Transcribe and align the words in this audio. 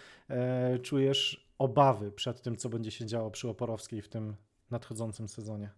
czujesz 0.83 1.49
obawy 1.59 2.13
przed 2.13 2.43
tym, 2.43 2.57
co 2.57 2.69
będzie 2.69 2.91
się 2.91 3.07
działo 3.07 3.31
przy 3.31 3.49
Oporowskiej 3.49 4.03
w 4.03 4.09
tym 4.09 4.37
nadchodzącym 4.71 5.29
sezonie? 5.29 5.71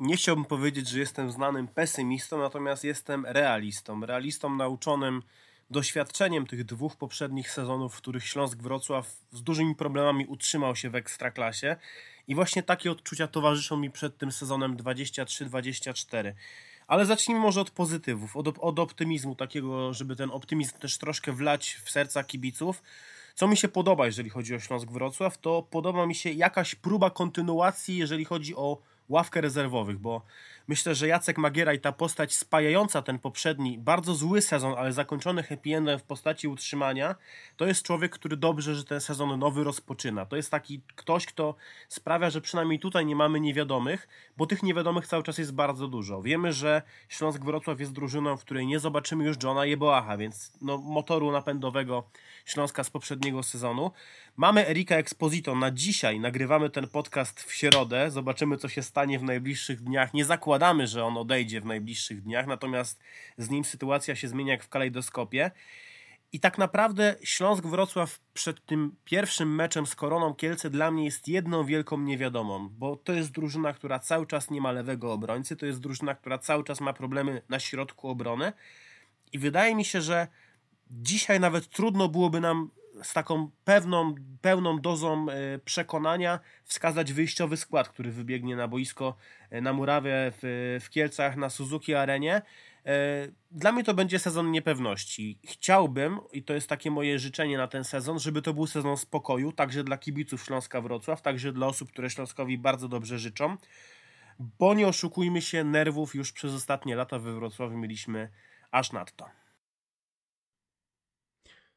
Nie 0.00 0.16
chciałbym 0.16 0.44
powiedzieć, 0.44 0.88
że 0.88 0.98
jestem 0.98 1.30
znanym 1.30 1.68
pesymistą, 1.68 2.38
natomiast 2.38 2.84
jestem 2.84 3.26
realistą. 3.26 4.06
Realistą 4.06 4.56
nauczonym 4.56 5.22
doświadczeniem 5.72 6.46
tych 6.46 6.64
dwóch 6.64 6.96
poprzednich 6.96 7.50
sezonów, 7.50 7.94
w 7.94 7.96
których 7.96 8.26
Śląsk 8.26 8.58
Wrocław 8.58 9.16
z 9.32 9.42
dużymi 9.42 9.74
problemami 9.74 10.26
utrzymał 10.26 10.76
się 10.76 10.90
w 10.90 10.94
ekstraklasie. 10.94 11.76
I 12.28 12.34
właśnie 12.34 12.62
takie 12.62 12.90
odczucia 12.90 13.28
towarzyszą 13.28 13.76
mi 13.76 13.90
przed 13.90 14.18
tym 14.18 14.32
sezonem 14.32 14.76
23-24. 14.76 16.32
Ale 16.86 17.06
zacznijmy 17.06 17.42
może 17.42 17.60
od 17.60 17.70
pozytywów, 17.70 18.36
od, 18.36 18.58
od 18.58 18.78
optymizmu, 18.78 19.34
takiego, 19.34 19.94
żeby 19.94 20.16
ten 20.16 20.30
optymizm 20.30 20.78
też 20.78 20.98
troszkę 20.98 21.32
wlać 21.32 21.80
w 21.84 21.90
serca 21.90 22.24
kibiców. 22.24 22.82
Co 23.34 23.48
mi 23.48 23.56
się 23.56 23.68
podoba, 23.68 24.06
jeżeli 24.06 24.30
chodzi 24.30 24.54
o 24.54 24.60
Śląsk 24.60 24.90
Wrocław, 24.90 25.38
to 25.38 25.62
podoba 25.62 26.06
mi 26.06 26.14
się 26.14 26.30
jakaś 26.30 26.74
próba 26.74 27.10
kontynuacji, 27.10 27.96
jeżeli 27.96 28.24
chodzi 28.24 28.56
o 28.56 28.78
ławkę 29.08 29.40
rezerwowych, 29.40 29.98
bo 29.98 30.22
myślę, 30.68 30.94
że 30.94 31.08
Jacek 31.08 31.38
Magiera 31.38 31.74
i 31.74 31.80
ta 31.80 31.92
postać 31.92 32.34
spajająca 32.34 33.02
ten 33.02 33.18
poprzedni, 33.18 33.78
bardzo 33.78 34.14
zły 34.14 34.42
sezon, 34.42 34.74
ale 34.78 34.92
zakończony 34.92 35.42
happy 35.42 35.76
endem 35.76 35.98
w 35.98 36.02
postaci 36.02 36.48
utrzymania, 36.48 37.14
to 37.56 37.66
jest 37.66 37.82
człowiek, 37.82 38.12
który 38.12 38.36
dobrze, 38.36 38.74
że 38.74 38.84
ten 38.84 39.00
sezon 39.00 39.38
nowy 39.38 39.64
rozpoczyna. 39.64 40.26
To 40.26 40.36
jest 40.36 40.50
taki 40.50 40.80
ktoś, 40.96 41.26
kto 41.26 41.54
sprawia, 41.88 42.30
że 42.30 42.40
przynajmniej 42.40 42.78
tutaj 42.78 43.06
nie 43.06 43.16
mamy 43.16 43.40
niewiadomych, 43.40 44.08
bo 44.36 44.46
tych 44.46 44.62
niewiadomych 44.62 45.06
cały 45.06 45.22
czas 45.22 45.38
jest 45.38 45.54
bardzo 45.54 45.88
dużo. 45.88 46.22
Wiemy, 46.22 46.52
że 46.52 46.82
Śląsk 47.08 47.44
Wrocław 47.44 47.80
jest 47.80 47.92
drużyną, 47.92 48.36
w 48.36 48.44
której 48.44 48.66
nie 48.66 48.78
zobaczymy 48.78 49.24
już 49.24 49.36
Johna 49.42 49.66
Jeboacha, 49.66 50.16
więc 50.16 50.52
no, 50.60 50.78
motoru 50.78 51.32
napędowego 51.32 52.04
Śląska 52.44 52.84
z 52.84 52.90
poprzedniego 52.90 53.42
sezonu. 53.42 53.90
Mamy 54.36 54.68
Erika 54.68 54.96
Exposito 54.96 55.54
na 55.54 55.70
dzisiaj, 55.70 56.20
nagrywamy 56.20 56.70
ten 56.70 56.88
podcast 56.88 57.42
w 57.42 57.52
środę, 57.52 58.10
zobaczymy 58.10 58.56
co 58.56 58.68
się 58.68 58.82
stanie 58.82 59.18
w 59.18 59.22
najbliższych 59.22 59.82
dniach. 59.82 60.14
Nie 60.14 60.24
zakładamy, 60.24 60.86
że 60.86 61.04
on 61.04 61.16
odejdzie 61.16 61.60
w 61.60 61.66
najbliższych 61.66 62.22
dniach, 62.22 62.46
natomiast 62.46 63.00
z 63.38 63.50
nim 63.50 63.64
sytuacja 63.64 64.16
się 64.16 64.28
zmienia 64.28 64.52
jak 64.52 64.64
w 64.64 64.68
kalejdoskopie. 64.68 65.50
I 66.32 66.40
tak 66.40 66.58
naprawdę 66.58 67.16
Śląsk 67.22 67.66
Wrocław 67.66 68.20
przed 68.34 68.66
tym 68.66 68.96
pierwszym 69.04 69.54
meczem 69.54 69.86
z 69.86 69.94
Koroną 69.94 70.34
Kielce 70.34 70.70
dla 70.70 70.90
mnie 70.90 71.04
jest 71.04 71.28
jedną 71.28 71.64
wielką 71.64 71.98
niewiadomą, 72.00 72.68
bo 72.68 72.96
to 72.96 73.12
jest 73.12 73.30
drużyna, 73.30 73.72
która 73.72 73.98
cały 73.98 74.26
czas 74.26 74.50
nie 74.50 74.60
ma 74.60 74.72
lewego 74.72 75.12
obrońcy, 75.12 75.56
to 75.56 75.66
jest 75.66 75.80
drużyna, 75.80 76.14
która 76.14 76.38
cały 76.38 76.64
czas 76.64 76.80
ma 76.80 76.92
problemy 76.92 77.42
na 77.48 77.60
środku 77.60 78.08
obrony 78.08 78.52
i 79.32 79.38
wydaje 79.38 79.74
mi 79.74 79.84
się, 79.84 80.00
że 80.00 80.28
dzisiaj 80.92 81.40
nawet 81.40 81.68
trudno 81.68 82.08
byłoby 82.08 82.40
nam 82.40 82.70
z 83.02 83.12
taką 83.12 83.50
pewną, 83.64 84.14
pełną 84.40 84.80
dozą 84.80 85.26
e, 85.30 85.58
przekonania 85.58 86.40
wskazać 86.64 87.12
wyjściowy 87.12 87.56
skład, 87.56 87.88
który 87.88 88.12
wybiegnie 88.12 88.56
na 88.56 88.68
boisko 88.68 89.16
e, 89.50 89.60
na 89.60 89.72
Murawie 89.72 90.32
w, 90.42 90.78
w 90.82 90.90
Kielcach 90.90 91.36
na 91.36 91.50
Suzuki 91.50 91.94
Arenie. 91.94 92.42
E, 92.86 93.28
dla 93.50 93.72
mnie 93.72 93.84
to 93.84 93.94
będzie 93.94 94.18
sezon 94.18 94.50
niepewności. 94.50 95.38
Chciałbym, 95.44 96.20
i 96.32 96.42
to 96.42 96.54
jest 96.54 96.68
takie 96.68 96.90
moje 96.90 97.18
życzenie 97.18 97.58
na 97.58 97.68
ten 97.68 97.84
sezon, 97.84 98.18
żeby 98.18 98.42
to 98.42 98.54
był 98.54 98.66
sezon 98.66 98.96
spokoju, 98.96 99.52
także 99.52 99.84
dla 99.84 99.98
kibiców 99.98 100.44
Śląska 100.44 100.80
Wrocław, 100.80 101.22
także 101.22 101.52
dla 101.52 101.66
osób, 101.66 101.92
które 101.92 102.10
Śląskowi 102.10 102.58
bardzo 102.58 102.88
dobrze 102.88 103.18
życzą, 103.18 103.56
bo 104.38 104.74
nie 104.74 104.88
oszukujmy 104.88 105.42
się, 105.42 105.64
nerwów 105.64 106.14
już 106.14 106.32
przez 106.32 106.54
ostatnie 106.54 106.96
lata 106.96 107.18
we 107.18 107.32
Wrocławiu 107.32 107.78
mieliśmy 107.78 108.28
aż 108.70 108.92
nadto 108.92 109.41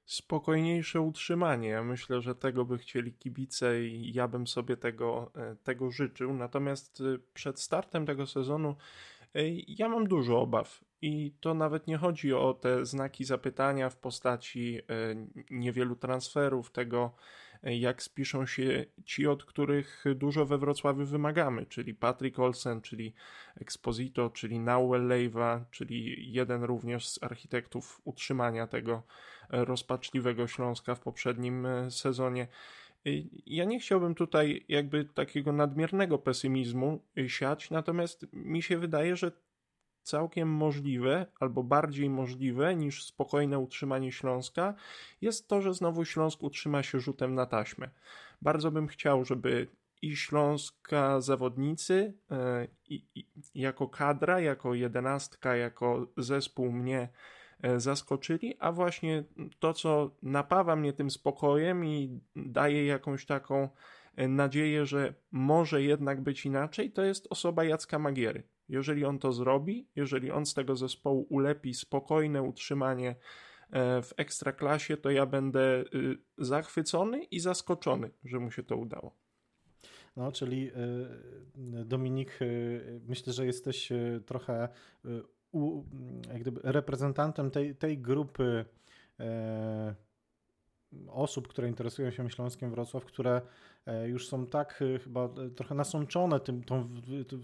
spokojniejsze 0.05 1.01
utrzymanie. 1.01 1.69
Ja 1.69 1.83
myślę, 1.83 2.21
że 2.21 2.35
tego 2.35 2.65
by 2.65 2.77
chcieli 2.77 3.13
kibice 3.13 3.83
i 3.83 4.13
ja 4.13 4.27
bym 4.27 4.47
sobie 4.47 4.77
tego, 4.77 5.31
e, 5.35 5.55
tego 5.63 5.91
życzył. 5.91 6.33
Natomiast 6.33 7.01
e, 7.01 7.19
przed 7.33 7.59
startem 7.59 8.05
tego 8.05 8.27
sezonu 8.27 8.75
e, 9.35 9.39
ja 9.67 9.89
mam 9.89 10.07
dużo 10.07 10.41
obaw. 10.41 10.85
I 11.01 11.33
to 11.39 11.53
nawet 11.53 11.87
nie 11.87 11.97
chodzi 11.97 12.33
o 12.33 12.53
te 12.53 12.85
znaki 12.85 13.25
zapytania 13.25 13.89
w 13.89 13.97
postaci 13.97 14.79
niewielu 15.49 15.95
transferów, 15.95 16.71
tego 16.71 17.15
jak 17.63 18.03
spiszą 18.03 18.45
się 18.45 18.85
ci, 19.05 19.27
od 19.27 19.45
których 19.45 20.03
dużo 20.15 20.45
we 20.45 20.57
Wrocławiu 20.57 21.05
wymagamy, 21.05 21.65
czyli 21.65 21.93
Patrick 21.93 22.39
Olsen, 22.39 22.81
czyli 22.81 23.13
Exposito, 23.55 24.29
czyli 24.29 24.59
Nauel 24.59 25.07
Leiva, 25.07 25.65
czyli 25.71 26.31
jeden 26.33 26.63
również 26.63 27.07
z 27.07 27.23
architektów 27.23 28.01
utrzymania 28.03 28.67
tego 28.67 29.03
rozpaczliwego 29.49 30.47
Śląska 30.47 30.95
w 30.95 30.99
poprzednim 30.99 31.65
e, 31.65 31.91
sezonie. 31.91 32.47
Ja 33.45 33.65
nie 33.65 33.79
chciałbym 33.79 34.15
tutaj 34.15 34.65
jakby 34.67 35.05
takiego 35.05 35.51
nadmiernego 35.51 36.17
pesymizmu 36.17 36.99
siać, 37.27 37.71
natomiast 37.71 38.25
mi 38.33 38.61
się 38.61 38.77
wydaje, 38.77 39.15
że 39.15 39.31
całkiem 40.03 40.49
możliwe, 40.49 41.25
albo 41.39 41.63
bardziej 41.63 42.09
możliwe 42.09 42.75
niż 42.75 43.03
spokojne 43.03 43.59
utrzymanie 43.59 44.11
Śląska, 44.11 44.73
jest 45.21 45.47
to, 45.47 45.61
że 45.61 45.73
znowu 45.73 46.05
Śląsk 46.05 46.43
utrzyma 46.43 46.83
się 46.83 46.99
rzutem 46.99 47.35
na 47.35 47.45
taśmę. 47.45 47.89
Bardzo 48.41 48.71
bym 48.71 48.87
chciał, 48.87 49.25
żeby 49.25 49.67
i 50.01 50.15
Śląska 50.15 51.21
zawodnicy 51.21 52.13
e, 52.31 52.67
i, 52.89 53.05
i, 53.15 53.25
jako 53.55 53.87
kadra, 53.87 54.39
jako 54.39 54.73
jedenastka, 54.73 55.55
jako 55.55 56.07
zespół 56.17 56.71
mnie 56.71 56.99
e, 56.99 57.09
zaskoczyli, 57.77 58.55
a 58.59 58.71
właśnie 58.71 59.23
to, 59.59 59.73
co 59.73 60.11
napawa 60.23 60.75
mnie 60.75 60.93
tym 60.93 61.11
spokojem 61.11 61.85
i 61.85 62.19
daje 62.35 62.85
jakąś 62.85 63.25
taką 63.25 63.69
e, 64.15 64.27
nadzieję, 64.27 64.85
że 64.85 65.13
może 65.31 65.83
jednak 65.83 66.21
być 66.21 66.45
inaczej, 66.45 66.91
to 66.91 67.03
jest 67.03 67.27
osoba 67.29 67.63
Jacka 67.63 67.99
Magiery. 67.99 68.43
Jeżeli 68.69 69.05
on 69.05 69.19
to 69.19 69.31
zrobi, 69.31 69.87
jeżeli 69.95 70.31
on 70.31 70.45
z 70.45 70.53
tego 70.53 70.75
zespołu 70.75 71.27
ulepi 71.29 71.73
spokojne 71.73 72.41
utrzymanie 72.41 73.09
e, 73.09 74.01
w 74.01 74.13
ekstraklasie, 74.17 74.97
to 74.97 75.09
ja 75.09 75.25
będę 75.25 75.83
y, 75.95 76.17
zachwycony 76.37 77.23
i 77.23 77.39
zaskoczony, 77.39 78.11
że 78.23 78.39
mu 78.39 78.51
się 78.51 78.63
to 78.63 78.77
udało. 78.77 79.15
No, 80.15 80.31
czyli 80.31 80.71
y, 81.81 81.85
Dominik, 81.85 82.41
y, 82.41 83.01
myślę, 83.07 83.33
że 83.33 83.45
jesteś 83.45 83.89
trochę 84.25 84.69
jak 86.27 86.41
gdyby 86.41 86.59
reprezentantem 86.63 87.51
tej, 87.51 87.75
tej 87.75 87.97
grupy 87.97 88.65
osób, 91.07 91.47
które 91.47 91.67
interesują 91.67 92.11
się 92.11 92.29
Śląskiem 92.29 92.71
Wrocław, 92.71 93.05
które 93.05 93.41
już 94.05 94.27
są 94.27 94.45
tak 94.47 94.83
chyba 95.03 95.29
trochę 95.55 95.75
nasączone 95.75 96.39
tym, 96.39 96.63
tą, 96.63 96.89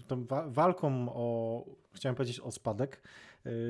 tą 0.06 0.26
walką 0.48 1.08
o, 1.08 1.64
chciałem 1.92 2.16
powiedzieć 2.16 2.40
o 2.40 2.50
spadek, 2.50 3.02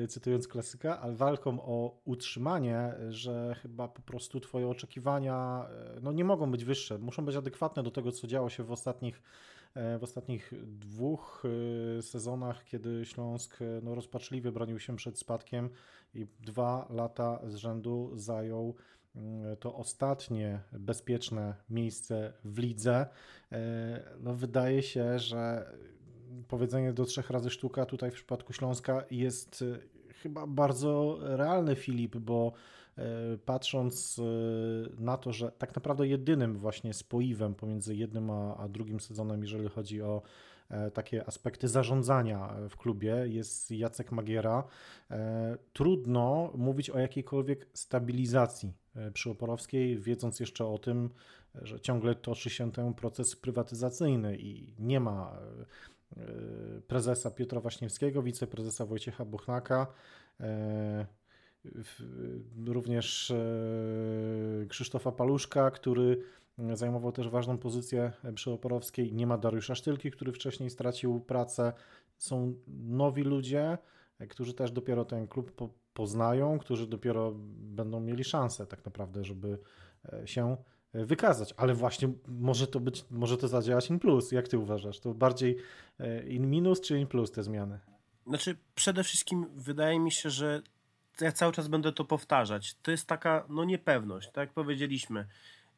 cytując 0.09 0.47
klasyka, 0.47 0.99
ale 0.99 1.15
walką 1.15 1.61
o 1.61 2.01
utrzymanie, 2.05 2.93
że 3.09 3.55
chyba 3.61 3.87
po 3.87 4.01
prostu 4.01 4.39
twoje 4.39 4.67
oczekiwania 4.67 5.65
no, 6.01 6.11
nie 6.11 6.23
mogą 6.23 6.51
być 6.51 6.65
wyższe, 6.65 6.97
muszą 6.97 7.25
być 7.25 7.35
adekwatne 7.35 7.83
do 7.83 7.91
tego, 7.91 8.11
co 8.11 8.27
działo 8.27 8.49
się 8.49 8.63
w 8.63 8.71
ostatnich 8.71 9.21
E, 9.21 9.52
w 9.75 10.03
ostatnich 10.03 10.53
dwóch 10.63 11.43
e, 11.97 12.01
sezonach, 12.01 12.65
kiedy 12.65 13.05
Śląsk 13.05 13.61
e, 13.61 13.65
no, 13.83 13.95
rozpaczliwie 13.95 14.51
bronił 14.51 14.79
się 14.79 14.95
przed 14.95 15.19
spadkiem 15.19 15.69
i 16.13 16.27
dwa 16.39 16.87
lata 16.89 17.39
z 17.47 17.55
rzędu 17.55 18.11
zajął 18.13 18.75
mm, 19.15 19.57
to 19.57 19.75
ostatnie 19.75 20.59
bezpieczne 20.71 21.55
miejsce 21.69 22.33
w 22.43 22.57
lidze. 22.57 23.05
No, 24.19 24.33
wydaje 24.33 24.83
się, 24.83 25.19
że 25.19 25.71
powiedzenie 26.47 26.93
do 26.93 27.05
trzech 27.05 27.29
razy 27.29 27.49
sztuka 27.49 27.85
tutaj 27.85 28.11
w 28.11 28.13
przypadku 28.13 28.53
Śląska 28.53 29.03
jest 29.11 29.63
chyba 30.21 30.47
bardzo 30.47 31.17
realny, 31.21 31.75
Filip, 31.75 32.17
bo 32.17 32.53
E, 32.97 33.37
patrząc 33.45 34.19
e, 34.19 34.23
na 35.01 35.17
to, 35.17 35.33
że 35.33 35.51
tak 35.51 35.75
naprawdę 35.75 36.07
jedynym 36.07 36.57
właśnie 36.57 36.93
spoiwem 36.93 37.55
pomiędzy 37.55 37.95
jednym 37.95 38.29
a, 38.29 38.57
a 38.57 38.67
drugim 38.67 38.99
sezonem, 38.99 39.41
jeżeli 39.41 39.69
chodzi 39.69 40.01
o 40.01 40.21
e, 40.69 40.91
takie 40.91 41.27
aspekty 41.27 41.67
zarządzania 41.67 42.55
w 42.69 42.77
klubie 42.77 43.15
jest 43.27 43.71
Jacek 43.71 44.11
Magiera. 44.11 44.63
Trudno 45.73 46.51
mówić 46.55 46.89
o 46.89 46.99
jakiejkolwiek 46.99 47.67
stabilizacji 47.73 48.73
przy 49.13 49.29
Oporowskiej, 49.29 49.97
wiedząc 49.97 50.39
jeszcze 50.39 50.65
o 50.65 50.77
tym, 50.77 51.09
że 51.61 51.79
ciągle 51.79 52.15
toczy 52.15 52.49
się 52.49 52.71
ten 52.71 52.93
proces 52.93 53.35
prywatyzacyjny 53.35 54.37
i 54.37 54.73
nie 54.79 54.99
ma 54.99 55.37
prezesa 56.87 57.31
Piotra 57.31 57.61
Waśniewskiego, 57.61 58.23
wiceprezesa 58.23 58.85
Wojciecha 58.85 59.25
Bochnaka 59.25 59.87
również 62.65 63.31
e, 63.31 64.65
Krzysztofa 64.67 65.11
Paluszka, 65.11 65.71
który 65.71 66.21
zajmował 66.73 67.11
też 67.11 67.29
ważną 67.29 67.57
pozycję 67.57 68.11
przy 68.35 68.51
Oporowskiej. 68.51 69.13
Nie 69.13 69.27
ma 69.27 69.37
Dariusza 69.37 69.75
Sztylki, 69.75 70.11
który 70.11 70.31
wcześniej 70.31 70.69
stracił 70.69 71.19
pracę. 71.19 71.73
Są 72.17 72.53
nowi 72.67 73.23
ludzie, 73.23 73.77
którzy 74.29 74.53
też 74.53 74.71
dopiero 74.71 75.05
ten 75.05 75.27
klub 75.27 75.51
poznają, 75.93 76.59
którzy 76.59 76.87
dopiero 76.87 77.31
będą 77.55 77.99
mieli 77.99 78.23
szansę 78.23 78.67
tak 78.67 78.85
naprawdę, 78.85 79.23
żeby 79.23 79.59
e, 80.13 80.27
się 80.27 80.57
wykazać, 80.93 81.53
ale 81.57 81.73
właśnie 81.73 82.09
może 82.27 82.67
to 82.67 82.79
być, 82.79 83.05
może 83.11 83.37
to 83.37 83.47
zadziałać 83.47 83.89
in 83.89 83.99
plus. 83.99 84.31
Jak 84.31 84.47
ty 84.47 84.57
uważasz? 84.57 84.99
To 84.99 85.13
bardziej 85.13 85.57
e, 85.99 86.27
in 86.27 86.49
minus 86.49 86.81
czy 86.81 86.99
in 86.99 87.07
plus 87.07 87.31
te 87.31 87.43
zmiany? 87.43 87.79
Znaczy, 88.27 88.57
przede 88.75 89.03
wszystkim 89.03 89.45
wydaje 89.55 89.99
mi 89.99 90.11
się, 90.11 90.29
że 90.29 90.61
ja 91.21 91.31
cały 91.31 91.53
czas 91.53 91.67
będę 91.67 91.91
to 91.91 92.05
powtarzać. 92.05 92.75
To 92.81 92.91
jest 92.91 93.07
taka 93.07 93.45
no 93.49 93.63
niepewność, 93.63 94.27
tak 94.27 94.37
jak 94.37 94.53
powiedzieliśmy. 94.53 95.27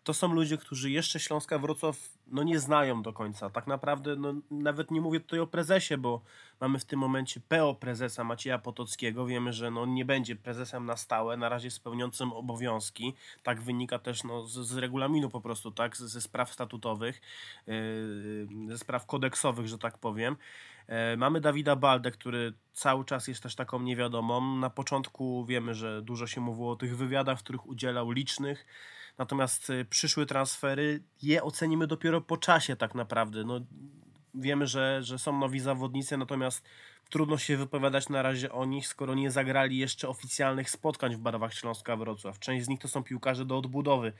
To 0.05 0.13
są 0.13 0.33
ludzie, 0.33 0.57
którzy 0.57 0.91
jeszcze 0.91 1.19
Śląska 1.19 1.59
Wrocław 1.59 1.97
no, 2.27 2.43
nie 2.43 2.59
znają 2.59 3.01
do 3.01 3.13
końca. 3.13 3.49
Tak 3.49 3.67
naprawdę 3.67 4.15
no, 4.15 4.33
nawet 4.51 4.91
nie 4.91 5.01
mówię 5.01 5.19
tutaj 5.19 5.39
o 5.39 5.47
prezesie, 5.47 5.97
bo 5.97 6.21
mamy 6.59 6.79
w 6.79 6.85
tym 6.85 6.99
momencie 6.99 7.39
PO 7.47 7.75
prezesa 7.75 8.23
Macieja 8.23 8.59
Potockiego. 8.59 9.25
Wiemy, 9.25 9.53
że 9.53 9.71
no, 9.71 9.85
nie 9.85 10.05
będzie 10.05 10.35
prezesem 10.35 10.85
na 10.85 10.97
stałe, 10.97 11.37
na 11.37 11.49
razie 11.49 11.71
spełniącym 11.71 12.33
obowiązki. 12.33 13.13
Tak 13.43 13.61
wynika 13.61 13.99
też 13.99 14.23
no, 14.23 14.47
z, 14.47 14.67
z 14.67 14.77
regulaminu 14.77 15.29
po 15.29 15.41
prostu, 15.41 15.71
tak, 15.71 15.97
ze, 15.97 16.07
ze 16.07 16.21
spraw 16.21 16.53
statutowych, 16.53 17.21
yy, 17.67 18.47
ze 18.67 18.77
spraw 18.77 19.05
kodeksowych, 19.05 19.67
że 19.67 19.77
tak 19.77 19.97
powiem. 19.97 20.35
E, 20.87 21.17
mamy 21.17 21.41
Dawida 21.41 21.75
Baldę, 21.75 22.11
który 22.11 22.53
cały 22.73 23.05
czas 23.05 23.27
jest 23.27 23.43
też 23.43 23.55
taką 23.55 23.79
niewiadomą. 23.79 24.55
Na 24.55 24.69
początku 24.69 25.45
wiemy, 25.45 25.73
że 25.73 26.01
dużo 26.01 26.27
się 26.27 26.41
mówiło 26.41 26.71
o 26.71 26.75
tych 26.75 26.97
wywiadach, 26.97 27.39
w 27.39 27.43
których 27.43 27.67
udzielał 27.67 28.11
licznych. 28.11 28.65
Natomiast 29.17 29.69
e, 29.69 29.85
przyszłe 29.85 30.25
transfery 30.25 31.03
je 31.21 31.43
ocenimy 31.43 31.87
dopiero 31.87 32.21
po 32.21 32.37
czasie 32.37 32.75
tak 32.75 32.95
naprawdę. 32.95 33.43
No, 33.43 33.59
wiemy, 34.33 34.67
że, 34.67 35.03
że 35.03 35.19
są 35.19 35.39
nowi 35.39 35.59
zawodnicy, 35.59 36.17
natomiast 36.17 36.63
trudno 37.09 37.37
się 37.37 37.57
wypowiadać 37.57 38.09
na 38.09 38.21
razie 38.21 38.51
o 38.51 38.65
nich, 38.65 38.87
skoro 38.87 39.15
nie 39.15 39.31
zagrali 39.31 39.77
jeszcze 39.77 40.09
oficjalnych 40.09 40.69
spotkań 40.69 41.15
w 41.15 41.19
barwach 41.19 41.53
Śląska 41.53 41.95
Wrocław. 41.95 42.39
Część 42.39 42.65
z 42.65 42.69
nich 42.69 42.79
to 42.79 42.87
są 42.87 43.03
piłkarze 43.03 43.45
do 43.45 43.57
odbudowy. 43.57 44.13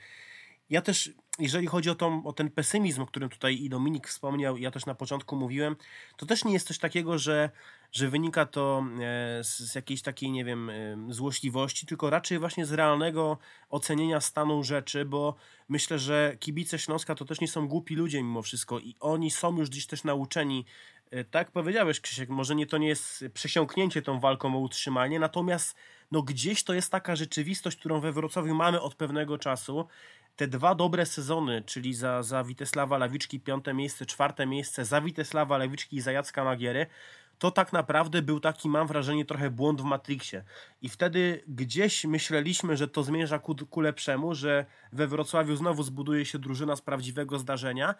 Ja 0.70 0.82
też, 0.82 1.10
jeżeli 1.38 1.66
chodzi 1.66 1.90
o, 1.90 1.94
tą, 1.94 2.24
o 2.24 2.32
ten 2.32 2.50
pesymizm, 2.50 3.02
o 3.02 3.06
którym 3.06 3.28
tutaj 3.28 3.62
i 3.62 3.68
Dominik 3.68 4.08
wspomniał, 4.08 4.56
ja 4.56 4.70
też 4.70 4.86
na 4.86 4.94
początku 4.94 5.36
mówiłem, 5.36 5.76
to 6.16 6.26
też 6.26 6.44
nie 6.44 6.52
jest 6.52 6.66
coś 6.66 6.78
takiego, 6.78 7.18
że, 7.18 7.50
że 7.92 8.08
wynika 8.08 8.46
to 8.46 8.84
e, 9.00 9.44
z, 9.44 9.74
jakiejś 9.74 10.02
takiej, 10.02 10.30
nie 10.30 10.44
wiem, 10.44 10.70
e, 10.70 10.96
złośliwości, 11.08 11.86
tylko 11.86 12.10
raczej 12.10 12.38
właśnie 12.38 12.66
z 12.66 12.72
realnego 12.72 13.38
ocenienia 13.70 14.20
stanu 14.20 14.62
rzeczy, 14.62 15.04
bo 15.04 15.34
myślę, 15.68 15.98
że 15.98 16.36
kibice 16.40 16.78
Śląska 16.78 17.14
to 17.14 17.24
też 17.24 17.40
nie 17.40 17.48
są 17.48 17.68
głupi 17.68 17.94
ludzie 17.94 18.22
mimo 18.22 18.42
wszystko 18.42 18.78
i 18.78 18.96
oni 19.00 19.30
są 19.30 19.58
już 19.58 19.68
dziś 19.68 19.86
też 19.86 20.04
nauczeni 20.04 20.64
e, 21.10 21.24
tak 21.24 21.50
powiedziałeś 21.50 22.00
Krzysiek, 22.00 22.28
może 22.28 22.54
nie 22.54 22.66
to 22.66 22.78
nie 22.78 22.88
jest 22.88 23.24
przesiąknięcie 23.34 24.02
tą 24.02 24.20
walką 24.20 24.56
o 24.56 24.58
utrzymanie, 24.58 25.20
natomiast 25.20 25.76
no 26.10 26.22
gdzieś 26.22 26.64
to 26.64 26.74
jest 26.74 26.92
taka 26.92 27.16
rzeczywistość, 27.16 27.76
którą 27.76 28.00
we 28.00 28.12
Wrocławiu 28.12 28.54
mamy 28.54 28.80
od 28.80 28.94
pewnego 28.94 29.38
czasu 29.38 29.86
te 30.36 30.48
dwa 30.48 30.74
dobre 30.74 31.06
sezony, 31.06 31.62
czyli 31.66 31.94
za, 31.94 32.22
za 32.22 32.44
Witesława 32.44 32.98
Lawiczki 32.98 33.40
piąte 33.40 33.74
miejsce, 33.74 34.06
czwarte 34.06 34.46
miejsce, 34.46 34.84
za 34.84 35.00
Witesława 35.00 35.58
Lawiczki 35.58 35.96
i 35.96 36.00
za 36.00 36.12
Jacka 36.12 36.44
Magiery, 36.44 36.86
to 37.38 37.50
tak 37.50 37.72
naprawdę 37.72 38.22
był 38.22 38.40
taki, 38.40 38.68
mam 38.68 38.86
wrażenie, 38.86 39.24
trochę 39.24 39.50
błąd 39.50 39.80
w 39.80 39.84
Matrixie. 39.84 40.44
I 40.82 40.88
wtedy 40.88 41.44
gdzieś 41.48 42.04
myśleliśmy, 42.04 42.76
że 42.76 42.88
to 42.88 43.02
zmierza 43.02 43.38
ku, 43.38 43.56
ku 43.70 43.80
lepszemu, 43.80 44.34
że 44.34 44.66
we 44.92 45.06
Wrocławiu 45.06 45.56
znowu 45.56 45.82
zbuduje 45.82 46.24
się 46.24 46.38
drużyna 46.38 46.76
z 46.76 46.80
prawdziwego 46.80 47.38
zdarzenia, 47.38 47.94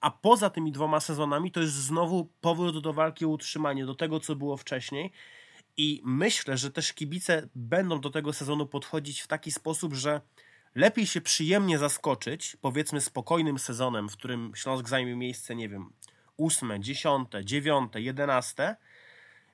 a 0.00 0.10
poza 0.10 0.50
tymi 0.50 0.72
dwoma 0.72 1.00
sezonami 1.00 1.50
to 1.50 1.60
jest 1.60 1.74
znowu 1.74 2.28
powrót 2.40 2.82
do 2.82 2.92
walki 2.92 3.24
o 3.24 3.28
utrzymanie, 3.28 3.86
do 3.86 3.94
tego, 3.94 4.20
co 4.20 4.36
było 4.36 4.56
wcześniej. 4.56 5.12
I 5.76 6.02
myślę, 6.04 6.56
że 6.56 6.70
też 6.70 6.92
kibice 6.92 7.48
będą 7.54 8.00
do 8.00 8.10
tego 8.10 8.32
sezonu 8.32 8.66
podchodzić 8.66 9.20
w 9.20 9.26
taki 9.26 9.52
sposób, 9.52 9.94
że 9.94 10.20
lepiej 10.74 11.06
się 11.06 11.20
przyjemnie 11.20 11.78
zaskoczyć, 11.78 12.56
powiedzmy 12.60 13.00
spokojnym 13.00 13.58
sezonem, 13.58 14.08
w 14.08 14.16
którym 14.16 14.52
Śląsk 14.54 14.88
zajmie 14.88 15.16
miejsce, 15.16 15.54
nie 15.54 15.68
wiem, 15.68 15.92
ósme, 16.36 16.80
dziesiąte, 16.80 17.44
dziewiąte, 17.44 18.00
jedenaste, 18.00 18.76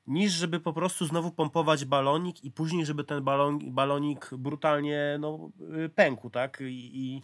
niż 0.06 0.32
żeby 0.32 0.60
po 0.60 0.72
prostu 0.72 1.06
znowu 1.06 1.30
pompować 1.30 1.84
balonik 1.84 2.44
i 2.44 2.50
później, 2.50 2.86
żeby 2.86 3.04
ten 3.04 3.24
balon, 3.24 3.74
balonik 3.74 4.30
brutalnie 4.32 5.16
no, 5.20 5.50
y, 5.84 5.88
pękł, 5.88 6.30
tak? 6.30 6.58
I, 6.60 7.22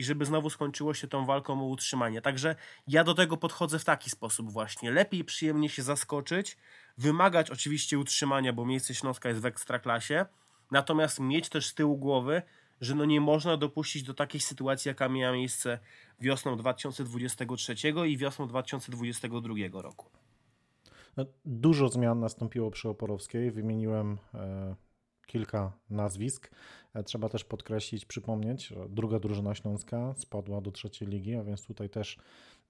i 0.00 0.04
żeby 0.04 0.24
znowu 0.24 0.50
skończyło 0.50 0.94
się 0.94 1.08
tą 1.08 1.26
walką 1.26 1.60
o 1.60 1.64
utrzymanie. 1.64 2.22
Także 2.22 2.56
ja 2.88 3.04
do 3.04 3.14
tego 3.14 3.36
podchodzę 3.36 3.78
w 3.78 3.84
taki 3.84 4.10
sposób 4.10 4.52
właśnie. 4.52 4.90
Lepiej 4.90 5.24
przyjemnie 5.24 5.68
się 5.68 5.82
zaskoczyć, 5.82 6.56
wymagać 6.98 7.50
oczywiście 7.50 7.98
utrzymania, 7.98 8.52
bo 8.52 8.66
miejsce 8.66 8.94
Śląska 8.94 9.28
jest 9.28 9.40
w 9.40 9.46
ekstraklasie, 9.46 10.26
natomiast 10.70 11.20
mieć 11.20 11.48
też 11.48 11.66
z 11.66 11.74
tyłu 11.74 11.96
głowy, 11.96 12.42
że 12.80 12.94
no 12.94 13.04
nie 13.04 13.20
można 13.20 13.56
dopuścić 13.56 14.02
do 14.02 14.14
takiej 14.14 14.40
sytuacji, 14.40 14.88
jaka 14.88 15.08
miała 15.08 15.36
miejsce 15.36 15.78
wiosną 16.20 16.56
2023 16.56 17.74
i 18.08 18.16
wiosną 18.16 18.48
2022 18.48 19.82
roku. 19.82 20.06
No, 21.16 21.26
dużo 21.44 21.88
zmian 21.88 22.20
nastąpiło 22.20 22.70
przy 22.70 22.88
Oporowskiej. 22.88 23.50
Wymieniłem 23.50 24.18
e, 24.34 24.74
kilka 25.26 25.72
nazwisk. 25.90 26.50
E, 26.94 27.02
trzeba 27.02 27.28
też 27.28 27.44
podkreślić, 27.44 28.04
przypomnieć, 28.04 28.66
że 28.66 28.88
druga 28.88 29.18
drużyna 29.18 29.54
śląska 29.54 30.14
spadła 30.16 30.60
do 30.60 30.70
trzeciej 30.70 31.08
ligi, 31.08 31.34
a 31.34 31.44
więc 31.44 31.66
tutaj 31.66 31.90
też 31.90 32.18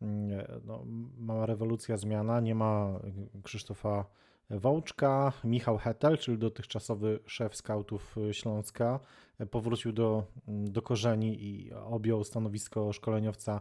mm, 0.02 0.40
e, 0.40 0.60
no, 0.64 0.84
mała 1.18 1.46
rewolucja, 1.46 1.96
zmiana. 1.96 2.40
Nie 2.40 2.54
ma 2.54 3.00
Krzysztofa 3.42 4.04
Wołczka, 4.50 5.32
Michał 5.44 5.78
Hetel, 5.78 6.18
czyli 6.18 6.38
dotychczasowy 6.38 7.18
szef 7.26 7.56
skautów 7.56 8.16
Śląska, 8.32 9.00
powrócił 9.46 9.92
do, 9.92 10.24
do 10.46 10.82
korzeni 10.82 11.44
i 11.44 11.72
objął 11.72 12.24
stanowisko 12.24 12.92
szkoleniowca 12.92 13.60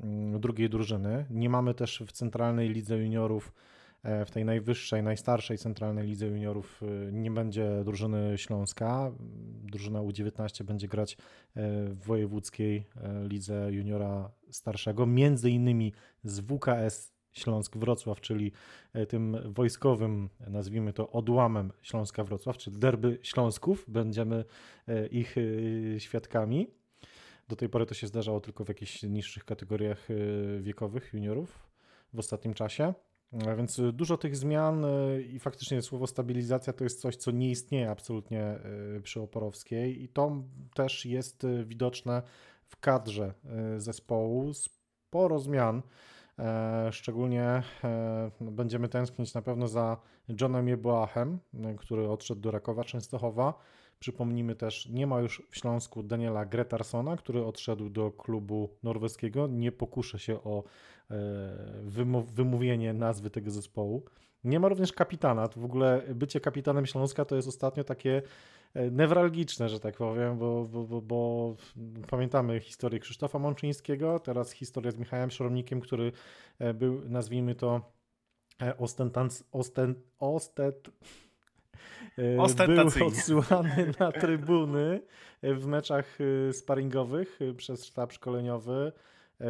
mm, 0.00 0.40
drugiej 0.40 0.70
drużyny. 0.70 1.26
Nie 1.30 1.48
mamy 1.48 1.74
też 1.74 2.02
w 2.06 2.12
centralnej 2.12 2.68
lidze 2.68 2.98
juniorów, 2.98 3.52
e, 4.02 4.24
w 4.24 4.30
tej 4.30 4.44
najwyższej, 4.44 5.02
najstarszej 5.02 5.58
centralnej 5.58 6.06
lidze 6.06 6.26
juniorów 6.26 6.82
e, 6.82 7.12
nie 7.12 7.30
będzie 7.30 7.84
drużyny 7.84 8.38
Śląska. 8.38 9.12
Drużyna 9.62 10.00
U19 10.00 10.64
będzie 10.64 10.88
grać 10.88 11.12
e, 11.12 11.16
w 11.84 12.04
wojewódzkiej 12.04 12.86
lidze 13.28 13.68
juniora 13.72 14.30
starszego, 14.50 15.06
między 15.06 15.50
innymi 15.50 15.92
z 16.24 16.40
WKS 16.40 17.19
Śląsk 17.32 17.76
Wrocław, 17.76 18.20
czyli 18.20 18.52
e, 18.92 19.06
tym 19.06 19.36
wojskowym, 19.52 20.28
nazwijmy 20.48 20.92
to 20.92 21.10
odłamem 21.10 21.72
Śląska 21.82 22.24
Wrocław, 22.24 22.58
czyli 22.58 22.78
derby 22.78 23.18
Śląsków, 23.22 23.84
będziemy 23.88 24.44
e, 24.88 25.06
ich 25.06 25.36
e, 25.38 26.00
świadkami. 26.00 26.70
Do 27.48 27.56
tej 27.56 27.68
pory 27.68 27.86
to 27.86 27.94
się 27.94 28.06
zdarzało 28.06 28.40
tylko 28.40 28.64
w 28.64 28.68
jakichś 28.68 29.02
niższych 29.02 29.44
kategoriach 29.44 30.08
wiekowych 30.60 31.10
juniorów 31.14 31.68
w 32.12 32.18
ostatnim 32.18 32.54
czasie. 32.54 32.94
Więc 33.56 33.80
dużo 33.92 34.16
tych 34.16 34.36
zmian 34.36 34.86
i 35.32 35.38
faktycznie 35.38 35.82
słowo 35.82 36.06
stabilizacja 36.06 36.72
to 36.72 36.84
jest 36.84 37.00
coś, 37.00 37.16
co 37.16 37.30
nie 37.30 37.50
istnieje 37.50 37.90
absolutnie 37.90 38.58
przy 39.02 39.20
Oporowskiej 39.20 40.02
i 40.02 40.08
to 40.08 40.42
też 40.74 41.06
jest 41.06 41.46
widoczne 41.64 42.22
w 42.64 42.76
kadrze 42.76 43.34
zespołu. 43.76 44.52
Sporo 44.54 45.38
zmian 45.38 45.82
szczególnie 46.90 47.62
e, 47.84 48.30
no, 48.40 48.50
będziemy 48.50 48.88
tęsknić 48.88 49.34
na 49.34 49.42
pewno 49.42 49.68
za 49.68 49.96
Johnem 50.40 50.68
Jeboachem, 50.68 51.38
e, 51.64 51.74
który 51.74 52.08
odszedł 52.08 52.40
do 52.40 52.50
Rakowa 52.50 52.84
Częstochowa. 52.84 53.54
Przypomnijmy 53.98 54.54
też, 54.54 54.88
nie 54.88 55.06
ma 55.06 55.20
już 55.20 55.42
w 55.50 55.56
Śląsku 55.56 56.02
Daniela 56.02 56.44
Gretarsona, 56.44 57.16
który 57.16 57.44
odszedł 57.44 57.90
do 57.90 58.10
klubu 58.10 58.68
norweskiego. 58.82 59.46
Nie 59.46 59.72
pokuszę 59.72 60.18
się 60.18 60.42
o 60.42 60.64
wymówienie 62.34 62.92
nazwy 62.92 63.30
tego 63.30 63.50
zespołu. 63.50 64.04
Nie 64.44 64.60
ma 64.60 64.68
również 64.68 64.92
kapitana. 64.92 65.48
W 65.56 65.64
ogóle 65.64 66.02
bycie 66.14 66.40
kapitanem 66.40 66.86
Śląska 66.86 67.24
to 67.24 67.36
jest 67.36 67.48
ostatnio 67.48 67.84
takie 67.84 68.22
E, 68.22 68.22
newralgiczne, 68.74 69.68
że 69.68 69.80
tak 69.80 69.96
powiem, 69.96 70.38
bo, 70.38 70.64
bo, 70.64 70.84
bo, 70.84 71.00
bo, 71.00 71.56
pamiętamy 72.10 72.60
historię 72.60 73.00
Krzysztofa 73.00 73.38
Mączyńskiego, 73.38 74.18
teraz 74.18 74.52
historię 74.52 74.92
z 74.92 74.96
Michałem 74.96 75.30
Szoromnikiem, 75.30 75.80
który 75.80 76.12
e, 76.58 76.74
był, 76.74 77.02
nazwijmy 77.08 77.54
to, 77.54 77.92
e, 78.62 78.78
ostentans, 78.78 79.44
ostent, 79.52 79.98
ostet, 80.18 80.90
był 82.96 83.06
odsyłany 83.06 83.92
na 84.00 84.12
trybuny 84.12 85.00
w 85.42 85.66
meczach 85.66 86.18
sparingowych 86.52 87.38
przez 87.56 87.84
sztab 87.84 88.12
szkoleniowy. 88.12 88.92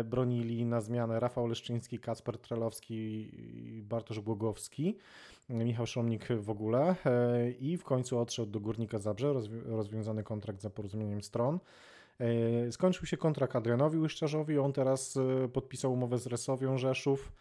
Bronili 0.05 0.65
na 0.65 0.81
zmianę 0.81 1.21
Rafał 1.21 1.47
Leszczyński, 1.47 1.99
Kacper 1.99 2.39
Trelowski 2.39 3.31
Bartosz 3.83 4.21
Głogowski. 4.21 4.97
Michał 5.51 5.87
Szomnik 5.87 6.29
w 6.33 6.51
ogóle 6.51 6.97
e, 7.07 7.51
i 7.51 7.77
w 7.77 7.85
końcu 7.85 8.19
odszedł 8.19 8.53
do 8.53 8.61
Górnika 8.61 8.99
Zabrze, 8.99 9.35
rozwiązany 9.65 10.23
kontrakt 10.23 10.61
za 10.61 10.71
porozumieniem 10.71 11.23
stron. 11.23 11.59
E, 12.21 12.73
skończył 12.73 13.07
się 13.07 13.17
kontrakt 13.17 13.57
Adrianowi 13.57 13.99
Łyszczarzowi, 13.99 14.59
on 14.59 14.73
teraz 14.73 15.17
e, 15.17 15.49
podpisał 15.49 15.93
umowę 15.93 16.19
z 16.19 16.27
Resowią 16.27 16.79
Rzeszów. 16.79 17.33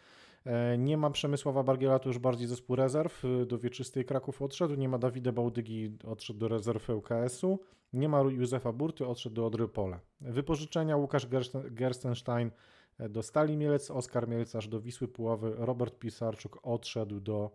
Nie 0.78 0.96
ma 0.96 1.10
Przemysława 1.10 1.62
Bargiela, 1.62 1.98
to 1.98 2.08
już 2.08 2.18
bardziej 2.18 2.48
zespół 2.48 2.76
rezerw, 2.76 3.22
do 3.46 3.58
Wieczystej 3.58 4.04
Kraków 4.04 4.42
odszedł, 4.42 4.74
nie 4.74 4.88
ma 4.88 4.98
Dawida 4.98 5.32
Bałdygi, 5.32 5.96
odszedł 6.04 6.38
do 6.38 6.48
rezerw 6.48 6.90
ŁKS-u, 6.90 7.58
nie 7.92 8.08
ma 8.08 8.20
Józefa 8.20 8.72
Burty, 8.72 9.06
odszedł 9.06 9.34
do 9.34 9.46
Odry 9.46 9.68
Pole. 9.68 9.98
Wypożyczenia 10.20 10.96
Łukasz 10.96 11.26
Gerstenstein 11.70 12.50
do 12.98 13.22
Stali 13.22 13.56
Mielec, 13.56 13.90
Oskar 13.90 14.28
Mielcarz 14.28 14.68
do 14.68 14.80
Wisły 14.80 15.08
Puławy, 15.08 15.54
Robert 15.58 15.98
Pisarczuk 15.98 16.58
odszedł 16.62 17.20
do 17.20 17.50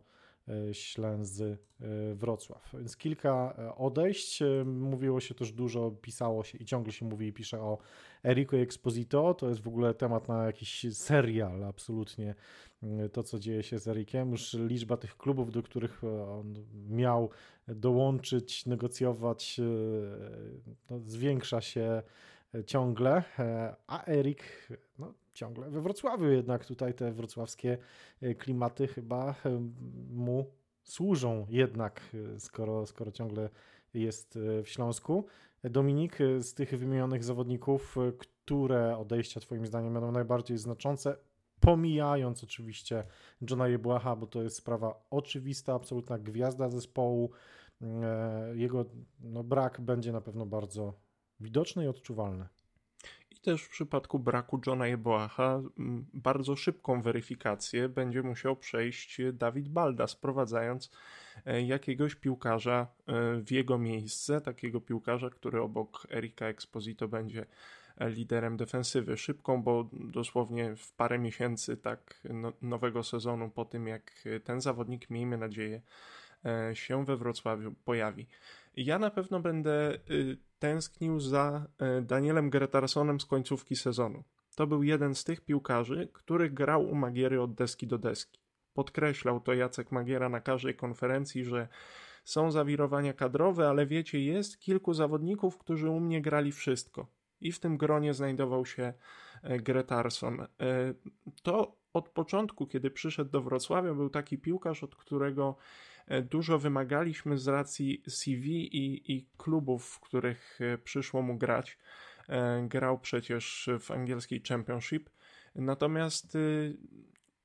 E, 0.48 0.74
Ślęzy 0.74 1.58
e, 1.82 2.15
Wrocław. 2.15 2.70
Więc 2.74 2.98
kilka 2.98 3.56
e, 3.58 3.75
odejść. 3.75 4.44
Mówiło 4.65 5.20
się 5.20 5.36
też 5.36 5.51
dużo, 5.51 5.92
pisało 5.92 6.44
się 6.44 6.58
i 6.58 6.65
ciągle 6.65 6.94
się 6.94 7.06
mówi 7.06 7.27
i 7.27 7.34
pisze 7.34 7.62
o 7.62 7.77
Erico 8.25 8.58
Exposito. 8.58 9.34
To 9.34 9.50
jest 9.50 9.62
w 9.62 9.67
ogóle 9.67 9.94
temat 9.94 10.27
na 10.27 10.46
jakiś 10.46 10.86
serial, 10.91 11.63
absolutnie. 11.63 12.36
To, 13.13 13.24
co 13.24 13.39
dzieje 13.39 13.63
się 13.63 13.79
z 13.79 13.88
Erikiem. 13.88 14.32
Już 14.32 14.53
liczba 14.53 14.98
tych 14.98 15.17
klubów, 15.17 15.51
do 15.51 15.63
których 15.63 16.03
on 16.03 16.53
miał 16.89 17.29
dołączyć, 17.67 18.65
negocjować, 18.65 19.62
no, 20.89 21.00
zwiększa 21.00 21.62
się 21.62 22.01
ciągle, 22.65 23.24
a 23.88 24.08
Erik 24.08 24.70
no, 25.00 25.13
ciągle 25.36 25.70
we 25.70 25.82
Wrocławiu 25.82 26.25
jednak 26.25 26.65
tutaj 26.65 26.94
te 26.94 27.12
wrocławskie 27.12 27.77
e, 28.22 28.36
klimaty 28.36 28.88
chyba 28.88 29.36
e, 29.46 29.70
mu 30.10 30.51
służą 30.84 31.46
jednak, 31.50 32.01
e, 32.36 32.39
skoro, 32.39 32.86
skoro 32.86 33.12
ciągle 33.12 33.50
jest 33.94 34.39
w 34.63 34.70
Śląsku. 34.70 35.25
Dominik, 35.69 36.17
z 36.39 36.53
tych 36.53 36.79
wymienionych 36.79 37.24
zawodników, 37.24 37.95
które 38.17 38.98
odejścia 38.98 39.39
Twoim 39.39 39.65
zdaniem 39.65 39.93
będą 39.93 40.12
najbardziej 40.12 40.57
znaczące, 40.57 41.17
pomijając 41.60 42.43
oczywiście 42.43 43.03
Johna 43.50 43.67
Jebłacha, 43.67 44.15
bo 44.15 44.27
to 44.27 44.43
jest 44.43 44.55
sprawa 44.55 45.05
oczywista, 45.10 45.74
absolutna 45.74 46.19
gwiazda 46.19 46.69
zespołu. 46.69 47.31
Jego 48.53 48.86
no, 49.19 49.43
brak 49.43 49.81
będzie 49.81 50.12
na 50.12 50.22
pewno 50.22 50.45
bardzo 50.45 50.93
widoczny 51.39 51.86
i 51.86 51.88
odczuwalny 51.88 52.48
też 53.46 53.64
w 53.64 53.70
przypadku 53.70 54.20
braku 54.20 54.62
Johna 54.68 54.88
Jeboacha 54.88 55.62
bardzo 56.14 56.56
szybką 56.56 57.02
weryfikację 57.02 57.90
będzie 57.90 58.24
musiał 58.24 58.56
przejść 58.56 59.22
Dawid 59.34 59.70
Balda, 59.70 60.08
sprowadzając 60.08 60.92
e, 61.46 61.62
jakiegoś 61.62 62.16
piłkarza 62.16 62.88
e, 63.08 63.42
w 63.42 63.52
jego 63.52 63.78
miejsce, 63.78 64.42
takiego 64.42 64.82
piłkarza, 64.82 65.30
który 65.30 65.62
obok 65.62 66.08
Erika 66.12 66.46
Exposito 66.46 67.08
będzie 67.08 67.46
e, 67.98 68.10
liderem 68.10 68.58
defensywy. 68.58 69.18
Szybką, 69.18 69.64
bo 69.64 69.90
dosłownie 69.94 70.75
w 70.75 70.92
parę 70.92 71.20
miesięcy 71.20 71.78
tak 71.78 72.22
no, 72.30 72.54
nowego 72.62 73.04
sezonu 73.04 73.50
po 73.50 73.66
tym, 73.66 73.88
jak 73.88 74.12
ten 74.44 74.62
zawodnik, 74.62 75.10
miejmy 75.10 75.38
nadzieję, 75.38 75.82
się 76.74 77.06
we 77.06 77.18
Wrocławiu 77.18 77.75
pojawi. 77.86 78.28
Ja 78.78 79.00
na 79.00 79.10
pewno 79.10 79.40
będę 79.40 79.94
y, 80.10 80.38
tęsknił 80.65 81.19
za 81.19 81.67
y, 82.00 82.01
Danielem 82.01 82.50
Gretarsonem 82.50 83.19
z 83.19 83.25
końcówki 83.25 83.75
sezonu. 83.75 84.24
To 84.55 84.67
był 84.67 84.84
jeden 84.84 85.15
z 85.15 85.24
tych 85.24 85.41
piłkarzy, 85.41 86.10
który 86.13 86.50
grał 86.50 86.89
u 86.89 86.95
Magiery 86.95 87.41
od 87.41 87.53
deski 87.53 87.88
do 87.88 87.98
deski. 87.98 88.39
Podkreślał 88.74 89.39
to 89.39 89.53
Jacek 89.53 89.91
Magiera 89.91 90.29
na 90.29 90.41
każdej 90.41 90.75
konferencji, 90.75 91.43
że 91.43 91.67
są 92.24 92.51
zawirowania 92.51 93.13
kadrowe, 93.13 93.69
ale 93.69 93.86
wiecie, 93.86 94.19
jest 94.19 94.60
kilku 94.60 94.93
zawodników, 94.93 95.57
którzy 95.57 95.89
u 95.89 96.00
mnie 96.00 96.22
grali 96.22 96.51
wszystko. 96.51 97.07
I 97.41 97.51
w 97.51 97.60
tym 97.60 97.77
gronie 97.77 98.13
znajdował 98.13 98.65
się 98.65 98.93
e, 99.43 99.60
Gretarson. 99.60 100.41
E, 100.41 100.48
to 101.43 101.75
od 101.93 102.10
początku, 102.10 102.67
kiedy 102.67 102.91
przyszedł 102.91 103.31
do 103.31 103.41
Wrocławia, 103.41 103.93
był 103.93 104.10
taki 104.10 104.38
piłkarz, 104.38 104.84
od 104.84 104.95
którego 104.95 105.55
E, 105.55 105.95
dużo 106.24 106.59
wymagaliśmy 106.59 107.38
z 107.38 107.47
racji 107.47 108.03
CV 108.07 108.77
i, 108.77 109.12
i 109.12 109.25
klubów, 109.38 109.85
w 109.85 110.00
których 110.00 110.59
e, 110.62 110.77
przyszło 110.77 111.21
mu 111.21 111.38
grać. 111.38 111.77
E, 112.29 112.65
grał 112.67 113.00
przecież 113.00 113.69
w 113.79 113.91
angielskiej 113.91 114.41
Championship. 114.50 115.09
Natomiast 115.55 116.38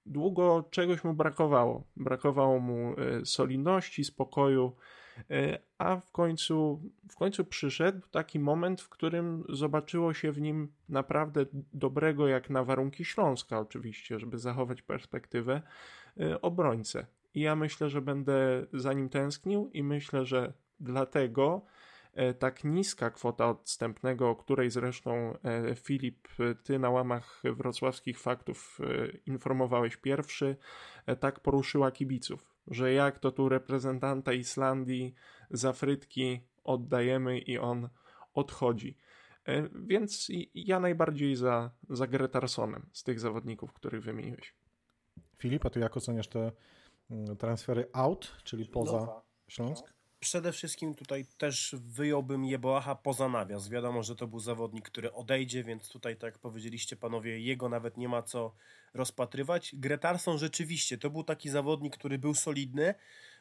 długo 0.07 0.69
czegoś 0.71 1.05
mu 1.05 1.15
brakowało. 1.15 1.85
Brakowało 1.97 2.61
mu 2.61 2.95
solidności, 3.25 4.05
spokoju, 4.05 4.77
a 5.79 5.97
w 5.97 6.11
końcu, 6.11 6.83
w 7.11 7.17
końcu 7.17 7.45
przyszedł 7.45 8.01
taki 8.11 8.39
moment, 8.39 8.81
w 8.81 8.89
którym 8.89 9.45
zobaczyło 9.49 10.15
się 10.15 10.33
w 10.33 10.41
nim 10.41 10.73
naprawdę 10.89 11.47
dobrego, 11.73 12.29
jak 12.29 12.51
na 12.51 12.65
warunki 12.65 13.05
Śląska, 13.05 13.59
oczywiście, 13.59 14.19
żeby 14.19 14.39
zachować 14.39 14.83
perspektywę, 14.83 15.63
obrońcę. 16.43 17.07
I 17.35 17.41
ja 17.41 17.57
myślę, 17.57 17.91
że 17.91 18.03
będę 18.03 18.67
za 18.73 18.93
nim 18.93 19.09
tęsknił 19.09 19.71
i 19.73 19.83
myślę, 19.83 20.25
że 20.25 20.53
dlatego 20.81 21.65
e, 22.13 22.35
tak 22.35 22.65
niska 22.65 23.11
kwota 23.11 23.49
odstępnego, 23.49 24.31
o 24.31 24.37
której 24.37 24.71
zresztą 24.71 25.39
e, 25.45 25.75
Filip, 25.75 26.29
ty 26.63 26.79
na 26.79 26.91
łamach 26.91 27.43
wrocławskich 27.45 28.19
faktów 28.19 28.79
e, 28.81 29.09
informowałeś 29.27 29.97
pierwszy, 29.97 30.57
tak 31.21 31.41
poruszyła 31.41 31.91
kibiców, 31.91 32.55
że 32.67 32.93
jak 32.93 33.19
to 33.19 33.33
tu 33.33 33.49
reprezentanta 33.49 34.33
Islandii 34.33 35.15
za 35.51 35.73
frytki 35.73 36.41
oddajemy 36.65 37.39
i 37.39 37.59
on 37.59 37.89
odchodzi. 38.35 38.97
Więc 39.75 40.29
ja 40.55 40.81
najbardziej 40.81 41.37
za, 41.37 41.71
za 41.91 42.07
Gretarsonem 42.07 42.87
z 42.93 43.03
tych 43.03 43.21
zawodników, 43.21 43.73
których 43.73 44.03
wymieniłeś. 44.03 44.55
Filip, 45.39 45.67
a 45.67 45.71
ty 45.71 45.81
jak 45.81 45.97
oceniasz 45.97 46.29
te 46.29 46.53
transfery 47.39 47.89
out, 47.93 48.37
czyli 48.45 48.67
poza 48.67 49.23
Śląsk? 49.49 49.85
Przede 50.21 50.53
wszystkim 50.53 50.95
tutaj 50.95 51.27
też 51.39 51.75
wyjąłbym 51.79 52.45
Jeboacha 52.45 52.95
poza 52.95 53.29
nawias. 53.29 53.69
Wiadomo, 53.69 54.03
że 54.03 54.17
to 54.17 54.27
był 54.27 54.41
zawodnik, 54.41 54.91
który 54.91 55.13
odejdzie, 55.13 55.65
więc 55.65 55.89
tutaj, 55.89 56.17
tak 56.17 56.35
jak 56.35 56.39
powiedzieliście 56.39 56.97
panowie, 56.97 57.41
jego 57.41 57.69
nawet 57.69 57.97
nie 57.97 58.09
ma 58.09 58.23
co 58.23 58.55
rozpatrywać. 58.95 59.75
Gretarson 59.75 60.39
rzeczywiście, 60.39 60.99
to 60.99 61.11
był 61.11 61.25
taki 61.25 61.49
zawodnik, 61.51 61.97
który 61.97 62.19
był 62.19 62.35
solidny. 62.35 62.95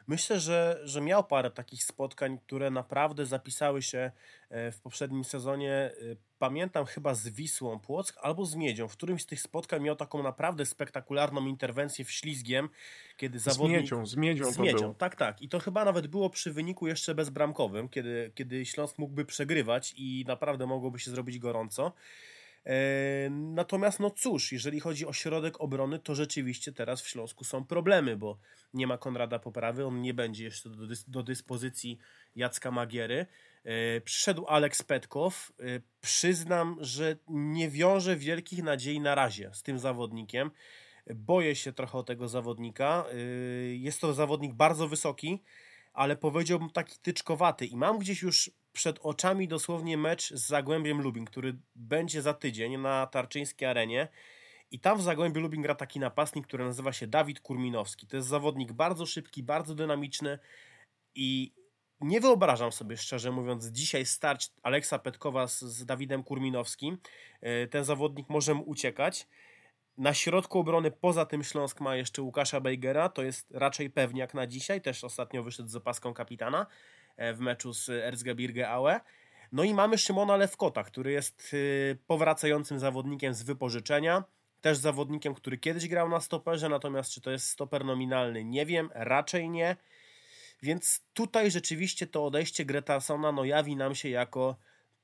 Myślę, 0.07 0.39
że, 0.39 0.79
że 0.83 1.01
miał 1.01 1.23
parę 1.23 1.51
takich 1.51 1.83
spotkań, 1.83 2.37
które 2.37 2.71
naprawdę 2.71 3.25
zapisały 3.25 3.81
się 3.81 4.11
e, 4.49 4.71
w 4.71 4.81
poprzednim 4.81 5.23
sezonie. 5.23 5.91
Pamiętam 6.39 6.85
chyba 6.85 7.13
z 7.13 7.27
Wisłą 7.27 7.79
Płock 7.79 8.17
albo 8.21 8.45
z 8.45 8.55
Miedzią. 8.55 8.87
W 8.87 8.91
którymś 8.91 9.21
z 9.21 9.25
tych 9.25 9.41
spotkań 9.41 9.83
miał 9.83 9.95
taką 9.95 10.23
naprawdę 10.23 10.65
spektakularną 10.65 11.45
interwencję 11.45 12.05
w 12.05 12.11
ślizgiem, 12.11 12.69
kiedy 13.17 13.39
zawodnik... 13.39 13.79
Z 13.79 13.81
Miedzią, 13.81 14.05
z 14.05 14.15
Miedzią 14.15 14.51
z 14.51 14.57
miedzią. 14.57 14.77
było. 14.77 14.93
Tak, 14.93 15.15
tak. 15.15 15.41
I 15.41 15.49
to 15.49 15.59
chyba 15.59 15.85
nawet 15.85 16.07
było 16.07 16.29
przy 16.29 16.53
wyniku 16.53 16.87
jeszcze 16.87 17.15
bezbramkowym, 17.15 17.89
kiedy, 17.89 18.31
kiedy 18.35 18.65
Śląsk 18.65 18.97
mógłby 18.97 19.25
przegrywać 19.25 19.93
i 19.97 20.25
naprawdę 20.27 20.67
mogłoby 20.67 20.99
się 20.99 21.11
zrobić 21.11 21.39
gorąco. 21.39 21.93
E, 22.65 23.29
natomiast 23.29 23.99
no 23.99 24.11
cóż, 24.11 24.51
jeżeli 24.51 24.79
chodzi 24.79 25.05
o 25.05 25.13
środek 25.13 25.61
obrony, 25.61 25.99
to 25.99 26.15
rzeczywiście 26.15 26.71
teraz 26.71 27.01
w 27.01 27.07
Śląsku 27.07 27.43
są 27.43 27.65
problemy, 27.65 28.17
bo 28.17 28.37
nie 28.73 28.87
ma 28.87 28.97
Konrada 28.97 29.39
Poprawy, 29.39 29.85
on 29.85 30.01
nie 30.01 30.13
będzie 30.13 30.43
jeszcze 30.43 30.69
do, 30.69 30.87
dys 30.87 31.09
do 31.09 31.23
dyspozycji 31.23 31.99
Jacka 32.35 32.71
Magiery. 32.71 33.25
E, 33.63 34.01
przyszedł 34.01 34.47
Aleks 34.47 34.83
Petkow. 34.83 35.51
E, 35.59 35.63
przyznam, 36.01 36.77
że 36.79 37.17
nie 37.27 37.69
wiążę 37.69 38.15
wielkich 38.15 38.63
nadziei 38.63 38.99
na 38.99 39.15
razie 39.15 39.51
z 39.53 39.63
tym 39.63 39.79
zawodnikiem. 39.79 40.51
Boję 41.15 41.55
się 41.55 41.73
trochę 41.73 41.97
o 41.97 42.03
tego 42.03 42.27
zawodnika. 42.27 43.05
E, 43.11 43.15
jest 43.75 44.01
to 44.01 44.13
zawodnik 44.13 44.53
bardzo 44.53 44.87
wysoki, 44.87 45.43
ale 45.93 46.15
powiedziałbym 46.15 46.69
taki 46.69 46.99
tyczkowaty 46.99 47.65
i 47.65 47.75
mam 47.75 47.99
gdzieś 47.99 48.21
już 48.21 48.51
przed 48.73 48.99
oczami 48.99 49.47
dosłownie 49.47 49.97
mecz 49.97 50.33
z 50.33 50.47
Zagłębiem 50.47 51.01
Lubin, 51.01 51.25
który 51.25 51.57
będzie 51.75 52.21
za 52.21 52.33
tydzień 52.33 52.77
na 52.77 53.07
Tarczyńskiej 53.07 53.67
Arenie. 53.67 54.07
I 54.71 54.79
tam 54.79 54.97
w 54.97 55.01
Zagłębiu 55.01 55.41
Lubin 55.41 55.61
gra 55.61 55.75
taki 55.75 55.99
napastnik, 55.99 56.47
który 56.47 56.63
nazywa 56.63 56.93
się 56.93 57.07
Dawid 57.07 57.39
Kurminowski. 57.39 58.07
To 58.07 58.17
jest 58.17 58.27
zawodnik 58.29 58.71
bardzo 58.71 59.05
szybki, 59.05 59.43
bardzo 59.43 59.75
dynamiczny 59.75 60.39
i 61.15 61.53
nie 62.01 62.21
wyobrażam 62.21 62.71
sobie, 62.71 62.97
szczerze 62.97 63.31
mówiąc, 63.31 63.65
dzisiaj 63.65 64.05
starć 64.05 64.51
Aleksa 64.63 64.99
Petkowa 64.99 65.47
z, 65.47 65.59
z 65.59 65.85
Dawidem 65.85 66.23
Kurminowskim. 66.23 66.97
E, 67.41 67.67
ten 67.67 67.83
zawodnik 67.83 68.29
może 68.29 68.53
mu 68.53 68.63
uciekać. 68.63 69.27
Na 69.97 70.13
środku 70.13 70.59
obrony 70.59 70.91
poza 70.91 71.25
tym 71.25 71.43
Śląsk 71.43 71.81
ma 71.81 71.95
jeszcze 71.95 72.21
Łukasza 72.21 72.61
Bejgera, 72.61 73.09
to 73.09 73.23
jest 73.23 73.51
raczej 73.51 73.89
pewniak 73.89 74.33
na 74.33 74.47
dzisiaj, 74.47 74.81
też 74.81 75.03
ostatnio 75.03 75.43
wyszedł 75.43 75.69
z 75.69 75.75
opaską 75.75 76.13
kapitana 76.13 76.65
e, 77.17 77.33
w 77.33 77.39
meczu 77.39 77.73
z 77.73 77.89
Erzgebirge 77.89 78.69
Aue. 78.69 78.99
No 79.51 79.63
i 79.63 79.73
mamy 79.73 79.97
Szymona 79.97 80.37
Lewkota, 80.37 80.83
który 80.83 81.11
jest 81.11 81.51
e, 81.53 81.95
powracającym 82.07 82.79
zawodnikiem 82.79 83.33
z 83.33 83.43
wypożyczenia, 83.43 84.23
też 84.61 84.77
zawodnikiem, 84.77 85.33
który 85.33 85.57
kiedyś 85.57 85.87
grał 85.87 86.09
na 86.09 86.19
stoperze, 86.21 86.69
natomiast 86.69 87.11
czy 87.11 87.21
to 87.21 87.31
jest 87.31 87.49
stoper 87.49 87.85
nominalny, 87.85 88.43
nie 88.43 88.65
wiem, 88.65 88.89
raczej 88.93 89.49
nie. 89.49 89.75
Więc 90.61 91.01
tutaj 91.13 91.51
rzeczywiście 91.51 92.07
to 92.07 92.25
odejście 92.25 92.65
Gretarsona 92.65 93.31
no 93.31 93.45
jawi 93.45 93.75
nam 93.75 93.95
się 93.95 94.09
jako 94.09 94.55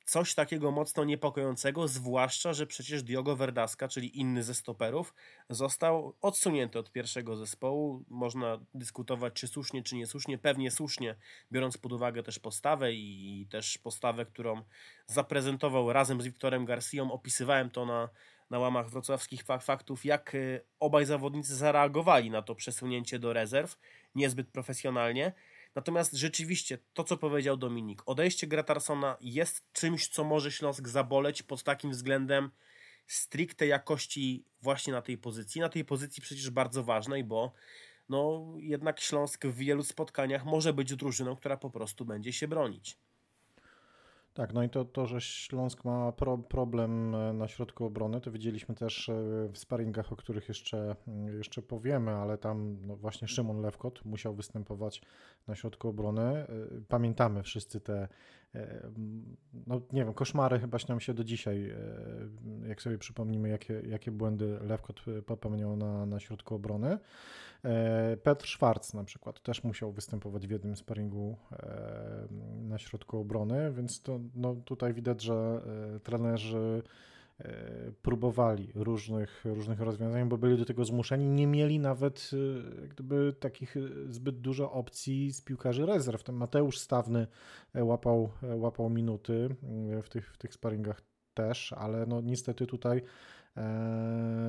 coś 0.06 0.36
takiego 0.36 0.72
mocno 0.72 1.04
niepokojącego, 1.04 1.88
zwłaszcza, 1.88 2.54
że 2.54 2.68
przecież 2.68 3.04
Diogo 3.04 3.36
Verdaska, 3.36 3.88
czyli 3.88 4.20
inny 4.20 4.44
ze 4.44 4.54
stoperów, 4.54 5.14
został 5.50 6.16
odsunięty 6.22 6.80
od 6.80 6.92
pierwszego 6.92 7.36
zespołu. 7.38 8.04
Można 8.08 8.60
dyskutować, 8.74 9.34
czy 9.34 9.48
słusznie, 9.48 9.84
czy 9.84 9.96
niesłusznie. 9.96 10.38
Pewnie 10.38 10.72
słusznie, 10.72 11.16
biorąc 11.52 11.78
pod 11.78 11.94
uwagę 11.94 12.24
też 12.24 12.40
postawę 12.40 12.94
i 12.94 13.48
też 13.50 13.78
postawę, 13.78 14.26
którą 14.26 14.62
zaprezentował 15.08 15.94
razem 15.94 16.22
z 16.22 16.26
Wiktorem 16.26 16.66
Garcją. 16.66 17.12
Opisywałem 17.12 17.70
to 17.70 17.86
na, 17.86 18.10
na 18.50 18.60
łamach 18.60 18.90
wrocławskich 18.90 19.44
faktów, 19.62 20.06
jak 20.06 20.36
y, 20.36 20.62
obaj 20.80 21.06
zawodnicy 21.06 21.56
zareagowali 21.56 22.30
na 22.30 22.42
to 22.42 22.56
przesunięcie 22.56 23.20
do 23.20 23.34
rezerw, 23.34 23.78
niezbyt 24.16 24.48
profesjonalnie. 24.48 25.34
Natomiast 25.76 26.14
rzeczywiście, 26.14 26.78
to 26.94 27.04
co 27.04 27.18
powiedział 27.18 27.58
Dominik, 27.58 28.02
odejście 28.06 28.48
Gretarsona 28.48 29.18
jest 29.22 29.72
czymś, 29.74 30.08
co 30.08 30.24
może 30.24 30.52
Śląsk 30.52 30.88
zaboleć 30.88 31.44
pod 31.44 31.64
takim 31.64 31.92
względem 31.92 32.52
stricte 33.08 33.68
jakości 33.68 34.46
właśnie 34.62 34.94
na 34.94 35.02
tej 35.02 35.18
pozycji. 35.18 35.62
Na 35.62 35.70
tej 35.70 35.86
pozycji 35.86 36.22
przecież 36.24 36.50
bardzo 36.50 36.84
ważnej, 36.84 37.24
bo 37.24 37.54
no 38.10 38.54
jednak 38.58 39.00
Śląsk 39.00 39.46
w 39.46 39.56
wielu 39.56 39.84
spotkaniach 39.84 40.46
może 40.46 40.74
być 40.74 40.96
drużyną, 40.96 41.36
która 41.36 41.58
po 41.58 41.70
prostu 41.70 42.06
będzie 42.06 42.34
się 42.34 42.48
bronić. 42.48 42.98
Tak, 44.36 44.54
no 44.54 44.64
i 44.64 44.70
to, 44.70 44.86
to 44.86 45.06
że 45.06 45.22
Śląsk 45.22 45.86
ma 45.86 46.12
pro, 46.12 46.38
problem 46.38 47.16
e, 47.16 47.34
na 47.34 47.48
środku 47.48 47.86
obrony, 47.86 48.22
to 48.22 48.32
widzieliśmy 48.32 48.76
też 48.76 49.10
e, 49.10 49.14
w 49.54 49.58
sparingach, 49.58 50.14
o 50.14 50.16
których 50.16 50.48
jeszcze, 50.48 50.96
mm, 51.08 51.38
jeszcze 51.38 51.62
powiemy, 51.62 52.12
ale 52.12 52.38
tam 52.38 52.78
no 52.82 52.96
właśnie 52.96 53.28
Szymon 53.28 53.62
Lewkot 53.62 54.06
musiał 54.06 54.36
występować 54.36 55.02
na 55.48 55.56
środku 55.56 55.88
obrony. 55.88 56.22
E, 56.22 56.48
pamiętamy 56.88 57.44
wszyscy 57.44 57.82
te, 57.82 58.08
no 59.68 59.82
nie 59.94 60.06
wiem, 60.06 60.14
koszmary 60.14 60.60
chyba 60.60 60.78
nam 60.90 61.00
się 61.00 61.14
do 61.14 61.24
dzisiaj, 61.24 61.74
jak 62.68 62.82
sobie 62.82 62.98
przypomnimy, 62.98 63.50
jakie, 63.50 63.82
jakie 63.88 64.12
błędy 64.12 64.60
Lewkot 64.62 65.06
popełniał 65.26 65.78
na, 65.78 66.06
na 66.06 66.20
środku 66.20 66.56
obrony. 66.56 66.98
Petr 68.24 68.48
Schwarz 68.48 68.94
na 68.94 69.04
przykład 69.04 69.42
też 69.42 69.64
musiał 69.64 69.92
występować 69.92 70.48
w 70.48 70.52
jednym 70.52 70.76
sparingu 70.76 71.38
na 72.62 72.78
środku 72.78 73.20
obrony, 73.20 73.74
więc 73.74 74.02
to 74.02 74.20
no 74.36 74.56
tutaj 74.56 74.94
widać, 74.94 75.22
że 75.22 75.62
e, 75.96 76.00
trenerzy 76.00 76.84
e, 76.86 77.15
próbowali 78.02 78.72
różnych, 78.76 79.46
różnych 79.46 79.80
rozwiązań, 79.80 80.30
bo 80.30 80.38
byli 80.38 80.58
do 80.58 80.66
tego 80.66 80.86
zmuszeni. 80.86 81.30
Nie 81.30 81.48
mieli 81.48 81.80
nawet 81.80 82.32
e, 82.34 82.88
gdyby 82.88 83.36
takich 83.40 83.76
zbyt 84.10 84.40
dużo 84.40 84.72
opcji 84.72 85.32
z 85.32 85.42
piłkarzy 85.42 85.86
rezerw. 85.86 86.24
Ten 86.24 86.36
Mateusz 86.36 86.80
Stawny 86.80 87.28
łapał, 87.76 88.30
łapał 88.56 88.90
minuty 88.90 89.56
w 90.04 90.10
tych, 90.10 90.34
w 90.34 90.38
tych 90.38 90.54
sparingach 90.54 91.02
też, 91.34 91.74
ale 91.74 92.06
no 92.06 92.22
niestety 92.22 92.68
tutaj 92.68 93.02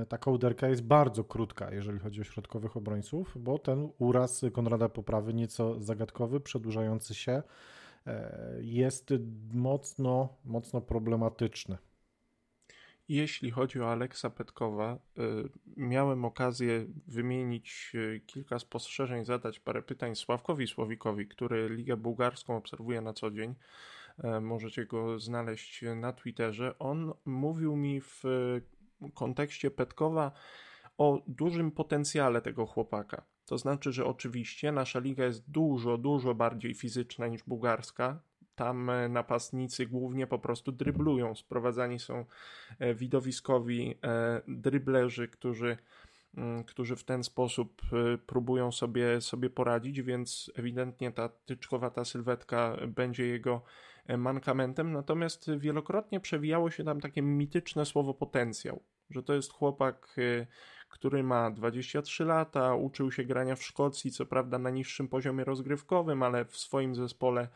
ta 0.09 0.19
kołderka 0.19 0.69
jest 0.69 0.83
bardzo 0.83 1.25
krótka, 1.25 1.75
jeżeli 1.75 1.99
chodzi 1.99 2.21
o 2.21 2.25
środkowych 2.25 2.77
obrońców, 2.77 3.37
bo 3.41 3.59
ten 3.59 3.89
uraz 3.99 4.45
Konrada 4.53 4.89
Poprawy 4.89 5.35
nieco 5.35 5.81
zagadkowy, 5.81 6.41
przedłużający 6.41 7.15
się, 7.15 7.43
E, 8.07 8.57
jest 8.61 9.13
mocno, 9.53 10.29
mocno 10.45 10.81
problematyczny. 10.81 11.77
Jeśli 13.09 13.51
chodzi 13.51 13.81
o 13.81 13.93
Aleksa 13.93 14.31
Petkowa, 14.31 14.93
e, 14.93 14.99
miałem 15.77 16.25
okazję 16.25 16.87
wymienić 17.07 17.93
e, 17.95 18.21
kilka 18.21 18.59
spostrzeżeń, 18.59 19.25
zadać 19.25 19.61
parę 19.61 19.83
pytań 19.83 20.17
Sławkowi 20.17 20.67
Słowikowi, 20.67 21.29
który 21.29 21.69
Ligę 21.69 21.97
Bułgarską 21.97 22.57
obserwuje 22.57 23.01
na 23.01 23.13
co 23.13 23.31
dzień. 23.31 23.55
Możecie 24.41 24.87
go 24.87 25.19
znaleźć 25.19 25.85
na 25.97 26.13
Twitterze. 26.13 26.79
On 26.79 27.13
mówił 27.25 27.77
mi 27.77 28.01
w 28.01 28.23
kontekście 29.15 29.71
Petkowa 29.71 30.33
o 30.99 31.23
dużym 31.27 31.71
potencjale 31.71 32.43
tego 32.43 32.67
chłopaka. 32.67 33.25
To 33.47 33.59
znaczy, 33.59 33.93
że 33.93 34.05
oczywiście 34.05 34.73
nasza 34.73 34.99
liga 34.99 35.25
jest 35.25 35.51
dużo, 35.51 35.99
dużo 35.99 36.35
bardziej 36.35 36.75
fizyczna 36.75 37.27
niż 37.27 37.43
bułgarska. 37.43 38.21
Tam 38.57 38.91
e, 38.91 39.09
napastnicy 39.09 39.87
głównie 39.87 40.27
po 40.27 40.39
prostu 40.39 40.73
dryblują. 40.73 41.35
Sprowadzani 41.35 41.99
są 41.99 42.25
e, 42.79 42.95
widowiskowi 42.95 43.99
e, 44.05 44.43
dryblerzy, 44.49 45.29
którzy, 45.29 45.77
mm, 46.37 46.65
którzy 46.65 46.97
w 46.97 47.05
ten 47.05 47.25
sposób 47.25 47.83
próbują 48.27 48.73
sobie, 48.73 49.21
sobie 49.21 49.51
poradzić, 49.51 50.03
więc 50.03 50.53
ewidentnie 50.55 51.13
ta 51.13 51.29
tyczkowata 51.29 52.05
sylwetka 52.05 52.77
będzie 52.89 53.27
jego 53.27 53.63
mankamentem. 54.19 54.93
Natomiast 54.93 55.51
wielokrotnie 55.59 56.21
przewijało 56.21 56.71
się 56.71 56.85
tam 56.85 57.01
takie 57.01 57.23
mityczne 57.23 57.87
słowo 57.87 58.15
potencjał, 58.15 58.83
że 59.11 59.23
to 59.23 59.35
jest 59.35 59.53
chłopak 59.53 60.17
który 60.89 61.23
ma 61.23 61.51
23 61.51 62.25
lata, 62.25 62.75
uczył 62.75 63.13
się 63.13 63.25
grania 63.25 63.57
w 63.57 63.63
Szkocji, 63.63 64.11
co 64.11 64.27
prawda 64.27 64.59
na 64.59 64.71
niższym 64.71 65.09
poziomie 65.09 65.45
rozgrywkowym, 65.45 66.23
ale 66.23 66.45
w 66.45 66.57
swoim 66.57 66.95
zespole 66.95 67.49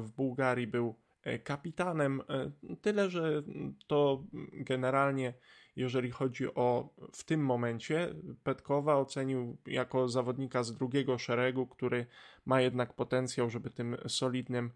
w 0.00 0.10
Bułgarii 0.16 0.66
był 0.66 0.94
e, 1.22 1.38
kapitanem. 1.38 2.20
E, 2.20 2.50
tyle, 2.82 3.10
że 3.10 3.42
to 3.86 4.24
generalnie, 4.52 5.34
jeżeli 5.76 6.10
chodzi 6.10 6.54
o 6.54 6.94
w 7.12 7.24
tym 7.24 7.44
momencie, 7.44 8.14
Petkowa 8.44 8.96
ocenił 8.96 9.56
jako 9.66 10.08
zawodnika 10.08 10.62
z 10.62 10.72
drugiego 10.72 11.18
szeregu, 11.18 11.66
który 11.66 12.06
ma 12.46 12.60
jednak 12.60 12.92
potencjał, 12.92 13.50
żeby 13.50 13.70
tym 13.70 13.96
solidnym 14.06 14.70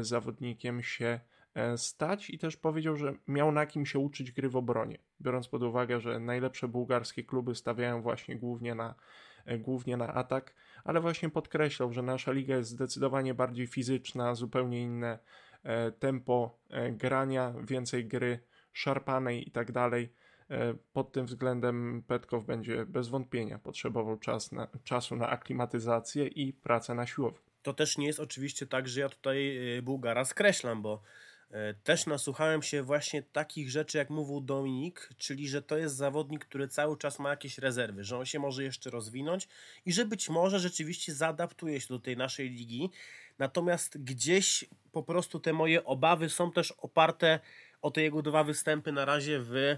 zawodnikiem 0.00 0.82
się 0.82 1.20
E, 1.54 1.78
stać 1.78 2.30
i 2.30 2.38
też 2.38 2.56
powiedział, 2.56 2.96
że 2.96 3.14
miał 3.28 3.52
na 3.52 3.66
kim 3.66 3.86
się 3.86 3.98
uczyć 3.98 4.32
gry 4.32 4.48
w 4.48 4.56
obronie, 4.56 4.98
biorąc 5.20 5.48
pod 5.48 5.62
uwagę, 5.62 6.00
że 6.00 6.20
najlepsze 6.20 6.68
bułgarskie 6.68 7.24
kluby 7.24 7.54
stawiają 7.54 8.02
właśnie 8.02 8.36
głównie 8.36 8.74
na, 8.74 8.94
e, 9.44 9.58
głównie 9.58 9.96
na 9.96 10.14
atak, 10.14 10.54
ale 10.84 11.00
właśnie 11.00 11.30
podkreślał, 11.30 11.92
że 11.92 12.02
nasza 12.02 12.32
liga 12.32 12.56
jest 12.56 12.70
zdecydowanie 12.70 13.34
bardziej 13.34 13.66
fizyczna, 13.66 14.34
zupełnie 14.34 14.82
inne 14.82 15.18
e, 15.62 15.92
tempo 15.92 16.58
grania, 16.92 17.54
więcej 17.62 18.04
gry 18.04 18.40
szarpanej 18.72 19.48
i 19.48 19.50
tak 19.50 19.72
dalej. 19.72 20.12
Pod 20.92 21.12
tym 21.12 21.26
względem 21.26 22.02
Petkow 22.06 22.44
będzie 22.44 22.86
bez 22.86 23.08
wątpienia 23.08 23.58
potrzebował 23.58 24.18
czas 24.18 24.52
na, 24.52 24.68
czasu 24.84 25.16
na 25.16 25.28
aklimatyzację 25.28 26.26
i 26.26 26.52
pracę 26.52 26.94
na 26.94 27.06
siłowni. 27.06 27.40
To 27.62 27.72
też 27.72 27.98
nie 27.98 28.06
jest 28.06 28.20
oczywiście 28.20 28.66
tak, 28.66 28.88
że 28.88 29.00
ja 29.00 29.08
tutaj 29.08 29.58
Bułgara 29.82 30.24
skreślam, 30.24 30.82
bo 30.82 31.02
E, 31.02 31.31
też 31.84 32.06
nasłuchałem 32.06 32.62
się 32.62 32.82
właśnie 32.82 33.22
takich 33.22 33.70
rzeczy, 33.70 33.98
jak 33.98 34.10
mówił 34.10 34.40
Dominik, 34.40 35.10
czyli 35.18 35.48
że 35.48 35.62
to 35.62 35.76
jest 35.76 35.96
zawodnik, 35.96 36.44
który 36.44 36.68
cały 36.68 36.96
czas 36.96 37.18
ma 37.18 37.30
jakieś 37.30 37.58
rezerwy, 37.58 38.04
że 38.04 38.18
on 38.18 38.26
się 38.26 38.38
może 38.38 38.64
jeszcze 38.64 38.90
rozwinąć 38.90 39.48
i 39.86 39.92
że 39.92 40.04
być 40.04 40.28
może 40.28 40.60
rzeczywiście 40.60 41.14
zaadaptuje 41.14 41.80
się 41.80 41.88
do 41.88 41.98
tej 41.98 42.16
naszej 42.16 42.50
ligi. 42.50 42.90
Natomiast 43.38 44.04
gdzieś 44.04 44.64
po 44.92 45.02
prostu 45.02 45.40
te 45.40 45.52
moje 45.52 45.84
obawy 45.84 46.28
są 46.28 46.52
też 46.52 46.72
oparte 46.72 47.40
o 47.82 47.90
te 47.90 48.02
jego 48.02 48.22
dwa 48.22 48.44
występy 48.44 48.92
na 48.92 49.04
razie 49.04 49.40
w 49.40 49.76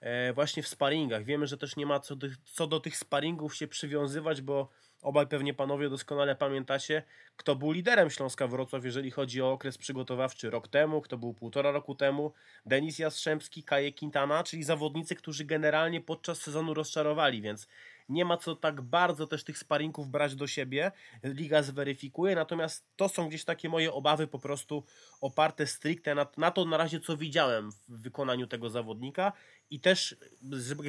e, 0.00 0.32
właśnie 0.32 0.62
w 0.62 0.68
sparingach. 0.68 1.24
Wiemy, 1.24 1.46
że 1.46 1.58
też 1.58 1.76
nie 1.76 1.86
ma 1.86 2.00
co 2.00 2.16
do, 2.16 2.26
co 2.44 2.66
do 2.66 2.80
tych 2.80 2.96
sparingów 2.96 3.56
się 3.56 3.68
przywiązywać, 3.68 4.42
bo 4.42 4.68
Obaj 5.02 5.26
pewnie 5.26 5.54
panowie 5.54 5.88
doskonale 5.90 6.36
pamiętacie, 6.36 7.02
kto 7.36 7.56
był 7.56 7.70
liderem 7.72 8.10
Śląska 8.10 8.46
Wrocław, 8.46 8.84
jeżeli 8.84 9.10
chodzi 9.10 9.42
o 9.42 9.52
okres 9.52 9.78
przygotowawczy 9.78 10.50
rok 10.50 10.68
temu, 10.68 11.00
kto 11.00 11.18
był 11.18 11.34
półtora 11.34 11.70
roku 11.70 11.94
temu. 11.94 12.32
Denis 12.66 12.98
Jastrzębski, 12.98 13.62
Kaje 13.62 13.92
Quintana, 13.92 14.44
czyli 14.44 14.62
zawodnicy, 14.64 15.14
którzy 15.14 15.44
generalnie 15.44 16.00
podczas 16.00 16.38
sezonu 16.38 16.74
rozczarowali, 16.74 17.42
więc 17.42 17.68
nie 18.08 18.24
ma 18.24 18.36
co 18.36 18.56
tak 18.56 18.80
bardzo 18.80 19.26
też 19.26 19.44
tych 19.44 19.58
sparinków 19.58 20.08
brać 20.08 20.34
do 20.34 20.46
siebie. 20.46 20.92
Liga 21.24 21.62
zweryfikuje, 21.62 22.34
natomiast 22.34 22.86
to 22.96 23.08
są 23.08 23.28
gdzieś 23.28 23.44
takie 23.44 23.68
moje 23.68 23.92
obawy 23.92 24.26
po 24.26 24.38
prostu 24.38 24.84
oparte 25.20 25.66
stricte 25.66 26.14
na, 26.14 26.26
na 26.36 26.50
to 26.50 26.64
na 26.64 26.76
razie, 26.76 27.00
co 27.00 27.16
widziałem 27.16 27.70
w 27.88 28.02
wykonaniu 28.02 28.46
tego 28.46 28.70
zawodnika 28.70 29.32
i 29.70 29.80
też 29.80 30.16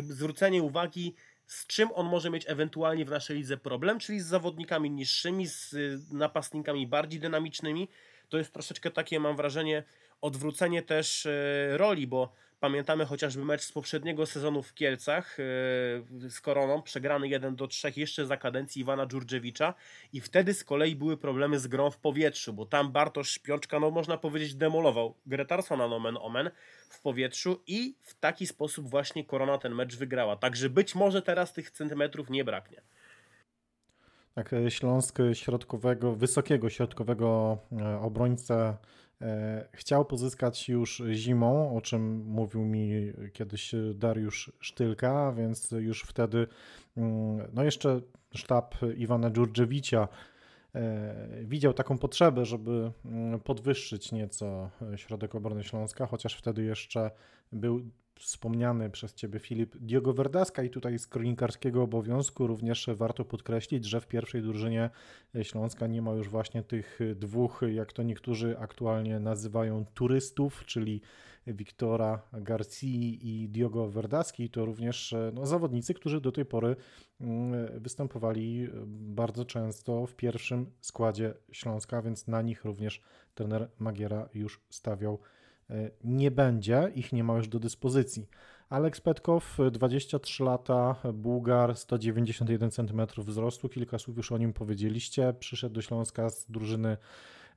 zwrócenie 0.09 0.63
uwagi 0.63 1.15
z 1.47 1.67
czym 1.67 1.89
on 1.93 2.05
może 2.05 2.29
mieć 2.29 2.43
ewentualnie 2.47 3.05
w 3.05 3.09
naszej 3.09 3.37
lidze 3.37 3.57
problem, 3.57 3.99
czyli 3.99 4.19
z 4.19 4.25
zawodnikami 4.25 4.91
niższymi, 4.91 5.47
z 5.47 5.73
y, 5.73 5.99
napastnikami 6.11 6.87
bardziej 6.87 7.19
dynamicznymi. 7.19 7.89
To 8.29 8.37
jest 8.37 8.53
troszeczkę 8.53 8.91
takie, 8.91 9.19
mam 9.19 9.35
wrażenie, 9.35 9.83
odwrócenie 10.21 10.81
też 10.81 11.25
y, 11.25 11.69
roli, 11.77 12.07
bo 12.07 12.33
Pamiętamy 12.61 13.05
chociażby 13.05 13.45
mecz 13.45 13.61
z 13.61 13.71
poprzedniego 13.71 14.25
sezonu 14.25 14.63
w 14.63 14.73
Kielcach 14.73 15.37
yy, 16.19 16.29
z 16.29 16.41
Koroną, 16.41 16.81
przegrany 16.81 17.27
1 17.27 17.55
do 17.55 17.67
3 17.67 17.93
jeszcze 17.95 18.25
za 18.25 18.37
kadencji 18.37 18.81
Iwana 18.81 19.07
Dżurdziewicza 19.07 19.73
i 20.13 20.21
wtedy 20.21 20.53
z 20.53 20.63
kolei 20.63 20.95
były 20.95 21.17
problemy 21.17 21.59
z 21.59 21.67
grą 21.67 21.91
w 21.91 21.97
powietrzu, 21.97 22.53
bo 22.53 22.65
tam 22.65 22.91
Bartosz 22.91 23.29
Śpiączka, 23.29 23.79
no 23.79 23.91
można 23.91 24.17
powiedzieć, 24.17 24.55
demolował 24.55 25.15
Gretarsona 25.25 25.87
nomen 25.87 26.17
omen 26.17 26.51
w 26.89 27.01
powietrzu 27.01 27.63
i 27.67 27.95
w 28.01 28.19
taki 28.19 28.47
sposób 28.47 28.89
właśnie 28.89 29.25
Korona 29.25 29.57
ten 29.57 29.75
mecz 29.75 29.95
wygrała. 29.97 30.35
Także 30.35 30.69
być 30.69 30.95
może 30.95 31.21
teraz 31.21 31.53
tych 31.53 31.71
centymetrów 31.71 32.29
nie 32.29 32.43
braknie. 32.43 32.81
Tak, 34.35 34.51
Śląsk 34.69 35.17
środkowego, 35.33 36.15
wysokiego 36.15 36.69
środkowego 36.69 37.57
e, 37.81 37.99
obrońcę 37.99 38.55
E, 38.63 39.00
chciał 39.73 40.05
pozyskać 40.05 40.69
już 40.69 41.03
zimą, 41.11 41.75
o 41.77 41.81
czym 41.81 42.25
mówił 42.25 42.61
mi 42.61 43.13
kiedyś 43.33 43.75
Dariusz 43.95 44.51
Sztylka, 44.59 45.33
więc 45.37 45.71
już 45.71 46.01
wtedy, 46.01 46.47
mm, 46.97 47.47
no 47.53 47.63
jeszcze 47.63 48.01
sztab 48.35 48.75
Iwana 48.97 49.31
Dżurdzewicza 49.31 50.07
e, 50.75 51.43
widział 51.43 51.73
taką 51.73 51.97
potrzebę, 51.97 52.45
żeby 52.45 52.91
mm, 53.05 53.39
podwyższyć 53.39 54.11
nieco 54.11 54.69
środek 54.95 55.35
obrony 55.35 55.63
Śląska, 55.63 56.05
chociaż 56.05 56.35
wtedy 56.35 56.63
jeszcze 56.63 57.11
był 57.51 57.81
wspomniany 58.19 58.89
przez 58.89 59.13
Ciebie 59.13 59.39
Filip 59.39 59.77
Diogo 59.77 60.13
Verdaska 60.13 60.63
i 60.63 60.69
tutaj 60.69 60.99
z 60.99 61.07
kronikarskiego 61.07 61.83
obowiązku 61.83 62.47
również 62.47 62.89
warto 62.95 63.25
podkreślić, 63.25 63.85
że 63.85 64.01
w 64.01 64.07
pierwszej 64.07 64.41
drużynie 64.41 64.89
Śląska 65.43 65.87
nie 65.87 66.01
ma 66.01 66.11
już 66.11 66.29
właśnie 66.29 66.63
tych 66.63 66.99
dwóch, 67.15 67.61
jak 67.73 67.93
to 67.93 68.03
niektórzy 68.03 68.59
aktualnie 68.59 69.19
nazywają, 69.19 69.85
turystów, 69.93 70.65
czyli 70.65 71.01
Wiktora 71.47 72.21
Garcji 72.33 73.19
i 73.27 73.49
Diogo 73.49 73.89
Verdaski. 73.89 74.49
To 74.49 74.65
również 74.65 75.15
no, 75.33 75.45
zawodnicy, 75.45 75.93
którzy 75.93 76.21
do 76.21 76.31
tej 76.31 76.45
pory 76.45 76.75
mm, 77.21 77.81
występowali 77.81 78.67
bardzo 78.87 79.45
często 79.45 80.05
w 80.05 80.15
pierwszym 80.15 80.71
składzie 80.81 81.33
Śląska, 81.51 82.01
więc 82.01 82.27
na 82.27 82.41
nich 82.41 82.65
również 82.65 83.01
trener 83.33 83.69
Magiera 83.79 84.29
już 84.33 84.61
stawiał 84.69 85.19
nie 86.03 86.31
będzie, 86.31 86.91
ich 86.95 87.13
nie 87.13 87.23
ma 87.23 87.37
już 87.37 87.47
do 87.47 87.59
dyspozycji. 87.59 88.27
Aleks 88.71 89.01
Petkow, 89.01 89.57
23 89.71 90.43
lata, 90.43 90.95
Bułgar, 91.13 91.75
191 91.75 92.71
cm 92.71 93.01
wzrostu, 93.17 93.69
kilka 93.69 93.99
słów 93.99 94.17
już 94.17 94.31
o 94.31 94.37
nim 94.37 94.53
powiedzieliście. 94.53 95.33
Przyszedł 95.39 95.75
do 95.75 95.81
Śląska 95.81 96.29
z 96.29 96.45
drużyny 96.51 96.97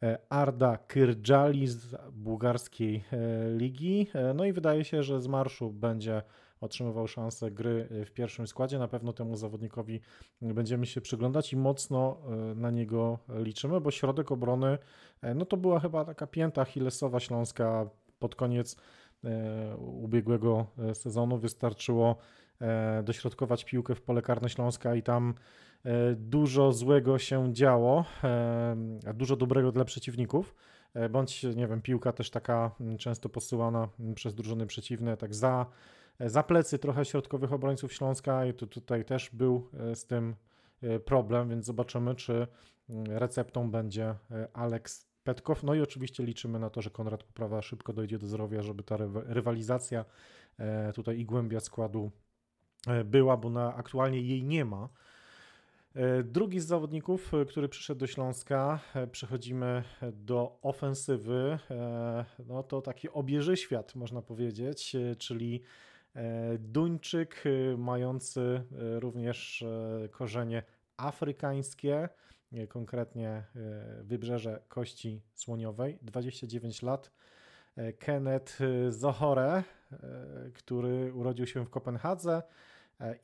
e, 0.03 0.19
Arda 0.29 0.77
Kyrджali 0.77 1.67
z 1.67 1.97
bułgarskiej 2.13 3.05
e, 3.13 3.51
ligi. 3.57 4.07
No 4.35 4.45
i 4.45 4.53
wydaje 4.53 4.85
się, 4.85 5.03
że 5.03 5.21
z 5.21 5.27
marszu 5.27 5.71
będzie 5.71 6.23
otrzymywał 6.61 7.09
szansę 7.09 7.51
gry 7.51 7.89
w 8.07 8.11
pierwszym 8.11 8.47
składzie. 8.47 8.79
Na 8.79 8.89
pewno 8.89 9.13
temu 9.13 9.37
zawodnikowi 9.37 10.01
będziemy 10.43 10.87
się 10.87 11.01
przyglądać 11.01 11.53
i 11.53 11.57
mocno 11.57 12.17
na 12.57 12.71
niego 12.71 13.19
liczymy, 13.29 13.81
bo 13.81 13.91
środek 13.91 14.33
obrony 14.33 14.79
no 15.35 15.45
to 15.45 15.57
była 15.57 15.81
chyba 15.81 16.05
taka 16.05 16.27
pięta 16.27 16.63
Achillesowa 16.63 17.21
Śląska 17.21 17.87
pod 18.19 18.35
koniec 18.35 18.77
e, 19.25 19.77
ubiegłego 19.77 20.67
e, 20.79 20.95
sezonu 20.95 21.39
wystarczyło 21.39 22.17
e, 22.61 23.03
dośrodkować 23.03 23.65
piłkę 23.65 23.95
w 23.95 24.03
pole 24.03 24.23
karne 24.23 24.49
Śląska 24.49 24.95
i 24.95 25.03
tam 25.03 25.35
dużo 26.17 26.73
złego 26.73 27.19
się 27.19 27.53
działo, 27.53 28.05
a 29.07 29.13
dużo 29.13 29.37
dobrego 29.37 29.73
dla 29.73 29.85
przeciwników. 29.85 30.55
Bądź, 31.11 31.43
nie 31.43 31.67
wiem, 31.67 31.83
piłka 31.83 32.13
też 32.13 32.31
taka 32.31 32.71
często 32.99 33.29
posyłana 33.29 33.89
przez 34.15 34.35
drużyny 34.35 34.67
przeciwne, 34.67 35.17
tak 35.17 35.35
za, 35.35 35.67
za 36.21 36.43
plecy 36.43 36.79
trochę 36.79 37.05
środkowych 37.05 37.53
obrońców 37.53 37.93
Śląska 37.93 38.47
i 38.47 38.55
tu, 38.55 38.67
tutaj 38.67 39.05
też 39.05 39.31
był 39.31 39.71
z 39.95 40.07
tym 40.07 40.35
problem, 41.05 41.49
więc 41.49 41.67
zobaczymy, 41.67 42.15
czy 42.15 42.47
receptą 43.09 43.71
będzie 43.71 44.15
Alex 44.53 45.14
Petkow. 45.25 45.63
No 45.63 45.75
i 45.75 45.81
oczywiście 45.81 46.25
liczymy 46.25 46.59
na 46.59 46.71
to, 46.71 46.83
że 46.83 46.91
Konrad 46.91 47.25
Poprawa 47.25 47.63
szybko 47.63 47.93
dojdzie 47.93 48.19
do 48.19 48.27
zdrowia, 48.27 48.63
żeby 48.63 48.83
ta 48.83 48.97
rywalizacja 49.27 50.05
e, 50.59 50.93
tutaj 50.93 51.19
i 51.19 51.25
głębia 51.25 51.61
składu 51.61 52.11
e, 52.87 53.05
była, 53.05 53.37
bo 53.37 53.51
na, 53.51 53.75
aktualnie 53.75 54.21
jej 54.21 54.45
nie 54.45 54.65
ma. 54.65 54.89
E, 55.95 56.23
drugi 56.23 56.61
z 56.61 56.67
zawodników, 56.67 57.33
który 57.49 57.69
przyszedł 57.69 58.01
do 58.01 58.07
Śląska, 58.07 58.81
przechodzimy 59.13 59.85
do 60.13 60.59
ofensywy. 60.63 61.59
No 62.47 62.63
to 62.63 62.83
taki 62.83 63.09
obieży 63.09 63.57
świat, 63.57 63.95
można 63.95 64.23
powiedzieć, 64.23 64.97
czyli 65.19 65.63
Duńczyk, 66.59 67.45
mający 67.79 68.63
również 68.99 69.65
korzenie 70.11 70.63
afrykańskie 70.97 72.09
konkretnie 72.69 73.29
e, 73.29 73.45
wybrzeże 74.03 74.63
Kości 74.69 75.23
Słoniowej, 75.35 75.99
29 76.03 76.83
lat. 76.83 77.11
E, 77.77 77.93
Kenneth 77.93 78.61
e, 78.61 78.93
Zohore, 78.93 79.63
który 80.55 81.15
urodził 81.15 81.47
się 81.47 81.65
w 81.65 81.71
Kopenhadze 81.71 82.43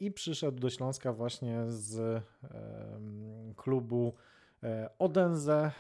i 0.01 0.11
przyszedł 0.11 0.61
do 0.61 0.71
Śląska 0.71 1.13
właśnie 1.13 1.65
z 1.69 2.23
klubu 3.57 4.15
Odense 4.99 5.73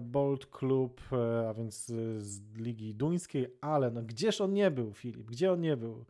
Bolt 0.00 0.46
Club, 0.46 1.00
a 1.48 1.54
więc 1.54 1.86
z 2.18 2.56
Ligi 2.56 2.94
Duńskiej, 2.94 3.56
ale 3.60 3.90
no 3.90 4.02
gdzież 4.02 4.40
on 4.40 4.52
nie 4.52 4.70
był, 4.70 4.94
Filip? 4.94 5.26
Gdzie 5.26 5.52
on 5.52 5.60
nie 5.60 5.76
był? 5.76 6.04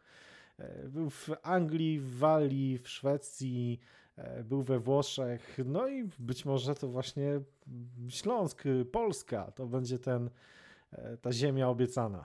Był 0.89 1.11
w 1.11 1.31
Anglii, 1.43 2.01
w 2.01 2.19
Walii, 2.19 2.79
w 2.79 2.89
Szwecji, 2.89 3.81
E, 3.81 3.96
był 4.45 4.63
we 4.63 4.79
Włoszech, 4.79 5.59
no 5.65 5.89
i 5.89 6.09
być 6.19 6.45
może 6.45 6.75
to 6.75 6.89
właśnie 6.89 7.41
Śląsk, 8.09 8.65
Polska, 8.93 9.51
to 9.51 9.67
będzie 9.67 9.99
ten, 9.99 10.31
e, 10.93 11.17
ta 11.17 11.33
ziemia 11.33 11.69
obiecana. 11.69 12.25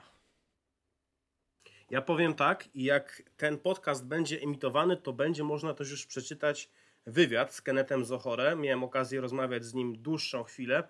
Ja 1.90 2.02
powiem 2.02 2.34
tak, 2.34 2.70
jak 2.76 3.22
ten 3.38 3.58
podcast 3.58 4.06
będzie 4.06 4.42
emitowany, 4.42 4.98
to 4.98 5.14
będzie 5.14 5.44
można 5.44 5.74
też 5.74 5.92
już 5.92 6.06
przeczytać 6.06 6.70
wywiad 7.06 7.54
z 7.54 7.62
Kenetem 7.62 8.06
Zochore. 8.06 8.56
Miałem 8.56 8.84
okazję 8.84 9.22
rozmawiać 9.22 9.66
z 9.66 9.74
nim 9.74 10.02
dłuższą 10.02 10.44
chwilę, 10.44 10.88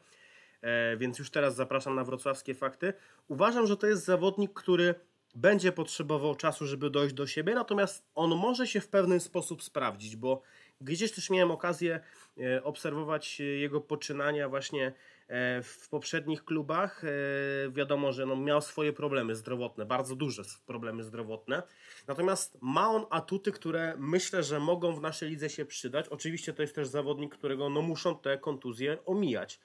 e, 0.62 0.98
więc 0.98 1.20
już 1.20 1.32
teraz 1.32 1.56
zapraszam 1.56 1.96
na 1.96 2.04
wrocławskie 2.04 2.56
fakty. 2.56 2.94
Uważam, 3.28 3.68
że 3.68 3.78
to 3.78 3.88
jest 3.88 4.06
zawodnik, 4.06 4.54
który 4.54 4.96
będzie 5.36 5.72
potrzebował 5.72 6.36
czasu, 6.36 6.66
żeby 6.68 6.90
dojść 6.90 7.16
do 7.16 7.28
siebie, 7.28 7.56
natomiast 7.56 8.06
on 8.16 8.36
może 8.36 8.68
się 8.68 8.82
w 8.82 8.88
pewien 8.88 9.20
sposób 9.20 9.64
sprawdzić, 9.64 10.16
bo 10.16 10.42
Gdzieś 10.82 11.12
też 11.12 11.30
miałem 11.30 11.52
okazję 11.52 12.00
e, 12.38 12.64
obserwować 12.64 13.40
jego 13.40 13.82
poczynania 13.82 14.50
właśnie 14.50 14.88
e, 15.28 15.62
w 15.64 15.90
poprzednich 15.90 16.46
klubach. 16.46 17.04
E, 17.04 17.08
wiadomo, 17.72 18.12
że 18.12 18.26
no 18.26 18.36
miał 18.36 18.62
swoje 18.62 18.94
problemy 18.94 19.36
zdrowotne, 19.36 19.86
bardzo 19.86 20.16
duże 20.16 20.44
problemy 20.66 21.04
zdrowotne. 21.04 21.64
Natomiast 22.08 22.58
ma 22.62 22.90
on 22.90 23.06
atuty, 23.10 23.52
które 23.52 23.96
myślę, 23.98 24.44
że 24.44 24.60
mogą 24.60 24.96
w 24.96 25.02
naszej 25.02 25.30
lidze 25.30 25.50
się 25.50 25.66
przydać. 25.66 26.08
Oczywiście 26.08 26.54
to 26.54 26.62
jest 26.62 26.76
też 26.76 26.88
zawodnik, 26.88 27.36
którego 27.36 27.70
no 27.70 27.82
muszą 27.82 28.18
te 28.18 28.38
kontuzje 28.38 28.98
omijać. 29.06 29.60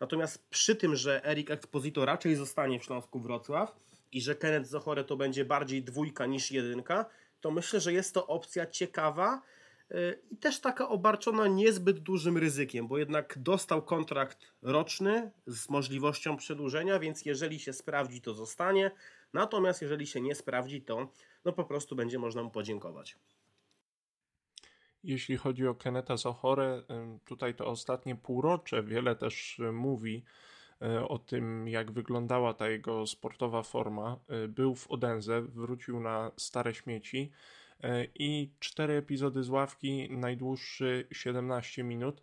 Natomiast 0.00 0.48
przy 0.48 0.76
tym, 0.76 0.96
że 0.96 1.24
Erik 1.24 1.50
Exposito 1.50 2.04
raczej 2.04 2.34
zostanie 2.34 2.80
w 2.80 2.84
Śląsku 2.84 3.20
Wrocław 3.20 3.76
i 4.12 4.20
że 4.22 4.34
Kenneth 4.34 4.70
Zochore 4.70 5.04
to 5.04 5.16
będzie 5.16 5.44
bardziej 5.44 5.82
dwójka 5.82 6.26
niż 6.26 6.50
jedynka, 6.50 7.04
to 7.40 7.50
myślę, 7.50 7.80
że 7.80 7.92
jest 7.92 8.14
to 8.14 8.26
opcja 8.26 8.66
ciekawa 8.66 9.42
i 10.30 10.36
też 10.36 10.60
taka 10.60 10.88
obarczona 10.88 11.46
niezbyt 11.46 11.98
dużym 11.98 12.38
ryzykiem, 12.38 12.88
bo 12.88 12.98
jednak 12.98 13.38
dostał 13.38 13.82
kontrakt 13.82 14.52
roczny 14.62 15.30
z 15.46 15.68
możliwością 15.68 16.36
przedłużenia, 16.36 16.98
więc 16.98 17.24
jeżeli 17.24 17.60
się 17.60 17.72
sprawdzi, 17.72 18.20
to 18.20 18.34
zostanie. 18.34 18.90
Natomiast 19.32 19.82
jeżeli 19.82 20.06
się 20.06 20.20
nie 20.20 20.34
sprawdzi, 20.34 20.82
to 20.82 21.08
no 21.44 21.52
po 21.52 21.64
prostu 21.64 21.96
będzie 21.96 22.18
można 22.18 22.42
mu 22.42 22.50
podziękować. 22.50 23.16
Jeśli 25.04 25.36
chodzi 25.36 25.66
o 25.66 25.74
Keneta 25.74 26.16
Zohore, 26.16 26.82
tutaj 27.24 27.54
to 27.54 27.66
ostatnie 27.66 28.16
półrocze 28.16 28.82
wiele 28.82 29.16
też 29.16 29.58
y, 29.58 29.72
mówi 29.72 30.24
y, 30.82 31.08
o 31.08 31.18
tym, 31.18 31.68
jak 31.68 31.90
wyglądała 31.90 32.54
ta 32.54 32.68
jego 32.68 33.06
sportowa 33.06 33.62
forma. 33.62 34.16
Y, 34.44 34.48
był 34.48 34.74
w 34.74 34.90
Odenze, 34.90 35.42
wrócił 35.42 36.00
na 36.00 36.30
stare 36.36 36.74
śmieci 36.74 37.30
i 38.14 38.52
cztery 38.58 38.94
epizody 38.94 39.42
z 39.42 39.48
ławki, 39.48 40.08
najdłuższy 40.10 41.06
17 41.12 41.84
minut, 41.84 42.22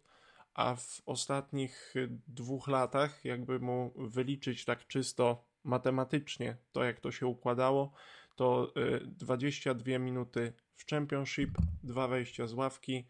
a 0.53 0.75
w 0.75 1.01
ostatnich 1.05 1.93
dwóch 2.27 2.67
latach, 2.67 3.25
jakby 3.25 3.59
mu 3.59 3.93
wyliczyć 3.95 4.65
tak 4.65 4.87
czysto 4.87 5.43
matematycznie 5.63 6.57
to, 6.71 6.83
jak 6.83 6.99
to 6.99 7.11
się 7.11 7.27
układało, 7.27 7.91
to 8.35 8.73
22 9.05 9.99
minuty 9.99 10.53
w 10.75 10.85
Championship, 10.85 11.57
dwa 11.83 12.07
wejścia 12.07 12.47
z 12.47 12.53
ławki, 12.53 13.07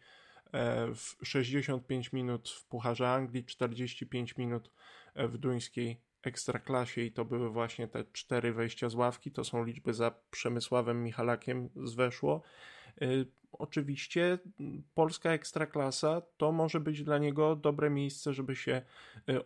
e, 0.52 0.94
w 0.94 1.16
65 1.22 2.12
minut 2.12 2.48
w 2.48 2.64
Pucharze 2.64 3.10
Anglii, 3.10 3.44
45 3.44 4.36
minut 4.36 4.70
e, 5.14 5.28
w 5.28 5.38
duńskiej 5.38 6.00
ekstraklasie 6.22 7.02
i 7.02 7.12
to 7.12 7.24
były 7.24 7.50
właśnie 7.50 7.88
te 7.88 8.04
cztery 8.12 8.52
wejścia 8.52 8.88
z 8.88 8.94
ławki, 8.94 9.30
to 9.30 9.44
są 9.44 9.64
liczby 9.64 9.94
za 9.94 10.14
Przemysławem 10.30 11.04
Michalakiem 11.04 11.68
z 11.84 11.94
Weszło. 11.94 12.42
E, 13.00 13.06
oczywiście 13.52 14.38
polska 14.94 15.30
ekstraklasa 15.30 16.22
to 16.36 16.52
może 16.52 16.80
być 16.80 17.02
dla 17.02 17.18
niego 17.18 17.56
dobre 17.56 17.90
miejsce, 17.90 18.32
żeby 18.32 18.56
się 18.56 18.82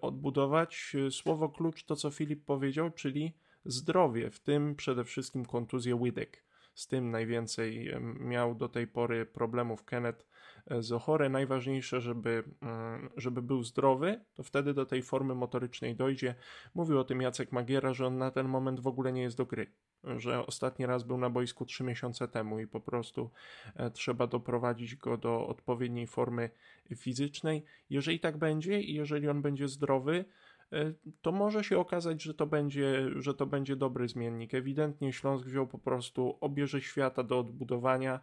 odbudować. 0.01 0.97
Słowo 1.11 1.49
klucz 1.49 1.85
to, 1.85 1.97
co 1.97 2.11
Filip 2.11 2.45
powiedział, 2.45 2.91
czyli 2.91 3.33
zdrowie, 3.65 4.31
w 4.31 4.41
tym 4.41 4.75
przede 4.75 5.05
wszystkim 5.05 5.45
kontuzję 5.45 5.97
łydek 5.97 6.45
z 6.75 6.87
tym 6.87 7.11
najwięcej 7.11 7.95
miał 8.21 8.55
do 8.55 8.69
tej 8.69 8.87
pory 8.87 9.27
problemów 9.27 9.85
Kenneth 9.85 10.27
e, 10.71 10.83
Zohore. 10.83 11.29
Najważniejsze, 11.29 12.01
żeby, 12.01 12.45
mm, 12.63 13.11
żeby 13.17 13.43
był 13.43 13.65
zdrowy, 13.65 14.21
to 14.35 14.43
wtedy 14.43 14.75
do 14.75 14.87
tej 14.87 15.03
formy 15.03 15.35
motorycznej 15.35 15.97
dojdzie. 15.97 16.35
Mówił 16.75 16.99
o 16.99 17.05
tym 17.05 17.21
Jacek 17.21 17.53
Magiera, 17.53 17.95
że 17.95 18.07
on 18.07 18.19
na 18.19 18.31
ten 18.31 18.49
moment 18.49 18.81
w 18.81 18.87
ogóle 18.87 19.13
nie 19.13 19.23
jest 19.23 19.37
do 19.37 19.47
gry. 19.47 19.67
Że 20.17 20.47
ostatni 20.47 20.87
raz 20.87 21.03
był 21.03 21.19
na 21.19 21.31
boisku 21.31 21.65
trzy 21.65 21.85
miesiące 21.85 22.29
temu 22.29 22.61
i 22.61 22.67
po 22.67 22.81
prostu 22.81 23.31
e, 23.77 23.91
trzeba 23.91 24.27
doprowadzić 24.27 24.97
go 24.97 25.17
do 25.17 25.47
odpowiedniej 25.47 26.07
formy 26.07 26.51
fizycznej. 26.97 27.65
Jeżeli 27.91 28.21
tak 28.21 28.37
będzie 28.37 28.81
i 28.81 28.95
jeżeli 28.95 29.29
on 29.29 29.43
będzie 29.43 29.69
zdrowy, 29.69 30.25
E, 30.73 30.93
to 31.23 31.33
może 31.33 31.65
się 31.65 31.79
okazać, 31.79 32.23
że 32.23 32.35
to 32.35 32.47
będzie, 32.47 33.11
że 33.17 33.35
to 33.35 33.47
będzie 33.47 33.77
dobry 33.77 34.09
zmiennik. 34.09 34.55
Ewidentnie 34.55 35.13
Śląsk 35.13 35.47
wziął 35.47 35.67
po 35.67 35.79
prostu 35.79 36.39
obierze 36.41 36.81
świata 36.81 37.23
do 37.23 37.39
odbudowania, 37.39 38.21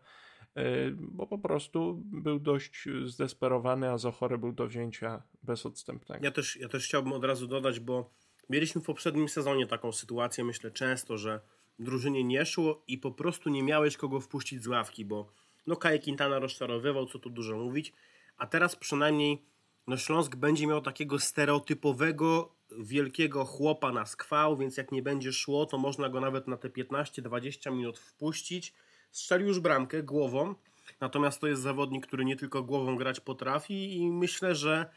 bo 0.97 1.27
po 1.27 1.37
prostu 1.37 2.01
był 2.05 2.39
dość 2.39 2.85
zdesperowany, 3.05 3.91
a 3.91 3.97
Zochore 3.97 4.37
był 4.37 4.51
do 4.51 4.67
wzięcia 4.67 5.21
bezodstępnego. 5.43 6.25
Ja 6.25 6.31
też, 6.31 6.55
ja 6.55 6.69
też 6.69 6.85
chciałbym 6.85 7.13
od 7.13 7.23
razu 7.23 7.47
dodać, 7.47 7.79
bo 7.79 8.09
mieliśmy 8.49 8.81
w 8.81 8.85
poprzednim 8.85 9.29
sezonie 9.29 9.67
taką 9.67 9.91
sytuację, 9.91 10.43
myślę 10.43 10.71
często, 10.71 11.17
że 11.17 11.41
drużynie 11.79 12.23
nie 12.23 12.45
szło 12.45 12.83
i 12.87 12.97
po 12.97 13.11
prostu 13.11 13.49
nie 13.49 13.63
miałeś 13.63 13.97
kogo 13.97 14.19
wpuścić 14.19 14.63
z 14.63 14.67
ławki, 14.67 15.05
bo 15.05 15.31
no 15.67 15.75
Kaj 15.75 16.01
Quintana 16.01 16.39
rozczarowywał, 16.39 17.05
co 17.05 17.19
tu 17.19 17.29
dużo 17.29 17.57
mówić, 17.57 17.93
a 18.37 18.47
teraz 18.47 18.75
przynajmniej 18.75 19.45
no 19.87 19.97
Śląsk 19.97 20.35
będzie 20.35 20.67
miał 20.67 20.81
takiego 20.81 21.19
stereotypowego 21.19 22.55
wielkiego 22.79 23.45
chłopa 23.45 23.91
na 23.91 24.05
skwał, 24.05 24.57
więc 24.57 24.77
jak 24.77 24.91
nie 24.91 25.01
będzie 25.01 25.33
szło, 25.33 25.65
to 25.65 25.77
można 25.77 26.09
go 26.09 26.19
nawet 26.19 26.47
na 26.47 26.57
te 26.57 26.69
15-20 26.69 27.71
minut 27.75 27.99
wpuścić. 27.99 28.73
Strzelił 29.11 29.47
już 29.47 29.59
bramkę 29.59 30.03
głową, 30.03 30.55
natomiast 31.01 31.41
to 31.41 31.47
jest 31.47 31.61
zawodnik, 31.61 32.07
który 32.07 32.25
nie 32.25 32.35
tylko 32.35 32.63
głową 32.63 32.95
grać 32.95 33.19
potrafi 33.19 33.97
i 33.97 34.11
myślę, 34.11 34.55
że 34.55 34.89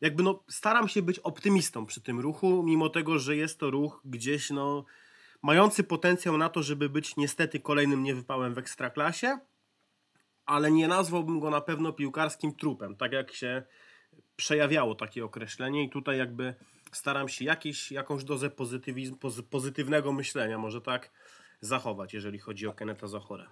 jakby 0.00 0.22
no 0.22 0.44
staram 0.48 0.88
się 0.88 1.02
być 1.02 1.18
optymistą 1.18 1.86
przy 1.86 2.00
tym 2.00 2.20
ruchu, 2.20 2.62
mimo 2.62 2.88
tego, 2.88 3.18
że 3.18 3.36
jest 3.36 3.60
to 3.60 3.70
ruch 3.70 4.00
gdzieś 4.04 4.50
no 4.50 4.84
mający 5.42 5.84
potencjał 5.84 6.38
na 6.38 6.48
to, 6.48 6.62
żeby 6.62 6.88
być 6.88 7.16
niestety 7.16 7.60
kolejnym 7.60 8.02
niewypałem 8.02 8.54
w 8.54 8.58
ekstraklasie, 8.58 9.38
ale 10.46 10.70
nie 10.70 10.88
nazwałbym 10.88 11.40
go 11.40 11.50
na 11.50 11.60
pewno 11.60 11.92
piłkarskim 11.92 12.54
trupem, 12.54 12.96
tak 12.96 13.12
jak 13.12 13.32
się 13.32 13.62
przejawiało 14.36 14.94
takie 14.94 15.24
określenie. 15.24 15.84
I 15.84 15.90
tutaj 15.90 16.18
jakby 16.18 16.54
staram 16.92 17.28
się 17.28 17.44
jakieś, 17.44 17.92
jakąś 17.92 18.24
dozę 18.24 18.50
pozytywnego 19.50 20.12
myślenia 20.12 20.58
może 20.58 20.80
tak 20.80 21.10
zachować, 21.66 22.14
jeżeli 22.14 22.38
chodzi 22.38 22.66
o 22.66 22.72
Keneta 22.72 23.06
Zachorę. 23.06 23.44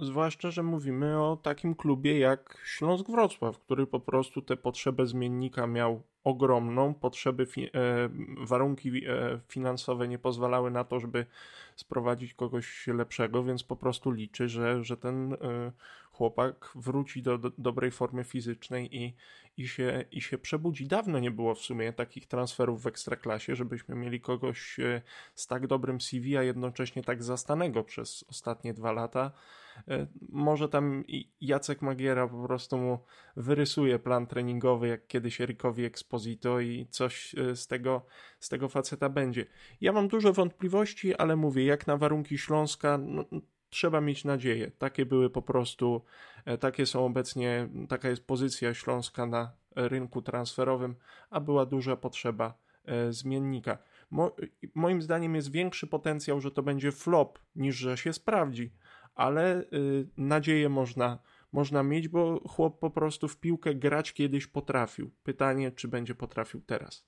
Zwłaszcza, 0.00 0.50
że 0.50 0.62
mówimy 0.62 1.22
o 1.22 1.36
takim 1.36 1.74
klubie 1.74 2.18
jak 2.18 2.62
Śląsk 2.64 3.10
Wrocław, 3.10 3.58
który 3.58 3.86
po 3.86 4.00
prostu 4.00 4.42
tę 4.42 4.56
potrzebę 4.56 5.06
zmiennika 5.06 5.66
miał 5.66 6.02
ogromną. 6.24 6.94
Potrzeby, 6.94 7.46
fi- 7.46 7.70
e, 7.74 8.08
warunki 8.46 9.06
e, 9.06 9.40
finansowe 9.48 10.08
nie 10.08 10.18
pozwalały 10.18 10.70
na 10.70 10.84
to, 10.84 11.00
żeby 11.00 11.26
sprowadzić 11.76 12.34
kogoś 12.34 12.86
lepszego, 12.86 13.44
więc 13.44 13.64
po 13.64 13.76
prostu 13.76 14.10
liczy, 14.10 14.48
że, 14.48 14.84
że 14.84 14.96
ten 14.96 15.32
e, 15.32 15.72
chłopak 16.20 16.72
wróci 16.74 17.22
do, 17.22 17.38
do, 17.38 17.50
dobrej 17.58 17.90
formy 17.90 18.24
fizycznej 18.24 18.96
i, 18.96 19.16
i, 19.56 19.68
się, 19.68 20.04
i 20.12 20.20
się 20.20 20.38
przebudzi. 20.38 20.86
Dawno 20.86 21.18
nie 21.18 21.30
było 21.30 21.54
w 21.54 21.58
sumie 21.58 21.92
takich 21.92 22.26
transferów 22.26 22.82
w 22.82 22.86
ekstraklasie, 22.86 23.56
żebyśmy 23.56 23.94
mieli 23.94 24.20
kogoś 24.20 24.80
e, 24.80 25.02
z 25.34 25.46
tak 25.46 25.66
dobrym 25.66 26.00
CV, 26.00 26.36
a 26.36 26.42
jednocześnie 26.42 27.02
tak 27.02 27.22
zastanego 27.22 27.84
przez 27.84 28.24
ostatnie 28.28 28.74
dwa 28.74 28.92
lata. 28.92 29.32
E, 29.88 30.06
może 30.28 30.68
tam 30.68 31.04
Jacek 31.40 31.82
Magiera 31.82 32.28
po 32.28 32.46
prostu 32.46 32.78
mu 32.78 32.98
wyrysuje 33.36 33.98
plan 33.98 34.26
treningowy, 34.26 34.88
jak 34.88 35.06
kiedyś 35.06 35.40
Erikowi 35.40 35.84
Exposito 35.84 36.60
i 36.60 36.86
coś 36.90 37.34
e, 37.34 37.56
z 37.56 37.66
tego, 37.66 38.06
z 38.40 38.48
tego 38.48 38.68
faceta 38.68 39.08
będzie. 39.08 39.46
Ja 39.80 39.92
mam 39.92 40.08
dużo 40.08 40.32
wątpliwości, 40.32 41.14
ale 41.14 41.36
mówię, 41.36 41.64
jak 41.64 41.86
na 41.86 41.96
warunki 41.96 42.38
Śląska, 42.38 42.98
no, 42.98 43.24
trzeba 43.70 44.00
mieć 44.00 44.24
nadzieję. 44.24 44.70
Takie 44.78 45.06
były 45.06 45.30
po 45.30 45.42
prostu, 45.42 46.02
e, 46.44 46.58
takie 46.58 46.86
są 46.86 47.06
obecnie, 47.06 47.68
taka 47.88 48.08
jest 48.08 48.26
pozycja 48.26 48.74
Śląska 48.74 49.26
na 49.26 49.52
rynku 49.76 50.22
transferowym, 50.22 50.94
a 51.30 51.40
była 51.40 51.66
duża 51.66 51.96
potrzeba 51.96 52.54
e, 52.84 53.12
zmiennika. 53.12 53.78
Mo, 54.10 54.36
moim 54.74 55.02
zdaniem 55.02 55.34
jest 55.34 55.50
większy 55.50 55.86
potencjał, 55.86 56.40
że 56.40 56.50
to 56.50 56.62
będzie 56.62 56.92
flop, 56.92 57.38
niż 57.56 57.76
że 57.76 57.96
się 57.96 58.12
sprawdzi, 58.12 58.72
ale 59.14 59.60
y, 59.60 60.08
nadzieję 60.16 60.68
można, 60.68 61.18
można 61.52 61.82
mieć, 61.82 62.08
bo 62.08 62.48
chłop 62.48 62.78
po 62.78 62.90
prostu 62.90 63.28
w 63.28 63.36
piłkę 63.36 63.74
grać 63.74 64.12
kiedyś 64.12 64.46
potrafił. 64.46 65.10
Pytanie, 65.22 65.72
czy 65.72 65.88
będzie 65.88 66.14
potrafił 66.14 66.60
teraz. 66.60 67.06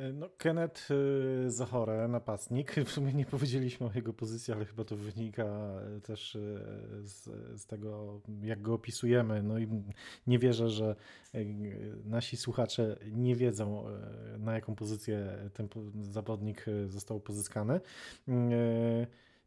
E, 0.00 0.12
no, 0.12 0.28
Kenneth 0.38 0.88
e, 0.90 1.50
Zachore, 1.50 2.08
napastnik. 2.08 2.74
W 2.86 2.90
sumie 2.90 3.12
nie 3.12 3.26
powiedzieliśmy 3.26 3.86
o 3.86 3.90
jego 3.94 4.12
pozycji, 4.12 4.54
ale 4.54 4.64
chyba 4.64 4.84
to 4.84 4.96
wynika 4.96 5.44
e, 5.44 6.00
też 6.00 6.38
z, 7.02 7.24
z, 7.60 7.66
tego, 7.66 8.20
jak 8.42 8.62
go 8.62 8.74
opisujemy. 8.74 9.42
No 9.42 9.58
i 9.58 9.68
nie 10.26 10.38
wierzę, 10.38 10.70
że 10.70 10.96
nasi 12.04 12.36
słuchacze 12.36 12.96
nie 13.12 13.36
wiedzą, 13.36 13.84
na 14.38 14.54
jaką 14.54 14.74
pozycję 14.74 15.38
ten 15.54 15.68
zawodnik 16.02 16.66
został 16.86 17.20
pozyskany. 17.20 17.80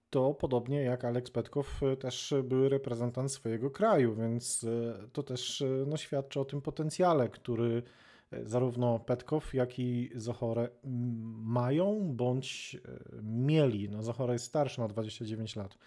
To 0.09 0.33
podobnie 0.33 0.81
jak 0.81 1.05
Aleks 1.05 1.31
Petkow 1.31 1.81
też 1.99 2.33
był 2.43 2.69
reprezentant 2.69 3.31
swojego 3.31 3.71
kraju, 3.71 4.15
więc 4.15 4.65
to 5.13 5.23
też 5.23 5.63
no, 5.87 5.97
świadczy 5.97 6.39
o 6.39 6.45
tym 6.45 6.61
potencjale, 6.61 7.29
który 7.29 7.83
zarówno 8.45 8.99
Petkow, 8.99 9.53
jak 9.53 9.79
i 9.79 10.09
Zochore 10.15 10.69
mają 11.43 12.13
bądź 12.13 12.77
e, 12.85 12.99
mieli. 13.23 13.89
No, 13.89 14.03
Zochore 14.03 14.33
jest 14.33 14.45
starszy, 14.45 14.81
ma 14.81 14.87
29 14.87 15.55
lat. 15.55 15.77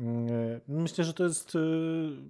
Mm, 0.00 0.26
e, 0.26 0.60
myślę, 0.68 1.04
że 1.04 1.14
to 1.14 1.24
jest 1.24 1.56
e, 1.56 1.58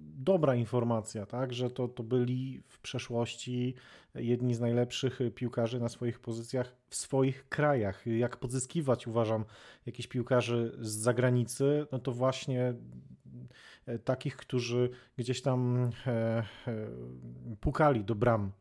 dobra 0.01 0.55
informacja, 0.55 1.25
tak? 1.25 1.53
że 1.53 1.69
to, 1.69 1.87
to 1.87 2.03
byli 2.03 2.61
w 2.67 2.79
przeszłości 2.79 3.75
jedni 4.15 4.53
z 4.55 4.59
najlepszych 4.59 5.19
piłkarzy 5.35 5.79
na 5.79 5.89
swoich 5.89 6.19
pozycjach 6.19 6.75
w 6.89 6.95
swoich 6.95 7.49
krajach. 7.49 8.07
Jak 8.07 8.37
pozyskiwać, 8.37 9.07
uważam, 9.07 9.45
jakichś 9.85 10.07
piłkarzy 10.07 10.77
z 10.79 10.89
zagranicy, 10.89 11.85
no 11.91 11.99
to 11.99 12.11
właśnie 12.11 12.73
takich, 14.03 14.35
którzy 14.35 14.89
gdzieś 15.17 15.41
tam 15.41 15.89
pukali 17.61 18.03
do 18.03 18.15
bram 18.15 18.51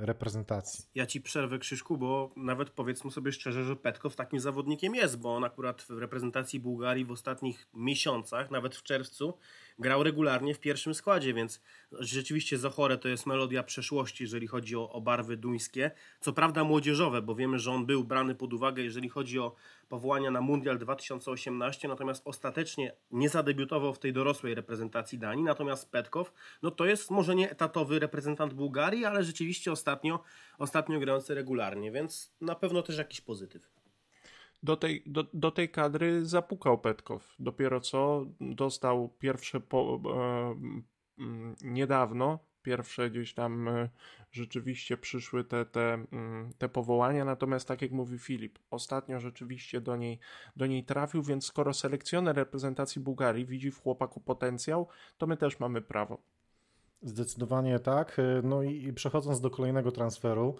reprezentacji. 0.00 0.84
Ja 0.94 1.06
ci 1.06 1.20
przerwę 1.20 1.58
Krzyżku, 1.58 1.98
bo 1.98 2.32
nawet 2.36 2.70
powiedzmy 2.70 3.10
sobie 3.10 3.32
szczerze, 3.32 3.64
że 3.64 3.76
Petkow 3.76 4.16
takim 4.16 4.40
zawodnikiem 4.40 4.94
jest, 4.94 5.20
bo 5.20 5.36
on 5.36 5.44
akurat 5.44 5.82
w 5.82 5.90
reprezentacji 5.90 6.60
Bułgarii 6.60 7.04
w 7.04 7.10
ostatnich 7.10 7.68
miesiącach, 7.74 8.50
nawet 8.50 8.76
w 8.76 8.82
czerwcu, 8.82 9.34
grał 9.78 10.02
regularnie 10.02 10.54
w 10.54 10.60
pierwszym 10.60 10.94
składzie, 10.94 11.34
więc 11.34 11.60
rzeczywiście 11.92 12.58
Zochore 12.58 12.98
to 12.98 13.08
jest 13.08 13.26
melodia 13.26 13.62
przeszłości, 13.62 14.24
jeżeli 14.24 14.46
chodzi 14.46 14.76
o, 14.76 14.90
o 14.90 15.00
barwy 15.00 15.36
duńskie. 15.36 15.90
Co 16.20 16.32
prawda 16.32 16.64
młodzieżowe, 16.64 17.22
bo 17.22 17.34
wiemy, 17.34 17.58
że 17.58 17.70
on 17.70 17.86
był 17.86 18.04
brany 18.04 18.34
pod 18.34 18.52
uwagę, 18.52 18.82
jeżeli 18.82 19.08
chodzi 19.08 19.38
o 19.38 19.54
powołania 19.88 20.30
na 20.30 20.40
Mundial 20.40 20.78
2018, 20.78 21.88
natomiast 21.88 22.22
ostatecznie 22.24 22.92
nie 23.10 23.28
zadebiutował 23.28 23.94
w 23.94 23.98
tej 23.98 24.12
dorosłej 24.12 24.54
reprezentacji 24.54 25.18
Danii. 25.18 25.44
Natomiast 25.44 25.90
Petkow, 25.90 26.32
no 26.62 26.70
to 26.70 26.86
jest 26.86 27.10
może 27.10 27.34
nie 27.34 27.50
etatowy 27.50 27.98
reprezentant 27.98 28.54
Bułgarii, 28.54 29.04
ale 29.04 29.24
rzeczywiście 29.24 29.72
ostatnio, 29.72 30.22
ostatnio 30.58 31.00
grający 31.00 31.34
regularnie, 31.34 31.92
więc 31.92 32.32
na 32.40 32.54
pewno 32.54 32.82
też 32.82 32.98
jakiś 32.98 33.20
pozytyw 33.20 33.77
do 34.62 34.76
tej, 34.76 35.02
do, 35.06 35.24
do 35.34 35.50
tej 35.50 35.68
kadry 35.68 36.26
zapukał 36.26 36.78
Petkow. 36.78 37.34
Dopiero 37.38 37.80
co 37.80 38.26
dostał 38.40 39.08
pierwsze 39.08 39.60
po, 39.60 40.00
e, 40.04 40.54
niedawno, 41.64 42.38
pierwsze 42.62 43.10
gdzieś 43.10 43.34
tam 43.34 43.68
e, 43.68 43.88
rzeczywiście 44.30 44.96
przyszły 44.96 45.44
te, 45.44 45.64
te, 45.66 46.04
te 46.58 46.68
powołania, 46.68 47.24
natomiast 47.24 47.68
tak 47.68 47.82
jak 47.82 47.90
mówi 47.90 48.18
Filip, 48.18 48.58
ostatnio 48.70 49.20
rzeczywiście 49.20 49.80
do 49.80 49.96
niej, 49.96 50.18
do 50.56 50.66
niej 50.66 50.84
trafił, 50.84 51.22
więc 51.22 51.46
skoro 51.46 51.74
selekcjoner 51.74 52.36
reprezentacji 52.36 53.00
Bułgarii 53.00 53.46
widzi 53.46 53.70
w 53.70 53.82
chłopaku 53.82 54.20
potencjał, 54.20 54.88
to 55.18 55.26
my 55.26 55.36
też 55.36 55.60
mamy 55.60 55.82
prawo. 55.82 56.18
Zdecydowanie 57.02 57.78
tak. 57.78 58.16
No 58.42 58.62
i, 58.62 58.92
przechodząc 58.92 59.40
do 59.40 59.50
kolejnego 59.50 59.92
transferu, 59.92 60.56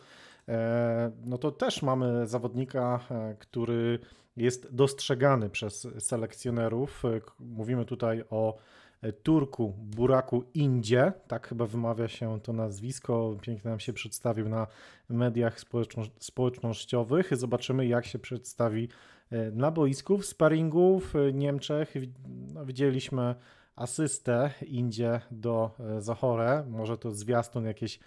no 1.25 1.39
to 1.39 1.51
też 1.51 1.83
mamy 1.83 2.27
zawodnika, 2.27 3.01
e, 3.11 3.35
który 3.39 3.99
jest 4.37 4.75
dostrzegany 4.75 5.51
przez 5.51 5.89
selekcjonerów. 5.99 7.05
E, 7.05 7.21
mówimy 7.41 7.85
tutaj 7.85 8.25
o 8.31 8.57
Turku 9.23 9.75
Buraku 9.79 10.45
Indzie, 10.55 11.13
tak 11.29 11.49
chyba 11.49 11.67
wymawia 11.67 12.09
się 12.09 12.41
to 12.41 12.53
nazwisko, 12.53 13.37
pięknie 13.41 13.71
nam 13.71 13.81
się 13.81 13.93
przedstawił 13.93 14.49
na 14.49 14.67
mediach 15.09 15.57
społecznościowych. 16.19 17.37
Zobaczymy, 17.37 17.87
jak 17.87 18.07
się 18.07 18.19
przedstawi 18.19 18.89
na 19.53 19.71
boisku 19.71 20.19
w 20.19 20.27
sparingu 20.27 21.01
w 21.01 21.15
Niemczech. 21.33 21.95
No, 22.55 22.67
widzieliśmy 22.67 23.35
asystę 23.77 24.51
Indzie 24.67 25.21
do 25.31 25.71
Zachore, 25.99 26.65
może 26.69 26.99
to 26.99 27.11
zwiastun 27.11 27.65
jakieś 27.65 27.99
E, 27.99 28.03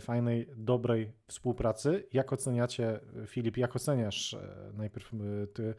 fajnej, 0.00 0.48
dobrej 0.56 1.12
współpracy. 1.26 2.08
Jak 2.12 2.32
oceniacie, 2.32 3.00
Filip, 3.26 3.56
jak 3.56 3.76
oceniasz 3.76 4.34
e, 4.34 4.72
najpierw 4.74 5.14
e, 5.14 5.46
ty 5.46 5.74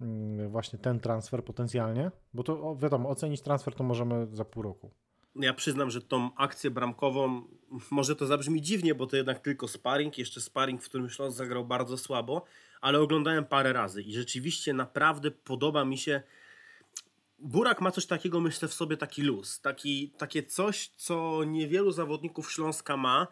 mm, 0.00 0.48
właśnie 0.48 0.78
ten 0.78 1.00
transfer 1.00 1.44
potencjalnie? 1.44 2.10
Bo 2.34 2.42
to 2.42 2.76
wiadomo, 2.76 3.08
ocenić 3.08 3.42
transfer 3.42 3.74
to 3.74 3.84
możemy 3.84 4.26
za 4.32 4.44
pół 4.44 4.62
roku. 4.62 4.90
Ja 5.36 5.54
przyznam, 5.54 5.90
że 5.90 6.02
tą 6.02 6.34
akcję 6.36 6.70
bramkową, 6.70 7.42
może 7.90 8.16
to 8.16 8.26
zabrzmi 8.26 8.62
dziwnie, 8.62 8.94
bo 8.94 9.06
to 9.06 9.16
jednak 9.16 9.38
tylko 9.38 9.68
sparring, 9.68 10.18
jeszcze 10.18 10.40
sparring, 10.40 10.82
w 10.82 10.88
którym 10.88 11.10
Śląsk 11.10 11.36
zagrał 11.36 11.64
bardzo 11.64 11.98
słabo, 11.98 12.44
ale 12.80 13.00
oglądałem 13.00 13.44
parę 13.44 13.72
razy 13.72 14.02
i 14.02 14.12
rzeczywiście 14.12 14.72
naprawdę 14.72 15.30
podoba 15.30 15.84
mi 15.84 15.98
się 15.98 16.22
Burak 17.38 17.80
ma 17.80 17.90
coś 17.90 18.06
takiego, 18.06 18.40
myślę, 18.40 18.68
w 18.68 18.74
sobie 18.74 18.96
taki 18.96 19.22
luz. 19.22 19.60
Taki, 19.60 20.10
takie 20.18 20.42
coś, 20.42 20.88
co 20.88 21.44
niewielu 21.44 21.92
zawodników 21.92 22.52
Śląska 22.52 22.96
ma. 22.96 23.26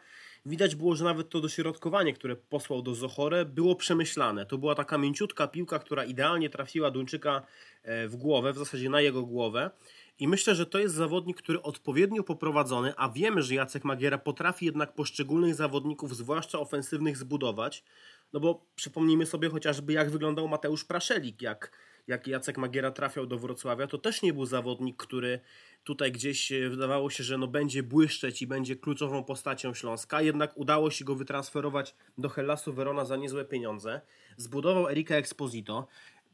Widać 0.47 0.75
było, 0.75 0.97
że 0.97 1.05
nawet 1.05 1.29
to 1.29 1.41
dośrodkowanie, 1.41 2.12
które 2.12 2.37
posłał 2.37 2.83
do 2.83 2.95
Zochore, 2.95 3.45
było 3.45 3.77
przemyślane. 3.77 4.47
To 4.47 4.59
była 4.59 4.75
taka 4.75 4.99
mięciutka 4.99 5.47
piłka, 5.47 5.79
która 5.79 6.05
idealnie 6.05 6.51
trafiła 6.51 6.91
Duńczyka 6.91 7.43
e, 7.83 8.09
w 8.09 8.17
głowę, 8.17 8.53
w 8.53 8.59
zasadzie 8.59 8.91
na 8.91 9.01
jego 9.01 9.23
głowę. 9.23 9.71
I 10.19 10.29
myślę, 10.29 10.55
że 10.55 10.67
to 10.67 10.79
jest 10.79 10.95
zawodnik, 10.95 11.37
który 11.37 11.62
odpowiednio 11.62 12.23
poprowadzony, 12.23 12.93
a 12.97 13.09
wiemy, 13.09 13.43
że 13.43 13.55
Jacek 13.55 13.85
Magiera 13.85 14.19
potrafi 14.19 14.67
jednak 14.67 14.95
poszczególnych 14.95 15.55
zawodników, 15.55 16.17
zwłaszcza 16.17 16.59
ofensywnych, 16.59 17.17
zbudować. 17.17 17.85
No 18.33 18.41
bo 18.41 18.67
przypomnijmy 18.75 19.27
sobie 19.27 19.49
chociażby, 19.49 19.93
jak 19.93 20.11
wyglądał 20.11 20.49
Mateusz 20.49 20.85
Praszelik, 20.85 21.43
jak 21.43 21.73
jak 22.07 22.27
Jacek 22.27 22.59
Magiera 22.59 22.91
trafiał 22.91 23.27
do 23.27 23.38
Wrocławia, 23.38 23.87
to 23.87 23.99
też 23.99 24.23
nie 24.23 24.33
był 24.33 24.47
zawodnik, 24.47 24.97
który 24.97 25.41
tutaj 25.85 26.12
gdzieś 26.12 26.53
e, 26.53 26.71
wydawało 26.71 27.11
się, 27.11 27.25
że 27.25 27.38
no 27.38 27.47
będzie 27.47 27.83
błyszczeć 27.83 28.43
i 28.43 28.47
będzie 28.47 28.77
kluczową 28.77 29.25
postacią 29.25 29.75
Śląska, 29.75 30.23
jednak 30.23 30.57
udało 30.57 30.91
się 30.91 31.05
go 31.05 31.15
wytransferować 31.15 31.95
do 32.19 32.29
Hellasu 32.29 32.73
Verona 32.73 33.05
za 33.05 33.17
niezłe 33.17 33.45
pieniądze. 33.45 34.01
Zbudował 34.37 34.88
Erika 34.88 35.15
Exposito, 35.15 35.87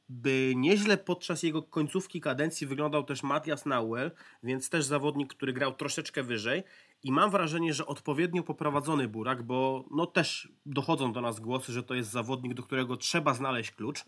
by 0.09 0.53
nieźle 0.57 0.99
podczas 0.99 1.43
jego 1.43 1.63
końcówki 1.63 2.21
kadencji 2.21 2.67
wyglądał 2.67 3.05
też 3.05 3.23
Matias 3.23 3.67
Nauel, 3.67 4.11
więc 4.43 4.71
też 4.71 4.85
zawodnik, 4.85 5.35
który 5.35 5.53
grał 5.53 5.75
troszeczkę 5.75 6.23
wyżej. 6.23 6.63
I 7.03 7.13
mam 7.13 7.31
wrażenie, 7.31 7.75
że 7.75 7.87
odpowiednio 7.87 8.43
poprowadzony 8.43 9.09
Burak, 9.09 9.43
bo 9.43 9.85
no 9.91 10.07
też 10.07 10.53
dochodzą 10.67 11.13
do 11.13 11.21
nas 11.21 11.41
głosy, 11.41 11.73
że 11.73 11.83
to 11.83 11.95
jest 11.95 12.11
zawodnik, 12.11 12.55
do 12.55 12.63
którego 12.63 12.97
trzeba 12.97 13.35
znaleźć 13.35 13.71
klucz 13.71 14.05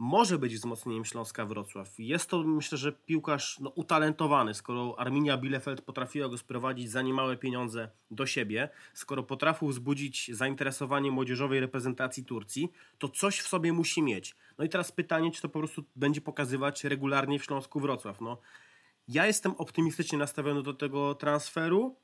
może 0.00 0.38
być 0.38 0.54
wzmocnieniem 0.54 1.04
Śląska 1.04 1.46
Wrocław. 1.46 1.88
Jest 1.98 2.30
to, 2.30 2.42
myślę, 2.42 2.78
że 2.78 2.92
piłkarz 2.92 3.58
no, 3.60 3.70
utalentowany, 3.70 4.54
skoro 4.54 4.94
Arminia 4.98 5.36
Bielefeld 5.36 5.80
potrafiła 5.80 6.28
go 6.28 6.38
sprowadzić 6.38 6.90
za 6.90 7.02
niemałe 7.02 7.36
pieniądze 7.36 7.90
do 8.10 8.26
siebie, 8.26 8.68
skoro 8.94 9.22
potrafił 9.22 9.68
wzbudzić 9.68 10.30
zainteresowanie 10.34 11.10
młodzieżowej 11.10 11.60
reprezentacji 11.60 12.24
Turcji, 12.24 12.72
to 12.98 13.08
coś 13.08 13.40
w 13.40 13.48
sobie 13.48 13.72
musi 13.72 14.02
mieć. 14.02 14.36
No 14.58 14.64
i 14.64 14.68
teraz 14.68 14.92
pytanie, 14.92 15.30
czy 15.30 15.42
to 15.42 15.48
po 15.48 15.58
prostu 15.58 15.84
będzie 15.96 16.20
pokazywać 16.20 16.84
regularnie 16.84 17.38
w 17.38 17.44
Śląsku 17.44 17.80
Wrocław. 17.80 18.20
No, 18.20 18.38
ja 19.08 19.26
jestem 19.26 19.52
optymistycznie 19.58 20.18
nastawiony 20.18 20.62
do 20.62 20.74
tego 20.74 21.14
transferu, 21.14 21.96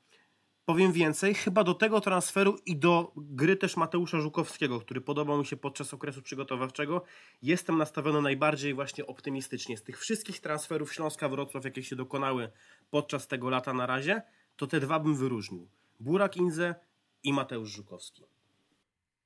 Powiem 0.67 0.91
więcej, 0.91 1.33
chyba 1.33 1.63
do 1.63 1.73
tego 1.73 2.01
transferu 2.01 2.57
i 2.65 2.75
do 2.75 3.11
gry 3.15 3.55
też 3.55 3.77
Mateusza 3.77 4.19
Żukowskiego, 4.19 4.79
który 4.79 5.01
podobał 5.01 5.37
mi 5.37 5.45
się 5.45 5.57
podczas 5.57 5.93
okresu 5.93 6.21
przygotowawczego, 6.21 7.03
jestem 7.41 7.77
nastawiony 7.77 8.21
najbardziej 8.21 8.73
właśnie 8.73 9.07
optymistycznie. 9.07 9.77
Z 9.77 9.83
tych 9.83 9.99
wszystkich 9.99 10.39
transferów 10.39 10.93
Śląska-Wrocław, 10.93 11.65
jakie 11.65 11.83
się 11.83 11.95
dokonały 11.95 12.51
podczas 12.89 13.27
tego 13.27 13.49
lata 13.49 13.73
na 13.73 13.85
razie, 13.85 14.21
to 14.55 14.67
te 14.67 14.79
dwa 14.79 14.99
bym 14.99 15.15
wyróżnił. 15.15 15.67
Burak 15.99 16.37
Inze 16.37 16.75
i 17.23 17.33
Mateusz 17.33 17.69
Żukowski. 17.69 18.23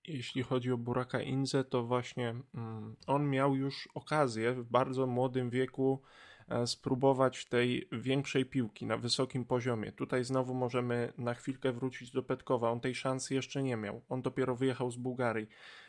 Jeśli 0.08 0.44
chodzi 0.44 0.72
o 0.72 0.78
Buraka 0.78 1.22
Inze, 1.22 1.64
to 1.64 1.84
właśnie 1.84 2.36
mm, 2.56 2.96
on 3.08 3.30
miał 3.30 3.56
już 3.56 3.90
okazję 3.94 4.54
w 4.54 4.64
bardzo 4.64 5.08
młodym 5.08 5.50
wieku 5.50 6.02
spróbować 6.66 7.46
tej 7.46 7.88
większej 7.92 8.46
piłki 8.46 8.86
na 8.86 8.98
wysokim 8.98 9.46
poziomie. 9.46 9.92
Tutaj 9.92 10.24
znowu 10.24 10.54
możemy 10.54 11.14
na 11.18 11.34
chwilkę 11.34 11.72
wrócić 11.72 12.12
do 12.12 12.24
Petkowa. 12.24 12.70
On 12.70 12.80
tej 12.80 12.96
szansy 12.96 13.34
jeszcze 13.34 13.64
nie 13.64 13.78
miał. 13.78 14.02
On 14.10 14.22
dopiero 14.22 14.56
wyjechał 14.56 14.92
z 14.92 14.98
Bułgarii. 14.98 15.48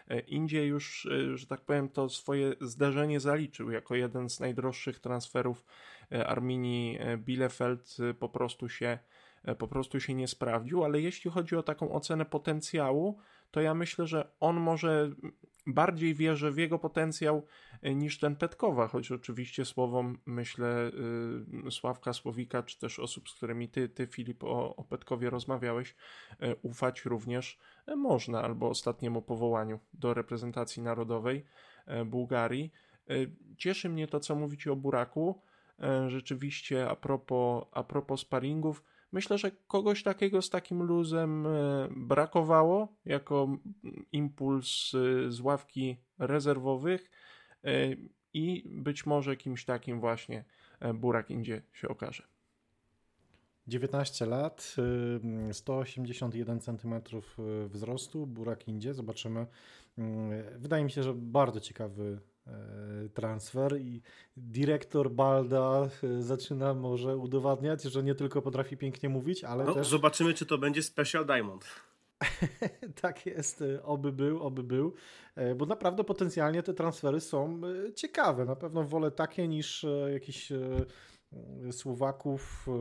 E, 0.09 0.21
Indie 0.21 0.67
już, 0.67 1.07
e, 1.07 1.37
że 1.39 1.47
tak 1.47 1.61
powiem, 1.61 1.89
to 1.89 2.09
swoje 2.09 2.55
zdarzenie 2.61 3.21
zaliczył 3.21 3.71
jako 3.71 3.95
jeden 3.95 4.31
z 4.31 4.41
najdroższych 4.41 5.01
transferów 5.01 5.65
Arminii 6.27 6.99
Bielefeld 7.19 7.97
po 8.19 8.29
prostu 8.29 8.69
się 8.69 8.99
po 9.59 9.69
prostu 9.69 10.01
się 10.01 10.15
nie 10.15 10.29
sprawdził, 10.29 10.85
ale 10.85 11.01
jeśli 11.01 11.31
chodzi 11.31 11.57
o 11.57 11.63
taką 11.63 11.93
ocenę 11.93 12.25
potencjału, 12.25 13.19
to 13.53 13.61
ja 13.61 13.75
myślę, 13.75 14.07
że 14.07 14.33
on 14.41 14.57
może 14.57 15.11
bardziej 15.67 16.15
wierzę 16.15 16.51
w 16.51 16.59
jego 16.59 16.79
potencjał 16.79 17.47
e, 17.83 17.95
niż 17.95 18.19
ten 18.19 18.37
Petkowa, 18.37 18.89
choć 18.89 19.13
oczywiście 19.13 19.65
słowom 19.65 20.19
myślę 20.27 20.91
y, 21.67 21.71
Sławka 21.71 22.13
Słowika, 22.13 22.63
czy 22.63 22.79
też 22.79 22.99
osób, 22.99 23.29
z 23.29 23.35
którymi 23.35 23.69
ty, 23.69 23.89
ty 23.89 24.07
Filip, 24.07 24.45
o, 24.45 24.77
o 24.77 24.85
Petkowie 24.85 25.31
rozmawiałeś, 25.31 25.95
y, 26.33 26.57
ufać 26.63 27.05
również 27.05 27.59
można, 27.97 28.43
albo 28.43 28.69
ostatniemu 28.69 29.23
powołaniu 29.23 29.81
do 29.93 30.15
reprezentacji 30.15 30.83
narodowej 30.83 31.45
Bułgarii. 32.07 32.73
Cieszy 33.57 33.89
mnie 33.89 34.09
to, 34.09 34.21
co 34.21 34.35
mówicie 34.35 34.73
o 34.73 34.77
Buraku. 34.77 35.43
Rzeczywiście, 36.09 36.89
a 36.91 36.97
propos, 36.97 37.65
a 37.73 37.85
propos 37.85 38.21
sparingów, 38.21 38.83
Myślę, 39.13 39.39
że 39.39 39.51
kogoś 39.51 40.03
takiego 40.03 40.43
z 40.43 40.51
takim 40.51 40.83
luzem 40.83 41.47
e, 41.47 41.89
brakowało 41.97 42.89
jako 43.05 43.59
impuls 44.13 44.93
e, 44.95 45.33
z 45.33 45.41
ławki 45.41 45.97
rezerwowych 46.19 47.11
e, 47.65 47.71
i 48.35 48.65
być 48.67 49.07
może 49.07 49.37
kimś 49.37 49.65
takim 49.65 50.01
właśnie 50.01 50.45
Burak 50.95 51.31
Indzie 51.31 51.63
się 51.73 51.89
okaże. 51.89 52.23
19 53.67 54.27
lat, 54.27 54.77
181 55.53 56.61
cm 56.61 56.95
wzrostu, 57.69 58.27
Burak 58.27 58.69
Indzie, 58.69 58.95
zobaczymy. 58.95 59.47
Wydaje 60.59 60.85
mi 60.85 60.91
się, 60.91 61.03
że 61.03 61.15
bardzo 61.15 61.61
ciekawy 61.61 62.21
transfer 63.15 63.81
i 63.81 64.03
dyrektor 64.37 65.11
Balda 65.11 65.89
zaczyna 66.21 66.75
może 66.75 67.17
udowadniać, 67.17 67.83
że 67.83 68.03
nie 68.03 68.15
tylko 68.15 68.43
potrafi 68.43 68.77
pięknie 68.77 69.09
mówić, 69.09 69.45
ale 69.45 69.65
no, 69.65 69.75
też... 69.75 69.89
Zobaczymy, 69.89 70.35
czy 70.35 70.47
to 70.47 70.59
będzie 70.59 70.83
Special 70.83 71.27
Diamond. 71.27 71.65
tak 73.03 73.27
jest, 73.27 73.65
oby 73.83 74.13
był, 74.13 74.43
oby 74.43 74.63
był, 74.63 74.95
bo 75.57 75.67
naprawdę 75.67 76.05
potencjalnie 76.05 76.63
te 76.63 76.75
transfery 76.75 77.21
są 77.21 77.61
ciekawe. 77.95 78.45
Na 78.45 78.57
pewno 78.57 78.85
wolę 78.85 79.11
takie 79.11 79.49
niż 79.49 79.87
jakiś 80.13 80.53
Słowaków 81.71 82.67
e, 82.69 82.73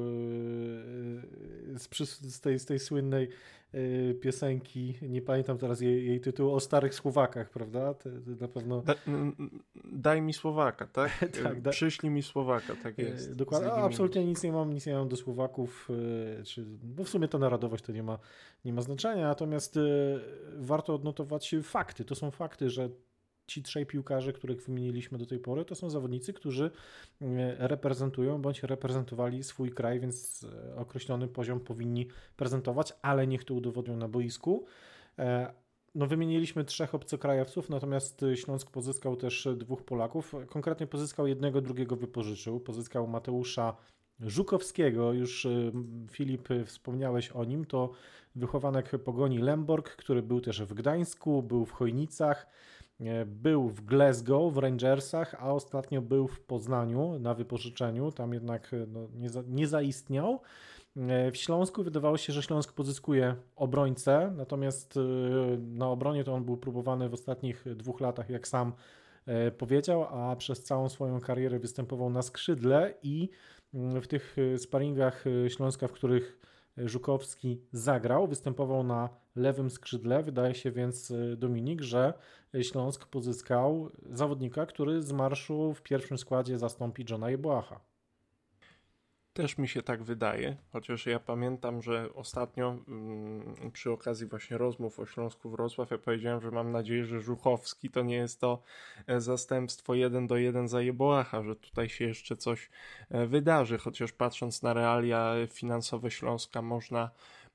z, 1.80 1.89
z, 2.36 2.41
tej, 2.41 2.60
z 2.60 2.66
tej 2.66 2.80
słynnej 2.80 3.30
e, 3.74 4.14
piosenki, 4.14 4.95
nie 5.02 5.22
pamiętam 5.22 5.58
teraz 5.58 5.82
jej, 5.82 6.08
jej 6.08 6.22
tytułu, 6.22 6.54
o 6.54 6.60
starych 6.60 6.95
Słowakach, 6.95 7.49
prawda? 7.49 7.93
To 7.93 8.10
na 8.39 8.47
pewno... 8.47 8.82
Da, 8.82 8.95
daj 9.93 10.22
mi 10.22 10.34
Słowaka, 10.34 10.88
tak? 10.88 11.12
tak 11.43 11.62
da... 11.62 11.72
Przyślij 11.72 12.12
mi 12.12 12.24
Słowaka, 12.24 12.76
tak 12.84 12.97
jest. 12.97 13.34
Dokładnie, 13.34 13.72
absolutnie 13.72 14.26
nic 14.26 14.43
nie 14.43 14.52
mam, 14.52 14.74
nic 14.74 14.86
nie 14.86 14.93
mam 14.93 15.10
do 15.10 15.16
Słowaków, 15.16 15.89
czy, 16.43 16.66
bo 16.84 17.04
w 17.04 17.10
sumie 17.10 17.28
to 17.28 17.39
narodowość 17.39 17.84
to 17.84 17.91
nie 17.91 18.04
ma, 18.04 18.20
nie 18.66 18.74
ma 18.74 18.82
znaczenia, 18.82 19.28
natomiast 19.28 19.80
warto 20.58 20.95
odnotować 20.95 21.56
fakty. 21.64 22.06
To 22.06 22.16
są 22.16 22.32
fakty, 22.32 22.70
że 22.70 22.89
ci 23.52 23.64
trzej 23.64 23.86
piłkarze, 23.86 24.34
których 24.34 24.62
wymieniliśmy 24.62 25.18
do 25.18 25.26
tej 25.26 25.39
pory, 25.39 25.66
to 25.66 25.76
są 25.76 25.89
zawodnicy, 25.89 26.34
którzy 26.34 26.72
e, 27.22 27.68
reprezentują 27.68 28.41
bądź 28.41 28.64
reprezentowali 28.64 29.43
swój 29.43 29.72
kraj, 29.72 29.99
więc 29.99 30.45
e, 30.70 30.76
określony 30.76 31.28
poziom 31.28 31.60
powinni 31.60 32.08
prezentować, 32.38 32.93
ale 33.02 33.28
niech 33.28 33.43
to 33.43 33.54
udowodnią 33.54 33.97
na 33.97 34.08
boisku. 34.08 34.66
E, 35.20 35.54
no, 35.95 36.08
wymieniliśmy 36.08 36.64
trzech 36.64 36.95
obcokrajowców, 36.95 37.70
natomiast 37.70 38.26
Śląsk 38.36 38.72
pozyskał 38.72 39.16
też 39.16 39.47
dwóch 39.58 39.84
Polaków. 39.84 40.36
Konkretnie 40.47 40.88
pozyskał 40.88 41.28
jednego, 41.28 41.62
drugiego 41.62 41.95
wypożyczył. 41.95 42.60
Pozyskał 42.60 43.08
Mateusza 43.08 43.76
Żukowskiego, 44.20 45.14
już 45.14 45.47
Filip 46.12 46.49
wspomniałeś 46.66 47.32
o 47.32 47.45
nim, 47.45 47.66
to 47.66 47.91
wychowanek 48.36 48.91
Pogoni 49.04 49.38
Lemborg, 49.38 49.95
który 49.95 50.22
był 50.22 50.41
też 50.41 50.62
w 50.62 50.74
Gdańsku, 50.74 51.43
był 51.43 51.66
w 51.66 51.72
Chojnicach, 51.72 52.47
E, 52.47 52.80
był 53.26 53.70
w 53.70 53.86
Glasgow 53.86 54.54
w 54.54 54.58
Rangersach, 54.58 55.36
a 55.39 55.54
ostatnio 55.54 56.02
był 56.02 56.28
w 56.28 56.39
Poznaniu 56.39 57.20
na 57.20 57.34
wypożyczeniu. 57.34 58.12
Tam 58.12 58.34
jednak 58.34 58.74
e, 58.74 58.78
no, 58.88 59.08
nie, 59.14 59.30
za, 59.30 59.43
nie 59.47 59.68
zaistniał. 59.68 60.41
E, 60.97 61.32
w 61.32 61.38
Śląsku 61.38 61.84
wydawało 61.84 62.18
się, 62.18 62.34
że 62.34 62.43
Śląsk 62.43 62.74
pozyskuje 62.74 63.36
obrońcę, 63.56 64.34
natomiast 64.38 64.99
na 65.58 65.89
obronie 65.89 66.24
to 66.24 66.34
on 66.34 66.43
był 66.43 66.58
próbowany 66.58 67.10
w 67.10 67.14
ostatnich 67.14 67.66
dwóch 67.76 68.02
latach, 68.02 68.30
jak 68.30 68.47
sam 68.47 68.74
powiedział, 69.58 70.04
a 70.04 70.36
przez 70.36 70.64
całą 70.64 70.89
swoją 70.89 71.20
karierę 71.20 71.60
występował 71.60 72.10
na 72.10 72.22
skrzydle 72.22 72.93
i 73.04 73.30
mm, 73.74 74.02
w 74.02 74.08
tych 74.08 74.36
sparingach 74.58 75.24
Śląska, 75.47 75.88
w 75.88 75.91
których 75.91 76.39
Żukowski 76.78 77.62
zagrał, 77.72 78.28
występował 78.28 78.84
na 78.84 79.10
lewym 79.36 79.69
skrzydle. 79.69 80.23
Wydaje 80.23 80.55
się 80.55 80.71
więc 80.71 81.11
y, 81.11 81.36
Dominik, 81.38 81.82
że 81.82 82.13
Śląsk 82.61 83.05
pozyskał 83.05 83.91
zawodnika, 84.09 84.65
który 84.65 85.01
z 85.01 85.11
marszu 85.11 85.73
w 85.73 85.82
pierwszym 85.82 86.17
składzie 86.17 86.59
zastąpi 86.59 87.05
Johna 87.09 87.29
Jebłacha. 87.29 87.79
Też 89.34 89.57
mi 89.57 89.67
się 89.67 89.82
tak 89.82 90.03
wydaje, 90.03 90.57
chociaż 90.71 91.05
ja 91.05 91.19
pamiętam, 91.19 91.82
że 91.82 92.13
ostatnio 92.13 92.77
mm, 92.88 93.71
przy 93.73 93.91
okazji 93.91 94.27
właśnie 94.27 94.57
rozmów 94.57 94.99
o 94.99 95.05
Śląsku 95.05 95.49
Wrocław 95.49 95.91
ja 95.91 95.97
powiedziałem, 95.97 96.41
że 96.41 96.51
mam 96.51 96.71
nadzieję, 96.71 97.05
że 97.05 97.21
Żuchowski 97.21 97.89
to 97.89 98.01
nie 98.01 98.15
jest 98.15 98.41
to 98.41 98.61
e, 99.07 99.21
zastępstwo 99.21 99.93
jeden 99.93 100.27
do 100.27 100.38
jeden 100.38 100.67
za 100.67 100.82
Jeboacha, 100.82 101.43
że 101.43 101.55
tutaj 101.55 101.89
się 101.89 102.05
jeszcze 102.05 102.38
coś 102.38 102.69
e, 103.09 103.27
wydarzy, 103.27 103.77
chociaż 103.77 104.11
patrząc 104.11 104.63
na 104.63 104.73
realia 104.73 105.34
finansowe 105.49 106.11
Śląska 106.11 106.61
można, 106.61 107.09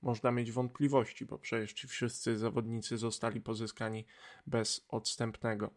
można 0.06 0.32
mieć 0.32 0.52
wątpliwości, 0.52 1.26
bo 1.26 1.38
przecież 1.38 1.72
ci 1.72 1.88
wszyscy 1.88 2.38
zawodnicy 2.38 2.98
zostali 2.98 3.40
pozyskani 3.40 4.04
bez 4.46 4.86
odstępnego. 4.88 5.70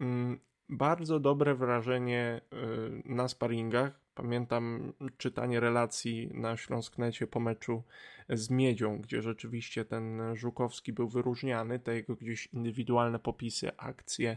Mm, 0.00 0.40
bardzo 0.68 1.20
dobre 1.20 1.54
wrażenie 1.54 2.40
y, 2.52 3.02
na 3.04 3.28
sparingach 3.28 4.06
Pamiętam 4.16 4.92
czytanie 5.18 5.60
relacji 5.60 6.30
na 6.34 6.56
Śląsknecie 6.56 7.26
po 7.26 7.40
meczu 7.40 7.82
z 8.28 8.50
Miedzią, 8.50 9.00
gdzie 9.00 9.22
rzeczywiście 9.22 9.84
ten 9.84 10.36
Żukowski 10.36 10.92
był 10.92 11.08
wyróżniany, 11.08 11.78
te 11.78 11.94
jego 11.94 12.16
gdzieś 12.16 12.46
indywidualne 12.46 13.18
popisy, 13.18 13.76
akcje, 13.76 14.36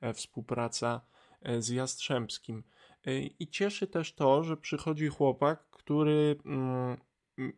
e, 0.00 0.12
współpraca 0.12 1.00
e, 1.42 1.62
z 1.62 1.68
Jastrzębskim. 1.68 2.62
E, 3.06 3.18
I 3.20 3.48
cieszy 3.48 3.86
też 3.86 4.14
to, 4.14 4.42
że 4.42 4.56
przychodzi 4.56 5.08
chłopak, 5.08 5.70
który 5.70 6.36
mm, 6.44 6.96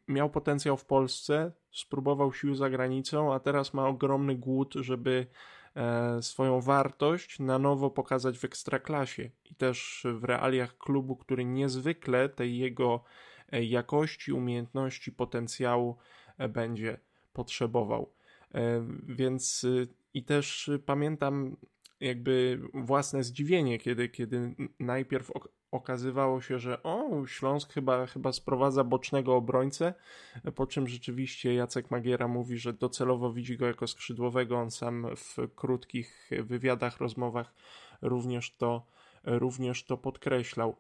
miał 0.09 0.31
potencjał 0.31 0.77
w 0.77 0.85
Polsce, 0.85 1.53
spróbował 1.73 2.33
sił 2.33 2.55
za 2.55 2.71
granicą, 2.71 3.35
a 3.35 3.41
teraz 3.41 3.75
ma 3.75 3.89
ogromny 3.89 4.37
głód, 4.37 4.75
żeby 4.75 5.27
E, 5.79 6.23
swoją 6.23 6.61
wartość 6.61 7.39
na 7.39 7.59
nowo 7.59 7.91
pokazać 7.91 8.39
w 8.39 8.45
ekstraklasie 8.45 9.31
i 9.51 9.55
też 9.55 10.07
w 10.15 10.25
realiach 10.25 10.79
klubu, 10.79 11.17
który 11.17 11.45
niezwykle 11.45 12.29
tej 12.29 12.59
jego 12.59 13.05
e, 13.53 13.65
jakości, 13.65 14.33
umiejętności, 14.33 15.13
potencjału 15.13 15.97
e, 16.39 16.49
będzie 16.49 17.01
potrzebował. 17.33 18.13
Więc 19.09 19.67
i 20.15 20.25
też 20.25 20.71
pamiętam 20.87 21.57
jakby 22.01 22.61
własne 22.75 23.23
zdziwienie, 23.23 23.79
kiedy, 23.79 24.09
kiedy 24.09 24.55
najpierw 24.81 25.33
okazywało 25.71 26.41
się, 26.41 26.59
że 26.59 26.83
o, 26.83 27.27
Śląsk 27.27 27.73
chyba, 27.73 28.07
chyba 28.07 28.33
sprowadza 28.33 28.85
bocznego 28.85 29.37
obrońcę, 29.37 29.95
po 30.55 30.67
czym 30.67 30.89
rzeczywiście 30.89 31.55
Jacek 31.55 31.91
Magiera 31.91 32.29
mówi, 32.29 32.59
że 32.59 32.73
docelowo 32.73 33.33
widzi 33.33 33.57
go 33.57 33.67
jako 33.67 33.87
skrzydłowego, 33.87 34.59
on 34.59 34.71
sam 34.71 35.07
w 35.17 35.55
krótkich 35.55 36.31
wywiadach, 36.43 37.01
rozmowach 37.01 37.55
również 38.03 38.57
to, 38.57 38.87
również 39.25 39.85
to 39.85 39.97
podkreślał. 39.97 40.77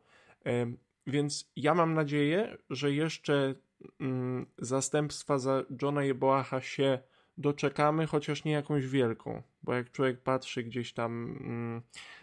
Więc 1.06 1.50
ja 1.56 1.74
mam 1.74 1.94
nadzieję, 1.94 2.58
że 2.70 2.92
jeszcze 2.92 3.54
mm, 4.00 4.46
zastępstwa 4.58 5.38
za 5.38 5.62
Johna 5.82 6.04
Jeboacha 6.04 6.60
się 6.60 6.98
doczekamy, 7.38 8.06
chociaż 8.06 8.44
nie 8.44 8.52
jakąś 8.52 8.86
wielką, 8.86 9.42
bo 9.62 9.74
jak 9.74 9.90
człowiek 9.92 10.22
patrzy 10.22 10.62
gdzieś 10.62 10.92
tam 10.92 11.38
mm, 11.40 11.82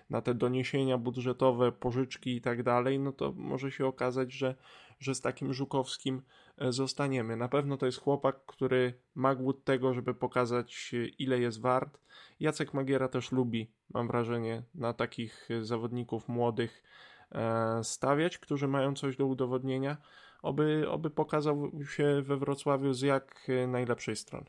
na 0.09 0.21
te 0.21 0.33
doniesienia 0.33 0.97
budżetowe, 0.97 1.71
pożyczki 1.71 2.35
i 2.35 2.41
tak 2.41 2.63
dalej, 2.63 2.99
no 2.99 3.11
to 3.11 3.33
może 3.35 3.71
się 3.71 3.85
okazać, 3.85 4.33
że, 4.33 4.55
że 4.99 5.15
z 5.15 5.21
takim 5.21 5.53
Żukowskim 5.53 6.21
e, 6.57 6.71
zostaniemy. 6.71 7.35
Na 7.35 7.47
pewno 7.47 7.77
to 7.77 7.85
jest 7.85 7.97
chłopak, 7.97 8.45
który 8.45 8.93
ma 9.15 9.35
głód 9.35 9.63
tego, 9.63 9.93
żeby 9.93 10.13
pokazać 10.13 10.95
ile 11.19 11.39
jest 11.39 11.61
wart. 11.61 11.99
Jacek 12.39 12.73
Magiera 12.73 13.07
też 13.07 13.31
lubi, 13.31 13.71
mam 13.93 14.07
wrażenie, 14.07 14.63
na 14.75 14.93
takich 14.93 15.49
zawodników 15.61 16.27
młodych 16.27 16.83
e, 17.31 17.83
stawiać, 17.83 18.37
którzy 18.37 18.67
mają 18.67 18.95
coś 18.95 19.17
do 19.17 19.25
udowodnienia, 19.25 19.97
oby, 20.41 20.89
oby 20.89 21.09
pokazał 21.09 21.71
się 21.89 22.21
we 22.21 22.37
Wrocławiu 22.37 22.93
z 22.93 23.01
jak 23.01 23.47
najlepszej 23.67 24.15
strony. 24.15 24.45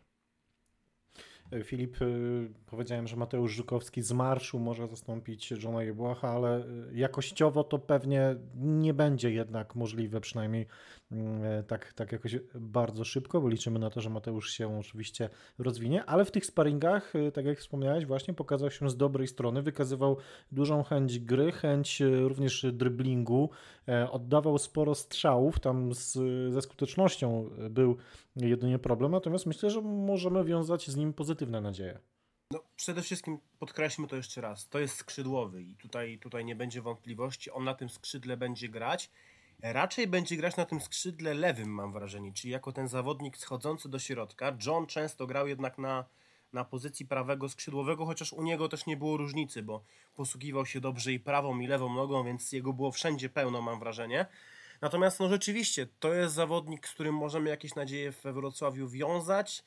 Filip, 1.65 2.03
y, 2.03 2.49
powiedziałem, 2.67 3.07
że 3.07 3.17
Mateusz 3.17 3.53
Żukowski 3.53 4.03
z 4.03 4.13
marszu 4.13 4.59
może 4.59 4.87
zastąpić 4.87 5.51
Johna 5.51 5.83
Jebłacha, 5.83 6.29
ale 6.29 6.61
y, 6.61 6.65
jakościowo 6.95 7.65
to 7.65 7.79
pewnie 7.79 8.37
nie 8.55 8.95
będzie 8.95 9.31
jednak 9.31 9.75
możliwe, 9.75 10.21
przynajmniej 10.21 10.67
tak, 11.67 11.93
tak 11.93 12.13
jakoś 12.13 12.37
bardzo 12.55 13.05
szybko, 13.05 13.41
bo 13.41 13.49
liczymy 13.49 13.79
na 13.79 13.91
to, 13.91 14.01
że 14.01 14.11
Mateusz 14.11 14.51
się 14.51 14.79
oczywiście 14.79 15.31
rozwinie, 15.59 16.05
ale 16.05 16.25
w 16.25 16.31
tych 16.31 16.47
sparingach, 16.47 17.15
y, 17.15 17.33
tak 17.33 17.45
jak 17.45 17.59
wspomniałeś, 17.59 18.07
właśnie 18.07 18.35
pokazał 18.35 18.71
się 18.71 18.91
z 18.91 18.97
dobrej 18.97 19.29
strony, 19.29 19.63
wykazywał 19.63 20.17
dużą 20.53 20.83
chęć 20.83 21.19
gry, 21.19 21.53
chęć 21.53 22.03
również 22.29 22.67
dryblingu, 22.73 23.51
oddawał 24.11 24.59
sporo 24.59 24.95
strzałów, 24.95 25.61
tam 25.61 25.95
z, 25.95 26.13
ze 26.53 26.63
skutecznością 26.63 27.51
był 27.71 27.97
jedynie 28.37 28.79
problem, 28.79 29.13
natomiast 29.13 29.47
myślę, 29.47 29.71
że 29.71 29.81
możemy 29.83 30.45
wiązać 30.45 30.91
z 30.91 30.97
nim 30.97 31.13
pozytywne 31.13 31.61
nadzieje. 31.61 31.99
No, 32.51 32.63
przede 32.77 33.03
wszystkim 33.03 33.39
podkreślmy 33.59 34.09
to 34.09 34.17
jeszcze 34.17 34.41
raz. 34.41 34.69
To 34.69 34.79
jest 34.79 34.97
skrzydłowy 34.97 35.63
i 35.63 35.75
tutaj, 35.75 36.19
tutaj 36.19 36.45
nie 36.45 36.57
będzie 36.57 36.83
wątpliwości. 36.83 37.51
On 37.51 37.65
na 37.65 37.75
tym 37.75 37.89
skrzydle 37.89 38.37
będzie 38.37 38.69
grać. 38.69 39.11
Raczej 39.63 40.07
będzie 40.07 40.37
grać 40.37 40.57
na 40.57 40.65
tym 40.65 40.81
skrzydle 40.81 41.35
lewym, 41.35 41.69
mam 41.69 41.93
wrażenie, 41.93 42.33
czyli 42.33 42.53
jako 42.53 42.73
ten 42.73 42.89
zawodnik 42.89 43.37
schodzący 43.37 43.89
do 43.89 43.99
środka. 43.99 44.57
John 44.67 44.87
często 44.87 45.27
grał 45.27 45.49
jednak 45.49 45.79
na, 45.79 46.05
na 46.53 46.65
pozycji 46.65 47.07
prawego 47.07 47.49
skrzydłowego, 47.49 48.07
chociaż 48.07 48.33
u 48.33 48.43
niego 48.43 48.69
też 48.69 48.87
nie 48.87 48.97
było 48.97 49.17
różnicy, 49.17 49.63
bo 49.63 49.85
posługiwał 50.15 50.67
się 50.67 50.81
dobrze 50.81 51.13
i 51.13 51.21
prawą, 51.21 51.61
i 51.61 51.67
lewą 51.67 51.95
nogą, 51.95 52.25
więc 52.25 52.53
jego 52.53 52.73
było 52.73 52.93
wszędzie 52.93 53.29
pełno, 53.29 53.63
mam 53.63 53.79
wrażenie. 53.79 54.27
Natomiast 54.81 55.21
no 55.21 55.29
rzeczywiście, 55.29 55.87
to 56.01 56.15
jest 56.15 56.35
zawodnik, 56.35 56.89
z 56.89 56.95
którym 56.95 57.15
możemy 57.15 57.51
jakieś 57.51 57.75
nadzieje 57.75 58.11
we 58.11 58.33
Wrocławiu 58.33 58.89
wiązać. 58.89 59.65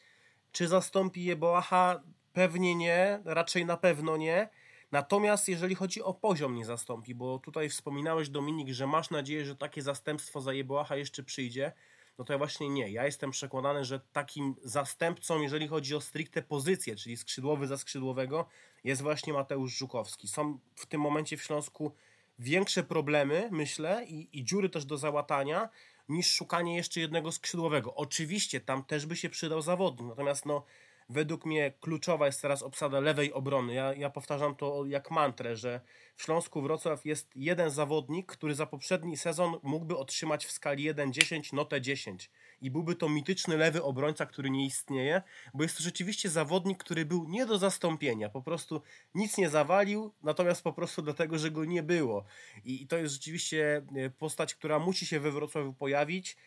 Czy 0.52 0.68
zastąpi 0.68 1.24
Jeboacha? 1.24 2.02
Pewnie 2.34 2.76
nie, 2.76 3.20
raczej 3.26 3.66
na 3.66 3.78
pewno 3.78 4.18
nie. 4.18 4.50
Natomiast 4.92 5.48
jeżeli 5.48 5.76
chodzi 5.76 6.02
o 6.02 6.14
poziom, 6.14 6.56
nie 6.56 6.66
zastąpi, 6.66 7.16
bo 7.16 7.40
tutaj 7.40 7.70
wspominałeś, 7.70 8.30
Dominik, 8.30 8.70
że 8.70 8.88
masz 8.88 9.10
nadzieję, 9.10 9.46
że 9.46 9.56
takie 9.56 9.82
zastępstwo 9.82 10.42
za 10.42 10.54
Jeboacha 10.54 10.96
jeszcze 10.96 11.24
przyjdzie. 11.24 11.72
No 12.18 12.26
to 12.26 12.34
ja 12.34 12.38
właśnie 12.38 12.70
nie. 12.70 12.90
Ja 12.90 13.06
jestem 13.06 13.32
przekonany, 13.32 13.86
że 13.86 14.00
takim 14.00 14.56
zastępcą, 14.64 15.42
jeżeli 15.42 15.68
chodzi 15.68 15.96
o 15.96 16.02
stricte 16.02 16.42
pozycję, 16.42 16.96
czyli 16.96 17.18
skrzydłowy 17.18 17.68
za 17.68 17.78
skrzydłowego, 17.78 18.46
jest 18.84 19.02
właśnie 19.02 19.34
Mateusz 19.34 19.78
Żukowski. 19.78 20.28
Są 20.28 20.60
w 20.76 20.86
tym 20.86 21.02
momencie 21.02 21.38
w 21.38 21.44
Śląsku 21.44 21.92
większe 22.40 22.84
problemy, 22.84 23.50
myślę, 23.52 24.06
i, 24.08 24.40
i 24.40 24.44
dziury 24.44 24.70
też 24.70 24.86
do 24.86 24.98
załatania, 24.98 25.70
niż 26.10 26.34
szukanie 26.34 26.76
jeszcze 26.76 27.00
jednego 27.00 27.32
skrzydłowego. 27.32 27.96
Oczywiście 27.96 28.62
tam 28.62 28.84
też 28.84 29.06
by 29.06 29.16
się 29.16 29.30
przydał 29.30 29.62
zawodnik, 29.62 30.08
natomiast 30.08 30.46
no, 30.46 30.64
według 31.10 31.46
mnie 31.46 31.74
kluczowa 31.80 32.26
jest 32.26 32.42
teraz 32.42 32.64
obsada 32.64 33.00
lewej 33.00 33.34
obrony. 33.34 33.74
Ja, 33.74 33.94
ja 33.94 34.10
powtarzam 34.10 34.56
to 34.56 34.86
jak 34.86 35.12
mantrę, 35.12 35.56
że 35.56 35.82
w 36.16 36.24
Śląsku 36.24 36.62
Wrocław 36.62 37.06
jest 37.06 37.32
jeden 37.36 37.70
zawodnik, 37.70 38.32
który 38.32 38.56
za 38.56 38.66
poprzedni 38.66 39.18
sezon 39.18 39.56
mógłby 39.64 39.98
otrzymać 39.98 40.46
w 40.46 40.52
skali 40.52 40.94
1-10 40.94 41.54
notę 41.54 41.82
10 41.82 42.32
i 42.62 42.72
byłby 42.72 42.96
to 42.96 43.10
mityczny 43.10 43.58
lewy 43.58 43.84
obrońca, 43.84 44.26
który 44.26 44.50
nie 44.50 44.66
istnieje, 44.66 45.22
bo 45.54 45.64
jest 45.64 45.78
to 45.78 45.84
rzeczywiście 45.84 46.30
zawodnik, 46.30 46.84
który 46.84 47.06
był 47.06 47.26
nie 47.30 47.46
do 47.46 47.58
zastąpienia, 47.58 48.30
po 48.30 48.42
prostu 48.42 48.82
nic 49.16 49.38
nie 49.38 49.50
zawalił, 49.50 50.14
natomiast 50.24 50.64
po 50.64 50.74
prostu 50.74 51.02
dlatego, 51.02 51.38
że 51.38 51.52
go 51.52 51.66
nie 51.66 51.84
było. 51.84 52.26
I, 52.66 52.82
i 52.82 52.88
to 52.88 52.98
jest 52.98 53.14
rzeczywiście 53.14 53.82
e, 53.96 54.10
postać, 54.10 54.56
która 54.56 54.80
musi 54.80 55.06
się 55.06 55.20
we 55.20 55.32
Wrocławiu 55.32 55.74
pojawić, 55.74 56.38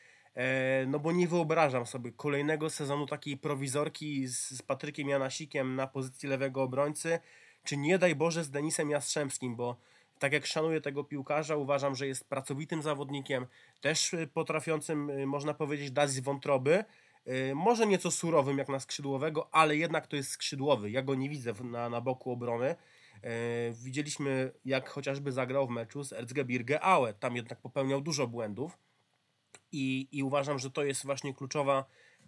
no 0.86 0.98
bo 0.98 1.12
nie 1.12 1.28
wyobrażam 1.28 1.86
sobie 1.86 2.12
kolejnego 2.12 2.70
sezonu 2.70 3.06
takiej 3.06 3.36
prowizorki 3.36 4.26
z, 4.28 4.62
Patrykiem 4.62 5.08
Janasikiem 5.08 5.76
na 5.76 5.86
pozycji 5.86 6.28
lewego 6.28 6.62
obrońcy, 6.62 7.18
czy 7.64 7.76
nie 7.76 7.98
daj 7.98 8.14
Boże 8.14 8.44
z 8.44 8.50
Denisem 8.50 8.90
Jastrzębskim, 8.90 9.56
bo 9.56 9.76
tak 10.18 10.32
jak 10.32 10.46
szanuję 10.46 10.80
tego 10.80 11.04
piłkarza, 11.04 11.56
uważam, 11.56 11.94
że 11.94 12.06
jest 12.06 12.28
pracowitym 12.28 12.82
zawodnikiem, 12.82 13.46
też 13.80 14.14
potrafiącym, 14.34 15.10
y, 15.10 15.26
można 15.26 15.54
powiedzieć, 15.54 15.90
dać 15.90 16.10
z 16.10 16.20
wątroby. 16.20 16.84
Y, 17.28 17.54
może 17.54 17.86
nieco 17.86 18.10
surowym 18.10 18.58
jak 18.58 18.68
na 18.68 18.80
skrzydłowego, 18.80 19.48
ale 19.54 19.76
jednak 19.76 20.06
to 20.06 20.16
jest 20.16 20.30
skrzydłowy. 20.30 20.90
Ja 20.90 21.02
go 21.02 21.14
nie 21.14 21.28
widzę 21.28 21.52
na, 21.64 21.88
na 21.88 22.00
boku 22.00 22.30
obrony. 22.30 22.74
Widzieliśmy, 23.72 24.52
jak 24.64 24.88
chociażby 24.88 25.32
zagrał 25.32 25.66
w 25.66 25.70
meczu 25.70 26.04
z 26.04 26.12
Erzgebirge 26.12 26.80
Aue. 26.80 27.12
Tam 27.20 27.36
jednak 27.36 27.60
popełniał 27.60 28.00
dużo 28.00 28.26
błędów 28.26 28.78
i, 29.72 30.08
i 30.12 30.22
uważam, 30.22 30.58
że 30.58 30.70
to 30.70 30.84
jest 30.84 31.06
właśnie 31.06 31.34
kluczowa 31.34 31.84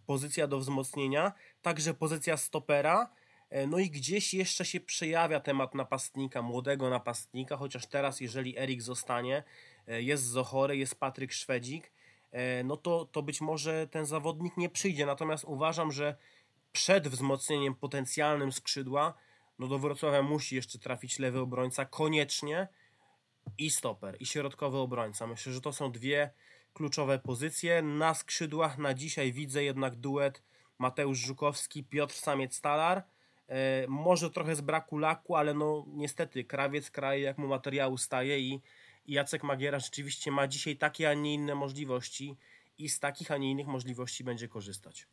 pozycja 0.07 0.47
do 0.47 0.59
wzmocnienia. 0.59 1.33
Także 1.63 1.95
pozycja 1.95 2.37
stopera 2.37 3.11
E, 3.55 3.67
no 3.67 3.79
i 3.79 3.91
gdzieś 3.91 4.35
jeszcze 4.35 4.65
się 4.65 4.81
przejawia 4.81 5.41
temat 5.41 5.75
napastnika, 5.75 6.43
młodego 6.43 6.91
napastnika, 6.91 7.57
chociaż 7.57 7.87
teraz, 7.87 8.21
jeżeli 8.21 8.59
Erik 8.59 8.83
zostanie, 8.83 9.43
e, 9.89 10.03
jest 10.03 10.25
Zochory, 10.25 10.77
jest 10.77 11.01
Patryk 11.01 11.33
Szwedzik, 11.33 11.93
e, 12.33 12.65
no 12.65 12.77
to, 12.77 13.05
to 13.05 13.23
być 13.23 13.41
może 13.41 13.87
ten 13.87 14.07
zawodnik 14.07 14.57
nie 14.57 14.69
przyjdzie. 14.69 15.07
Natomiast 15.07 15.45
uważam, 15.45 15.93
że 15.93 16.17
przed 16.73 17.09
wzmocnieniem 17.09 17.75
potencjalnym 17.75 18.53
skrzydła, 18.53 19.15
no 19.59 19.67
do 19.69 19.79
Wrocławia 19.79 20.23
musi 20.23 20.57
jeszcze 20.57 20.79
trafić 20.79 21.19
lewy 21.19 21.41
obrońca 21.41 21.85
koniecznie 21.85 22.69
i 23.59 23.71
stoper, 23.71 24.17
i 24.21 24.27
środkowy 24.27 24.79
obrońca. 24.79 25.27
Myślę, 25.27 25.53
że 25.53 25.61
to 25.61 25.73
są 25.73 25.93
dwie 25.93 26.31
kluczowe 26.75 27.19
pozycje. 27.19 27.83
Na 27.83 28.15
skrzydłach 28.15 28.79
na 28.79 28.95
dzisiaj 28.95 29.33
widzę 29.33 29.65
jednak 29.65 29.97
duet 29.97 30.43
Mateusz 30.79 31.19
Żukowski, 31.19 31.85
Piotr 31.85 32.15
Samiec-Talar 32.15 33.03
E, 33.49 33.87
może 33.89 34.31
trochę 34.31 34.57
z 34.57 34.61
braku 34.61 34.99
laku, 34.99 35.37
ale 35.37 35.55
no 35.55 35.85
niestety 35.89 36.45
krawiec 36.45 36.91
kraje 36.91 37.23
jak 37.23 37.39
mu 37.39 37.47
materiału 37.47 37.99
staje 37.99 38.41
i, 38.41 38.61
i 39.07 39.13
Jacek 39.13 39.43
Magiera 39.43 39.79
rzeczywiście 39.79 40.31
ma 40.31 40.49
dzisiaj 40.49 40.77
takie, 40.77 41.11
a 41.11 41.15
nie 41.15 41.35
inne 41.35 41.55
możliwości 41.55 42.37
i 42.79 42.89
z 42.89 43.01
takich, 43.01 43.31
a 43.31 43.37
nie 43.37 43.51
innych 43.51 43.67
możliwości 43.67 44.25
będzie 44.25 44.49
korzystać. 44.49 45.07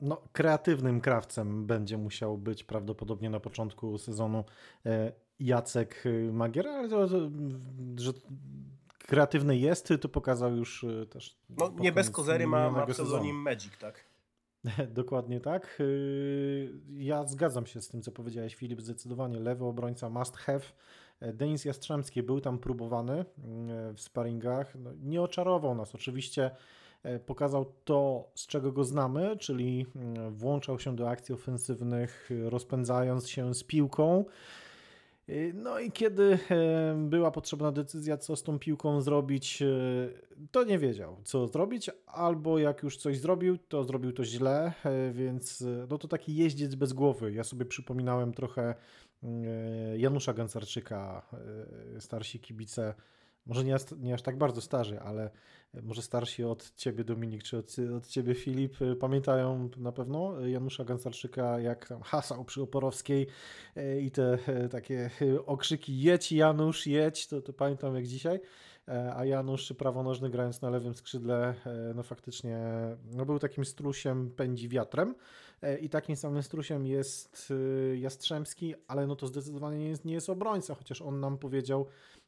No, 0.00 0.22
kreatywnym 0.32 1.00
krawcem 1.00 1.66
będzie 1.66 1.98
musiał 1.98 2.38
być 2.38 2.64
prawdopodobnie 2.64 3.30
na 3.30 3.40
początku 3.40 3.98
sezonu 3.98 4.44
e, 4.86 5.12
Jacek 5.40 6.04
Magiera, 6.32 6.72
ale 6.72 6.88
to, 6.88 7.08
że 7.96 8.12
kreatywny 9.06 9.58
jest, 9.58 9.92
to 10.00 10.08
pokazał 10.08 10.56
już 10.56 10.84
e, 10.84 11.06
też. 11.06 11.38
No, 11.50 11.72
nie 11.78 11.92
bez 11.92 12.10
kozery 12.10 12.46
ma, 12.46 12.70
ma 12.70 12.86
pseudonim 12.86 13.36
Magic, 13.36 13.78
tak? 13.78 14.04
Dokładnie 14.88 15.40
tak. 15.40 15.76
Y, 15.80 16.72
ja 16.88 17.26
zgadzam 17.26 17.66
się 17.66 17.80
z 17.80 17.88
tym, 17.88 18.02
co 18.02 18.12
powiedziałeś, 18.12 18.54
Filip. 18.54 18.80
Zdecydowanie 18.80 19.40
lewy 19.40 19.64
obrońca 19.64 20.10
must 20.10 20.36
have. 20.36 20.60
Denis 21.20 21.64
Jastrzębski 21.64 22.22
był 22.22 22.40
tam 22.40 22.58
próbowany 22.58 23.20
y, 23.20 23.24
w 23.94 24.00
sparingach. 24.00 24.74
No, 24.74 24.90
nie 25.02 25.22
oczarował 25.22 25.74
nas. 25.74 25.94
Oczywiście 25.94 26.50
pokazał 27.26 27.72
to, 27.84 28.30
z 28.34 28.46
czego 28.46 28.72
go 28.72 28.84
znamy, 28.84 29.36
czyli 29.36 29.86
włączał 30.30 30.78
się 30.78 30.96
do 30.96 31.10
akcji 31.10 31.34
ofensywnych, 31.34 32.30
rozpędzając 32.48 33.28
się 33.28 33.54
z 33.54 33.64
piłką. 33.64 34.24
Y, 35.28 35.52
no 35.54 35.78
i 35.78 35.92
kiedy 35.92 36.38
była 36.96 37.30
potrzebna 37.30 37.72
decyzja, 37.72 38.16
co 38.16 38.36
z 38.36 38.42
tą 38.42 38.58
piłką 38.58 39.00
zrobić, 39.00 39.62
y, 39.62 40.46
to 40.50 40.64
nie 40.64 40.78
wiedział, 40.78 41.16
co 41.24 41.46
zrobić, 41.46 41.90
albo 42.06 42.58
jak 42.58 42.82
już 42.82 42.96
coś 42.96 43.18
zrobił, 43.18 43.58
to 43.58 43.84
zrobił 43.84 44.12
to 44.12 44.24
źle, 44.24 44.72
e, 44.84 45.12
więc 45.12 45.60
y, 45.60 45.86
no 45.90 45.98
to 45.98 46.08
taki 46.08 46.36
jeździec 46.36 46.74
bez 46.74 46.92
głowy. 46.92 47.32
Ja 47.32 47.44
sobie 47.44 47.64
przypominałem 47.64 48.32
trochę 48.32 48.74
Janusza 49.96 50.34
Gęcarczyka, 50.34 51.22
starsi 51.98 52.40
kibice 52.40 52.94
może 53.46 53.64
nie, 53.64 53.76
nie 53.98 54.14
aż 54.14 54.22
tak 54.22 54.38
bardzo 54.38 54.60
starzy, 54.60 55.00
ale 55.00 55.30
może 55.82 56.02
starsi 56.02 56.44
od 56.44 56.74
ciebie 56.74 57.04
Dominik, 57.04 57.42
czy 57.42 57.58
od, 57.58 57.76
od 57.96 58.06
ciebie 58.06 58.34
Filip, 58.34 58.76
pamiętają 59.00 59.70
na 59.76 59.92
pewno 59.92 60.46
Janusza 60.46 60.84
Gancarczyka, 60.84 61.60
jak 61.60 61.88
tam 61.88 62.02
hasał 62.02 62.44
przy 62.44 62.62
Oporowskiej 62.62 63.26
e, 63.76 64.00
i 64.00 64.10
te 64.10 64.38
e, 64.46 64.68
takie 64.68 65.10
okrzyki 65.46 66.00
jedź 66.00 66.32
Janusz, 66.32 66.86
jedź, 66.86 67.26
to, 67.26 67.42
to 67.42 67.52
pamiętam 67.52 67.94
jak 67.94 68.06
dzisiaj, 68.06 68.40
e, 68.88 69.14
a 69.16 69.24
Janusz 69.24 69.72
prawonożny 69.72 70.30
grając 70.30 70.62
na 70.62 70.70
lewym 70.70 70.94
skrzydle, 70.94 71.54
no 71.94 72.02
faktycznie 72.02 72.58
no 73.12 73.26
był 73.26 73.38
takim 73.38 73.64
strusiem, 73.64 74.30
pędzi 74.30 74.68
wiatrem 74.68 75.14
i 75.80 75.88
takim 75.88 76.16
samym 76.16 76.42
strusiem 76.42 76.86
jest 76.86 77.52
Jastrzębski, 77.96 78.74
ale 78.88 79.06
no 79.06 79.16
to 79.16 79.26
zdecydowanie 79.26 79.78
nie 79.78 79.88
jest, 79.88 80.04
nie 80.04 80.14
jest 80.14 80.30
obrońca, 80.30 80.74
chociaż 80.74 81.02
on 81.02 81.20
nam 81.20 81.38
powiedział, 81.38 81.86
E, 81.86 82.25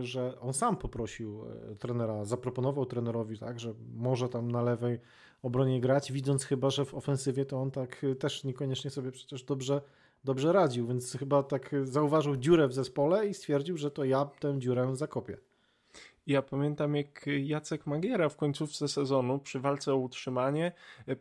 że 0.00 0.40
on 0.40 0.52
sam 0.52 0.76
poprosił 0.76 1.44
e, 1.44 1.74
trenera, 1.74 2.24
zaproponował 2.24 2.86
trenerowi, 2.86 3.38
tak, 3.38 3.60
że 3.60 3.74
może 3.94 4.28
tam 4.28 4.50
na 4.50 4.62
lewej 4.62 5.00
obronie 5.42 5.80
grać, 5.80 6.12
widząc 6.12 6.44
chyba, 6.44 6.70
że 6.70 6.84
w 6.84 6.94
ofensywie 6.94 7.44
to 7.44 7.60
on 7.60 7.70
tak 7.70 8.04
e, 8.04 8.14
też 8.14 8.44
niekoniecznie 8.44 8.90
sobie 8.90 9.12
przecież 9.12 9.44
dobrze, 9.44 9.82
dobrze 10.24 10.52
radził, 10.52 10.86
więc 10.86 11.12
chyba 11.12 11.42
tak 11.42 11.74
zauważył 11.82 12.36
dziurę 12.36 12.68
w 12.68 12.74
zespole 12.74 13.26
i 13.26 13.34
stwierdził, 13.34 13.76
że 13.76 13.90
to 13.90 14.04
ja 14.04 14.24
tę 14.24 14.58
dziurę 14.58 14.96
zakopię. 14.96 15.38
Ja 16.28 16.42
pamiętam, 16.42 16.96
jak 16.96 17.26
Jacek 17.26 17.86
Magiera 17.86 18.28
w 18.28 18.36
końcówce 18.36 18.88
sezonu 18.88 19.38
przy 19.38 19.60
walce 19.60 19.92
o 19.92 19.96
utrzymanie, 19.96 20.72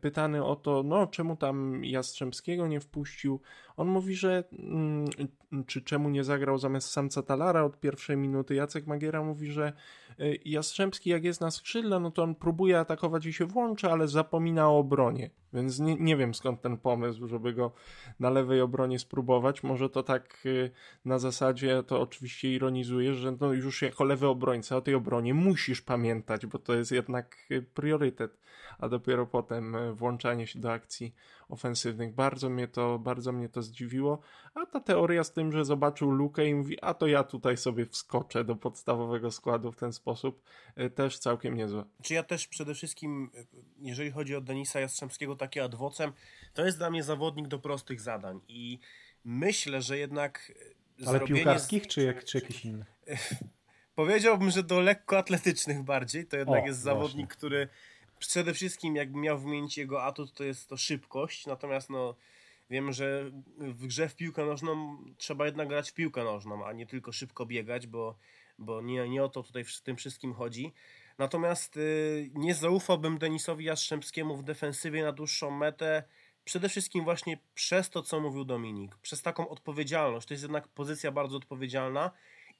pytany 0.01 0.43
o 0.45 0.55
to, 0.55 0.83
no 0.83 1.07
czemu 1.07 1.35
tam 1.35 1.85
Jastrzębskiego 1.85 2.67
nie 2.67 2.79
wpuścił, 2.79 3.39
on 3.77 3.87
mówi, 3.87 4.15
że 4.15 4.43
mm, 4.51 5.05
czy 5.65 5.81
czemu 5.81 6.09
nie 6.09 6.23
zagrał 6.23 6.57
zamiast 6.57 6.89
Samca 6.89 7.23
Talara 7.23 7.63
od 7.63 7.79
pierwszej 7.79 8.17
minuty. 8.17 8.55
Jacek 8.55 8.87
Magiera 8.87 9.23
mówi, 9.23 9.51
że 9.51 9.73
y, 10.19 10.39
Jastrzębski 10.45 11.09
jak 11.09 11.23
jest 11.23 11.41
na 11.41 11.51
skrzydle, 11.51 11.99
no 11.99 12.11
to 12.11 12.23
on 12.23 12.35
próbuje 12.35 12.79
atakować 12.79 13.25
i 13.25 13.33
się 13.33 13.45
włącza, 13.45 13.91
ale 13.91 14.07
zapomina 14.07 14.69
o 14.69 14.77
obronie. 14.77 15.29
Więc 15.57 15.79
nie, 15.79 15.95
nie 15.95 16.17
wiem 16.17 16.33
skąd 16.33 16.61
ten 16.61 16.77
pomysł, 16.77 17.27
żeby 17.27 17.53
go 17.53 17.71
na 18.19 18.29
lewej 18.29 18.61
obronie 18.61 18.99
spróbować. 18.99 19.63
Może 19.63 19.89
to 19.89 20.03
tak 20.03 20.45
y, 20.45 20.71
na 21.05 21.19
zasadzie, 21.19 21.83
to 21.83 22.01
oczywiście 22.01 22.53
ironizuje, 22.53 23.13
że 23.13 23.37
no 23.39 23.53
już 23.53 23.81
jako 23.81 24.03
lewy 24.03 24.27
obrońca 24.27 24.77
o 24.77 24.81
tej 24.81 24.95
obronie 24.95 25.33
musisz 25.33 25.81
pamiętać, 25.81 26.45
bo 26.45 26.59
to 26.59 26.75
jest 26.75 26.91
jednak 26.91 27.37
y, 27.51 27.61
priorytet, 27.61 28.37
a 28.79 28.89
dopiero 28.89 29.25
potem 29.25 29.75
włączanie 29.95 30.47
się 30.47 30.59
do 30.59 30.71
akcji 30.71 31.15
ofensywnych. 31.49 32.15
Bardzo 32.15 32.49
mnie 32.49 32.67
to, 32.67 32.99
bardzo 32.99 33.31
mnie 33.31 33.49
to 33.49 33.61
zdziwiło. 33.61 34.19
A 34.53 34.65
ta 34.65 34.79
teoria 34.79 35.23
z 35.23 35.33
tym, 35.33 35.51
że 35.51 35.65
zobaczył 35.65 36.11
lukę 36.11 36.45
i 36.45 36.55
mówi, 36.55 36.81
a 36.81 36.93
to 36.93 37.07
ja 37.07 37.23
tutaj 37.23 37.57
sobie 37.57 37.85
wskoczę 37.85 38.43
do 38.43 38.55
podstawowego 38.55 39.31
składu 39.31 39.71
w 39.71 39.75
ten 39.75 39.93
sposób, 39.93 40.41
też 40.95 41.19
całkiem 41.19 41.55
niezłe. 41.55 41.83
Czy 42.01 42.13
ja 42.13 42.23
też 42.23 42.47
przede 42.47 42.73
wszystkim, 42.73 43.29
jeżeli 43.79 44.11
chodzi 44.11 44.35
o 44.35 44.41
Denisa 44.41 44.79
Jastrzębskiego, 44.79 45.35
takie 45.47 45.63
adwocem, 45.63 46.13
to 46.53 46.65
jest 46.65 46.77
dla 46.77 46.89
mnie 46.89 47.03
zawodnik 47.03 47.47
do 47.47 47.59
prostych 47.59 48.01
zadań 48.01 48.41
i 48.47 48.79
myślę, 49.25 49.81
że 49.81 49.97
jednak 49.97 50.51
e, 51.03 51.07
ale 51.07 51.19
piłkarskich, 51.19 51.83
z... 51.83 51.87
czy, 51.87 52.03
jak, 52.03 52.23
czy 52.23 52.37
jakiś 52.37 52.65
inny? 52.65 52.85
Powiedziałbym, 53.95 54.49
że 54.49 54.63
do 54.63 54.79
lekkoatletycznych 54.79 55.83
bardziej. 55.83 56.25
To 56.25 56.37
jednak 56.37 56.63
o, 56.63 56.67
jest 56.67 56.79
zawodnik, 56.79 57.35
który 57.35 57.67
przede 58.19 58.53
wszystkim 58.53 58.95
jakby 58.95 59.19
miał 59.19 59.39
wymienić 59.39 59.77
jego 59.77 60.03
atut, 60.03 60.33
to 60.33 60.43
jest 60.43 60.69
to 60.69 60.77
szybkość, 60.77 61.45
natomiast 61.45 61.89
no 61.89 62.15
Wiemy, 62.69 62.93
że 62.93 63.31
w 63.57 63.87
grze 63.87 64.09
w 64.09 64.15
piłkę 64.15 64.45
nożną 64.45 64.97
trzeba 65.17 65.45
jednak 65.45 65.67
grać 65.67 65.91
w 65.91 65.93
piłkę 65.93 66.23
nożną, 66.23 66.65
a 66.65 66.73
nie 66.73 66.85
tylko 66.85 67.11
szybko 67.11 67.45
biegać, 67.45 67.87
bo, 67.87 68.17
bo 68.59 68.81
nie, 68.81 69.09
nie 69.09 69.23
o 69.23 69.29
to 69.29 69.43
tutaj 69.43 69.63
w 69.63 69.81
tym 69.81 69.95
wszystkim 69.95 70.33
chodzi. 70.33 70.73
Natomiast 71.17 71.77
y, 71.77 72.31
nie 72.33 72.55
zaufałbym 72.55 73.17
Denisowi 73.17 73.65
Jastrzębskiemu 73.65 74.37
w 74.37 74.43
defensywie 74.43 75.03
na 75.03 75.11
dłuższą 75.11 75.51
metę, 75.51 76.03
przede 76.43 76.69
wszystkim 76.69 77.03
właśnie 77.03 77.37
przez 77.55 77.89
to, 77.89 78.03
co 78.03 78.19
mówił 78.19 78.45
Dominik, 78.45 78.97
przez 78.97 79.21
taką 79.21 79.49
odpowiedzialność. 79.49 80.27
To 80.27 80.33
jest 80.33 80.43
jednak 80.43 80.67
pozycja 80.67 81.11
bardzo 81.11 81.37
odpowiedzialna 81.37 82.11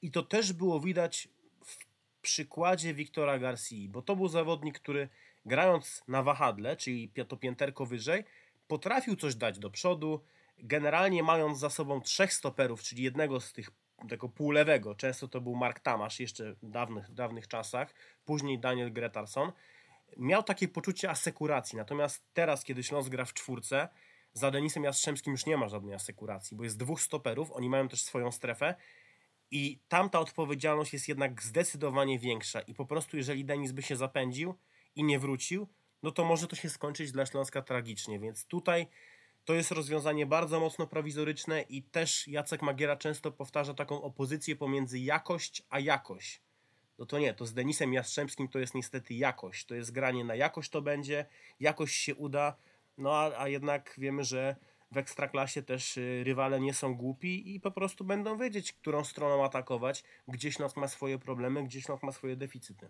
i 0.02 0.10
to 0.10 0.22
też 0.22 0.52
było 0.52 0.80
widać 0.80 1.28
w 1.64 1.76
przykładzie 2.22 2.94
Wiktora 2.94 3.38
Garcia, 3.38 3.76
bo 3.88 4.02
to 4.02 4.16
był 4.16 4.28
zawodnik, 4.28 4.78
który 4.78 5.08
grając 5.46 6.02
na 6.08 6.22
wahadle, 6.22 6.76
czyli 6.76 7.12
to 7.28 7.36
pięterko 7.36 7.86
wyżej, 7.86 8.24
potrafił 8.68 9.16
coś 9.16 9.34
dać 9.34 9.58
do 9.58 9.70
przodu, 9.70 10.20
generalnie 10.58 11.22
mając 11.22 11.58
za 11.58 11.70
sobą 11.70 12.00
trzech 12.00 12.32
stoperów, 12.32 12.82
czyli 12.82 13.02
jednego 13.02 13.40
z 13.40 13.52
tych 13.52 13.70
tego 14.08 14.28
półlewego, 14.28 14.94
często 14.94 15.28
to 15.28 15.40
był 15.40 15.54
Mark 15.54 15.80
Tamasz 15.80 16.20
jeszcze 16.20 16.52
w 16.52 16.70
dawnych, 16.70 17.10
dawnych 17.10 17.48
czasach, 17.48 17.94
później 18.24 18.58
Daniel 18.58 18.92
Gretarson, 18.92 19.52
miał 20.16 20.42
takie 20.42 20.68
poczucie 20.68 21.10
asekuracji, 21.10 21.76
natomiast 21.78 22.24
teraz, 22.32 22.64
kiedy 22.64 22.82
Śląsk 22.82 23.10
gra 23.10 23.24
w 23.24 23.34
czwórce, 23.34 23.88
za 24.32 24.50
Denisem 24.50 24.84
Jastrzębskim 24.84 25.32
już 25.32 25.46
nie 25.46 25.56
ma 25.56 25.68
żadnej 25.68 25.94
asekuracji, 25.94 26.56
bo 26.56 26.64
jest 26.64 26.78
dwóch 26.78 27.00
stoperów, 27.00 27.52
oni 27.52 27.68
mają 27.68 27.88
też 27.88 28.02
swoją 28.02 28.32
strefę. 28.32 28.74
I 29.50 29.80
tam 29.88 30.10
ta 30.10 30.20
odpowiedzialność 30.20 30.92
jest 30.92 31.08
jednak 31.08 31.42
zdecydowanie 31.42 32.18
większa. 32.18 32.60
I 32.60 32.74
po 32.74 32.86
prostu 32.86 33.16
jeżeli 33.16 33.44
Denis 33.44 33.72
by 33.72 33.82
się 33.82 33.96
zapędził 33.96 34.54
i 34.96 35.04
nie 35.04 35.18
wrócił, 35.18 35.68
no 36.02 36.10
to 36.10 36.24
może 36.24 36.46
to 36.46 36.56
się 36.56 36.70
skończyć 36.70 37.12
dla 37.12 37.26
Śląska 37.26 37.62
tragicznie, 37.62 38.18
więc 38.18 38.46
tutaj 38.46 38.86
to 39.44 39.54
jest 39.54 39.70
rozwiązanie 39.70 40.26
bardzo 40.26 40.60
mocno 40.60 40.86
prowizoryczne 40.86 41.62
i 41.62 41.82
też 41.82 42.28
Jacek 42.28 42.62
Magiera 42.62 42.96
często 42.96 43.32
powtarza 43.32 43.74
taką 43.74 44.02
opozycję 44.02 44.56
pomiędzy 44.56 44.98
jakość 44.98 45.62
a 45.70 45.80
jakość. 45.80 46.40
No 46.98 47.06
to 47.06 47.18
nie, 47.18 47.34
to 47.34 47.46
z 47.46 47.54
Denisem 47.54 47.92
Jastrzębskim 47.92 48.48
to 48.48 48.58
jest 48.58 48.74
niestety 48.74 49.14
jakość. 49.14 49.66
To 49.66 49.74
jest 49.74 49.92
granie 49.92 50.24
na 50.24 50.34
jakość 50.34 50.70
to 50.70 50.82
będzie, 50.82 51.26
jakość 51.60 51.96
się 51.96 52.14
uda, 52.14 52.56
no 52.98 53.16
a, 53.16 53.42
a 53.42 53.48
jednak 53.48 53.94
wiemy, 53.98 54.24
że 54.24 54.56
w 54.90 54.96
ekstraklasie 54.96 55.62
też 55.62 55.96
y, 55.96 56.22
rywale 56.24 56.60
nie 56.60 56.74
są 56.74 56.94
głupi 56.94 57.54
i 57.54 57.60
po 57.60 57.70
prostu 57.70 58.04
będą 58.04 58.38
wiedzieć, 58.38 58.72
którą 58.72 59.04
stroną 59.04 59.44
atakować, 59.44 60.04
gdzie 60.28 60.52
Śląsk 60.52 60.76
ma 60.76 60.88
swoje 60.88 61.18
problemy, 61.18 61.64
gdzie 61.64 61.82
Śląsk 61.82 62.02
ma 62.02 62.12
swoje 62.12 62.36
deficyty. 62.36 62.88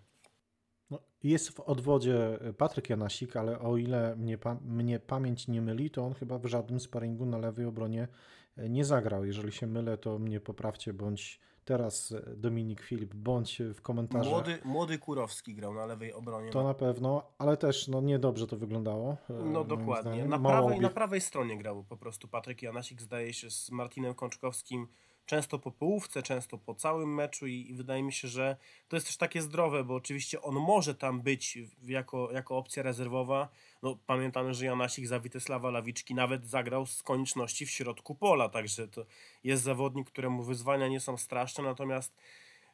No, 0.91 0.99
jest 1.23 1.49
w 1.51 1.61
odwodzie 1.61 2.39
Patryk 2.59 2.91
Janasik, 2.91 3.37
ale 3.37 3.59
o 3.59 3.77
ile 3.77 4.17
mnie, 4.17 4.39
mnie 4.65 5.01
pamięć 5.01 5.49
nie 5.49 5.63
myli, 5.63 5.91
to 5.91 6.05
on 6.05 6.15
chyba 6.15 6.39
w 6.39 6.47
żadnym 6.47 6.81
sparingu 6.81 7.27
na 7.27 7.39
lewej 7.39 7.67
obronie 7.67 8.09
e, 8.57 8.69
nie 8.69 8.85
zagrał. 8.85 9.25
Jeżeli 9.25 9.53
się 9.53 9.67
mylę, 9.67 9.99
to 9.99 10.19
mnie 10.19 10.41
poprawcie, 10.41 10.93
bądź 10.93 11.41
teraz 11.65 12.15
Dominik 12.37 12.81
Filip, 12.81 13.15
bądź 13.15 13.63
w 13.75 13.83
komentarzach. 13.83 14.33
Młody, 14.33 14.59
młody 14.65 14.99
Kurowski 14.99 15.55
grał 15.55 15.75
na 15.75 15.87
lewej 15.87 16.13
obronie. 16.13 16.51
To 16.51 16.65
na 16.65 16.75
pewno, 16.75 17.23
ale 17.39 17.57
też 17.57 17.89
no, 17.89 18.01
niedobrze 18.01 18.47
to 18.47 18.57
wyglądało. 18.57 19.17
E, 19.31 19.33
no 19.33 19.65
dokładnie. 19.65 20.25
Na 20.25 20.39
prawej, 20.39 20.81
na 20.81 20.91
prawej 20.91 21.21
stronie 21.21 21.59
grał 21.59 21.85
po 21.85 21.97
prostu 21.97 22.29
Patryk 22.29 22.63
Janasik, 22.63 23.03
zdaje 23.03 23.33
się, 23.33 23.51
z 23.51 23.71
Martinem 23.71 24.15
Kączkowskim 24.15 24.89
często 25.29 25.59
po 25.59 25.71
połówce, 25.71 26.23
często 26.23 26.59
po 26.59 26.75
całym 26.75 27.15
meczu 27.15 27.47
i, 27.47 27.67
i, 27.71 27.75
wydaje 27.75 28.03
mi 28.03 28.13
się, 28.13 28.29
że 28.29 28.57
to 28.89 28.97
jest 28.97 29.07
też 29.07 29.17
takie 29.17 29.43
zdrowe, 29.43 29.85
bo 29.85 29.95
oczywiście 29.95 30.43
on 30.43 30.55
może 30.55 30.95
tam 30.95 31.21
być 31.21 31.59
jako, 31.83 32.33
jako 32.33 32.57
opcja 32.57 32.83
rezerwowa. 32.83 33.49
No, 33.83 33.99
pamiętamy, 34.07 34.55
że 34.55 34.67
Janasik 34.67 35.07
za 35.07 35.21
Witesława 35.21 35.71
Lawiczki 35.71 36.15
nawet 36.15 36.47
zagrał 36.47 36.87
z 36.87 37.03
konieczności 37.03 37.67
w 37.67 37.71
środku 37.71 38.15
pola, 38.15 38.49
także 38.49 38.89
to 38.89 39.07
jest 39.45 39.63
zawodnik, 39.63 40.11
któremu 40.11 40.43
wyzwania 40.43 40.89
nie 40.89 41.01
są 41.01 41.17
straszne, 41.17 41.65
natomiast 41.65 42.13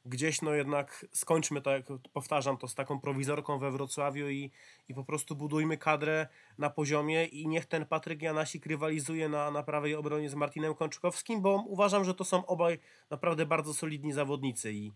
gdzieś 0.05 0.43
no 0.43 0.55
jednak 0.55 1.07
skończmy 1.13 1.61
to, 1.61 1.71
jak 1.71 1.87
powtarzam 2.13 2.57
to, 2.57 2.69
z 2.69 2.75
taką 2.75 3.01
prowizorką 3.01 3.59
we 3.59 3.71
Wrocławiu 3.71 4.29
i, 4.29 4.51
i 4.89 4.95
po 4.95 5.05
prostu 5.05 5.37
budujmy 5.37 5.79
kadrę 5.79 6.29
na 6.59 6.71
poziomie 6.71 7.25
i 7.25 7.49
niech 7.49 7.67
ten 7.67 7.87
Patryk 7.87 8.23
Janasik 8.23 8.67
rywalizuje 8.67 9.29
na, 9.29 9.51
na 9.51 9.63
prawej 9.63 9.95
obronie 9.95 10.31
z 10.31 10.35
Martinem 10.35 10.75
Kączkowskim, 10.75 11.43
bo 11.43 11.65
uważam, 11.67 12.05
że 12.05 12.15
to 12.15 12.25
są 12.25 12.47
obaj 12.47 12.79
naprawdę 13.11 13.47
bardzo 13.47 13.75
solidni 13.75 14.13
zawodnicy 14.13 14.73
i, 14.73 14.93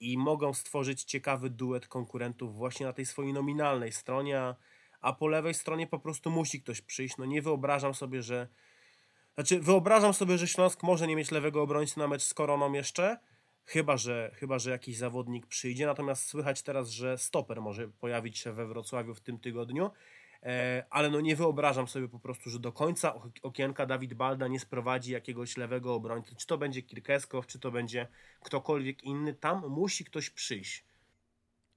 i 0.00 0.18
mogą 0.18 0.54
stworzyć 0.54 1.04
ciekawy 1.04 1.50
duet 1.50 1.88
konkurentów 1.88 2.56
właśnie 2.56 2.86
na 2.86 2.92
tej 2.92 3.06
swojej 3.06 3.32
nominalnej 3.32 3.92
stronie, 3.92 4.40
a, 4.40 4.54
a 5.00 5.12
po 5.12 5.26
lewej 5.26 5.54
stronie 5.54 5.86
po 5.86 5.98
prostu 5.98 6.30
musi 6.30 6.62
ktoś 6.62 6.80
przyjść. 6.80 7.18
No 7.18 7.24
nie 7.24 7.42
wyobrażam 7.42 7.94
sobie, 7.94 8.22
że 8.22 8.48
znaczy 9.34 9.60
wyobrażam 9.60 10.14
sobie, 10.14 10.38
że 10.38 10.48
Śląsk 10.48 10.82
może 10.82 11.06
nie 11.06 11.16
mieć 11.16 11.30
lewego 11.30 11.62
obrońcy 11.62 11.98
na 11.98 12.08
mecz 12.08 12.22
z 12.22 12.34
Koroną 12.34 12.72
jeszcze, 12.72 13.18
chyba 13.64 13.96
że, 13.96 14.30
chyba, 14.34 14.58
że 14.58 14.70
jakiś 14.70 14.96
zawodnik 14.96 15.46
przyjdzie. 15.46 15.86
Natomiast 15.86 16.26
słychać 16.26 16.62
teraz, 16.62 16.90
że 16.90 17.18
stoper 17.18 17.60
może 17.60 17.88
pojawić 17.88 18.38
się 18.38 18.52
we 18.52 18.66
Wrocławiu 18.66 19.14
w 19.14 19.20
tym 19.20 19.38
tygodniu. 19.38 19.90
E, 20.42 20.84
ale 20.90 21.10
no 21.10 21.20
nie 21.20 21.36
wyobrażam 21.36 21.88
sobie 21.88 22.08
po 22.08 22.18
prostu, 22.18 22.50
że 22.50 22.58
do 22.58 22.72
końca 22.72 23.14
okienka 23.42 23.86
Dawid 23.86 24.14
Balda 24.14 24.48
nie 24.48 24.60
sprowadzi 24.60 25.12
jakiegoś 25.12 25.56
lewego 25.56 25.94
obrońcy. 25.94 26.34
Czy 26.36 26.46
to 26.46 26.58
będzie 26.58 26.82
Kirkeskow, 26.82 27.46
czy 27.46 27.58
to 27.58 27.70
będzie 27.70 28.06
ktokolwiek 28.42 29.04
inny. 29.04 29.34
Tam 29.34 29.68
musi 29.68 30.04
ktoś 30.04 30.30
przyjść. 30.30 30.84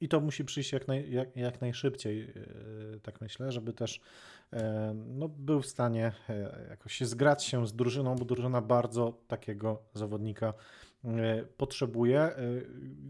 I 0.02 0.10
to 0.10 0.20
musi 0.20 0.46
przyjść 0.46 0.72
jak, 0.72 0.88
naj, 0.88 1.12
jak, 1.12 1.36
jak 1.36 1.62
najszybciej, 1.62 2.22
e, 2.22 3.00
tak 3.00 3.22
myślę, 3.22 3.52
żeby 3.52 3.74
też 3.74 4.02
e, 4.54 4.94
no, 4.96 5.30
był 5.30 5.62
w 5.62 5.66
stanie 5.66 6.12
jakoś 6.70 7.02
zgrać 7.02 7.44
się 7.44 7.68
z 7.68 7.76
drużyną, 7.76 8.16
bo 8.16 8.26
drużyna 8.26 8.62
bardzo 8.62 9.18
takiego 9.28 9.84
zawodnika 9.94 10.54
potrzebuje. 11.58 12.20
E, 12.20 12.36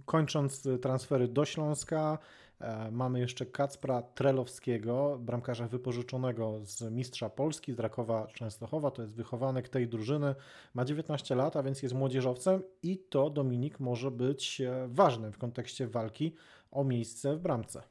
kończąc 0.06 0.68
transfery 0.82 1.28
do 1.28 1.46
Śląska, 1.46 2.18
e, 2.60 2.92
mamy 2.92 3.20
jeszcze 3.20 3.46
Kacpra 3.46 4.02
Trelowskiego, 4.02 5.18
bramkarza 5.22 5.68
wypożyczonego 5.68 6.60
z 6.64 6.82
mistrza 6.92 7.30
Polski, 7.30 7.74
z 7.74 7.80
Rakowa 7.80 8.28
Częstochowa, 8.28 8.92
to 8.92 9.02
jest 9.02 9.14
wychowanek 9.14 9.70
tej 9.70 9.88
drużyny, 9.88 10.36
ma 10.74 10.86
19 10.86 11.36
lat, 11.36 11.56
a 11.56 11.64
więc 11.64 11.84
jest 11.84 11.96
młodzieżowcem 11.96 12.62
i 12.84 12.98
to 12.98 13.30
Dominik 13.30 13.80
może 13.80 14.12
być 14.12 14.62
ważny 14.88 15.32
w 15.32 15.38
kontekście 15.38 15.88
walki 15.88 16.36
o 16.72 16.84
miejsce 16.84 17.36
w 17.36 17.40
bramce. 17.40 17.84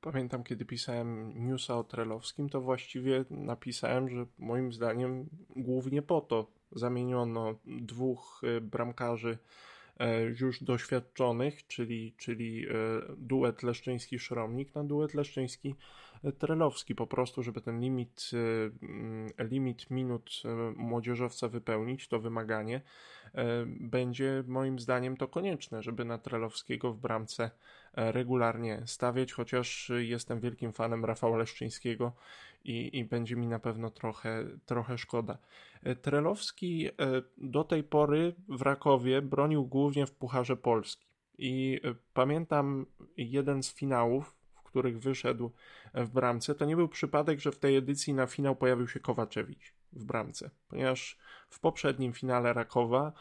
Pamiętam, 0.00 0.44
kiedy 0.44 0.64
pisałem 0.64 1.32
newsa 1.46 1.78
o 1.78 1.84
Trelowskim, 1.84 2.48
to 2.48 2.60
właściwie 2.60 3.24
napisałem, 3.30 4.08
że 4.08 4.26
moim 4.38 4.72
zdaniem 4.72 5.28
głównie 5.56 6.02
po 6.02 6.20
to 6.20 6.46
zamieniono 6.72 7.54
dwóch 7.66 8.40
y, 8.44 8.60
bramkarzy 8.60 9.38
e, 9.98 10.22
już 10.22 10.62
doświadczonych, 10.62 11.66
czyli, 11.66 12.14
czyli 12.16 12.66
e, 12.68 12.72
duet 13.16 13.62
Leszczyński-Szromnik 13.62 14.74
na 14.74 14.84
duet 14.84 15.14
Leszczyński-Trelowski, 15.14 16.94
po 16.94 17.06
prostu, 17.06 17.42
żeby 17.42 17.60
ten 17.60 17.80
limit, 17.80 18.30
limit 19.38 19.90
minut 19.90 20.42
młodzieżowca 20.76 21.48
wypełnić, 21.48 22.08
to 22.08 22.20
wymaganie, 22.20 22.80
e, 23.34 23.44
będzie 23.66 24.44
moim 24.46 24.78
zdaniem 24.78 25.16
to 25.16 25.28
konieczne, 25.28 25.82
żeby 25.82 26.04
na 26.04 26.18
Trelowskiego 26.18 26.92
w 26.92 26.98
bramce 26.98 27.50
regularnie 27.94 28.82
stawiać, 28.86 29.32
chociaż 29.32 29.92
jestem 29.98 30.40
wielkim 30.40 30.72
fanem 30.72 31.04
Rafała 31.04 31.36
Leszczyńskiego 31.36 32.12
i, 32.64 32.98
i 32.98 33.04
będzie 33.04 33.36
mi 33.36 33.46
na 33.46 33.58
pewno 33.58 33.90
trochę, 33.90 34.44
trochę 34.66 34.98
szkoda. 34.98 35.38
E, 35.82 35.96
Trelowski 35.96 36.88
e, 36.88 36.92
do 37.38 37.64
tej 37.64 37.84
pory 37.84 38.34
w 38.48 38.62
Rakowie 38.62 39.22
bronił 39.22 39.66
głównie 39.66 40.06
w 40.06 40.12
Pucharze 40.12 40.56
Polski. 40.56 41.06
I 41.38 41.80
e, 41.84 41.94
pamiętam 42.14 42.86
jeden 43.16 43.62
z 43.62 43.74
finałów, 43.74 44.34
w 44.54 44.62
których 44.62 44.98
wyszedł 45.00 45.52
w 45.94 46.10
bramce. 46.10 46.54
To 46.54 46.64
nie 46.64 46.76
był 46.76 46.88
przypadek, 46.88 47.40
że 47.40 47.52
w 47.52 47.58
tej 47.58 47.76
edycji 47.76 48.14
na 48.14 48.26
finał 48.26 48.56
pojawił 48.56 48.88
się 48.88 49.00
Kowaczewicz 49.00 49.74
w 49.92 50.04
bramce, 50.04 50.50
ponieważ 50.68 51.18
w 51.50 51.60
poprzednim 51.60 52.12
finale 52.12 52.52
Rakowa 52.52 53.12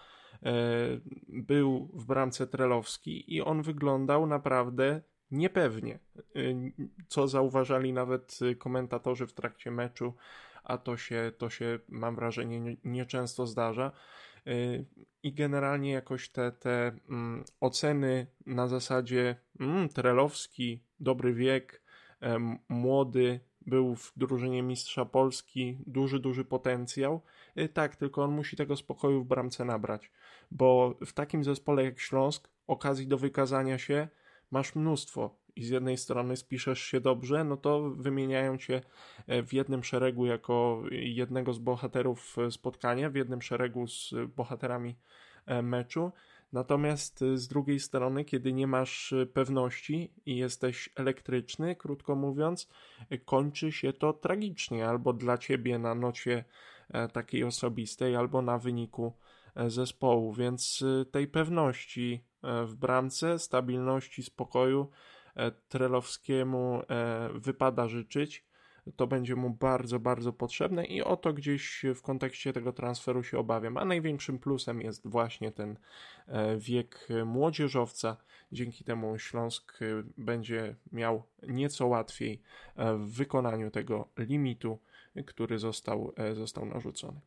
był 1.27 1.89
w 1.93 2.05
bramce 2.05 2.47
Trelowski 2.47 3.35
i 3.35 3.41
on 3.41 3.61
wyglądał 3.61 4.27
naprawdę 4.27 5.01
niepewnie, 5.31 5.99
y, 6.35 6.71
co 7.07 7.27
zauważali 7.27 7.93
nawet 7.93 8.39
komentatorzy 8.57 9.27
w 9.27 9.33
trakcie 9.33 9.71
meczu, 9.71 10.13
a 10.63 10.77
to 10.77 10.97
się, 10.97 11.31
to 11.37 11.49
się 11.49 11.79
mam 11.89 12.15
wrażenie, 12.15 12.77
nieczęsto 12.83 13.43
nie 13.43 13.47
zdarza. 13.47 13.91
Y, 14.47 14.85
I 15.23 15.33
generalnie 15.33 15.91
jakoś 15.91 16.29
te, 16.29 16.51
te 16.51 16.95
mm, 17.09 17.43
oceny 17.59 18.27
na 18.45 18.67
zasadzie 18.67 19.35
mm, 19.59 19.89
Trelowski, 19.89 20.83
dobry 20.99 21.33
wiek, 21.33 21.85
młody, 22.69 23.39
był 23.65 23.95
w 23.95 24.13
drużynie 24.15 24.63
mistrza 24.63 25.05
Polski, 25.05 25.77
duży, 25.87 26.19
duży 26.19 26.45
potencjał. 26.45 27.21
Y, 27.59 27.69
tak, 27.69 27.95
tylko 27.95 28.23
on 28.23 28.31
musi 28.31 28.55
tego 28.55 28.75
spokoju 28.75 29.23
w 29.23 29.27
bramce 29.27 29.65
nabrać, 29.65 30.11
bo 30.51 30.95
w 31.05 31.13
takim 31.13 31.43
zespole 31.43 31.83
jak 31.83 31.99
Śląsk 31.99 32.49
okazji 32.67 33.07
do 33.07 33.17
wykazania 33.17 33.77
się 33.77 34.07
masz 34.51 34.75
mnóstwo 34.75 35.35
i 35.55 35.63
z 35.63 35.69
jednej 35.69 35.97
strony 35.97 36.37
spiszesz 36.37 36.81
się 36.81 37.01
dobrze, 37.01 37.43
no 37.43 37.57
to 37.57 37.89
wymieniają 37.89 38.57
cię 38.57 38.81
w 39.27 39.53
jednym 39.53 39.83
szeregu 39.83 40.25
jako 40.25 40.83
jednego 40.91 41.53
z 41.53 41.59
bohaterów 41.59 42.35
spotkania, 42.49 43.09
w 43.09 43.15
jednym 43.15 43.41
szeregu 43.41 43.87
z 43.87 44.13
bohaterami 44.35 44.95
meczu. 45.63 46.11
Natomiast 46.53 47.23
z 47.35 47.47
drugiej 47.47 47.79
strony, 47.79 48.25
kiedy 48.25 48.53
nie 48.53 48.67
masz 48.67 49.13
pewności 49.33 50.13
i 50.25 50.37
jesteś 50.37 50.89
elektryczny, 50.95 51.75
krótko 51.75 52.15
mówiąc, 52.15 52.69
kończy 53.25 53.71
się 53.71 53.93
to 53.93 54.13
tragicznie 54.13 54.87
albo 54.87 55.13
dla 55.13 55.37
ciebie 55.37 55.79
na 55.79 55.95
nocie 55.95 56.43
takiej 57.13 57.43
osobistej, 57.43 58.15
albo 58.15 58.41
na 58.41 58.57
wyniku 58.57 59.13
zespołu. 59.67 60.33
Więc 60.33 60.83
tej 61.11 61.27
pewności 61.27 62.23
w 62.43 62.75
bramce, 62.75 63.39
stabilności, 63.39 64.23
spokoju 64.23 64.89
E, 65.35 65.51
Trelowskiemu 65.51 66.81
e, 66.89 67.29
wypada 67.33 67.87
życzyć. 67.87 68.45
To 68.95 69.07
będzie 69.07 69.35
mu 69.35 69.49
bardzo, 69.49 69.99
bardzo 69.99 70.33
potrzebne 70.33 70.85
i 70.85 71.01
o 71.01 71.17
to 71.17 71.33
gdzieś 71.33 71.85
w 71.95 72.01
kontekście 72.01 72.53
tego 72.53 72.73
transferu 72.73 73.23
się 73.23 73.39
obawiam. 73.39 73.77
A 73.77 73.85
największym 73.85 74.39
plusem 74.39 74.81
jest 74.81 75.07
właśnie 75.07 75.51
ten 75.51 75.77
e, 76.27 76.57
wiek 76.57 77.07
młodzieżowca. 77.25 78.17
Dzięki 78.51 78.83
temu 78.83 79.17
Śląsk 79.17 79.79
będzie 80.17 80.75
miał 80.91 81.23
nieco 81.47 81.87
łatwiej 81.87 82.41
w 82.97 83.15
wykonaniu 83.15 83.71
tego 83.71 84.07
limitu, 84.17 84.79
który 85.25 85.59
został, 85.59 86.13
został 86.33 86.65
narzucony. 86.65 87.19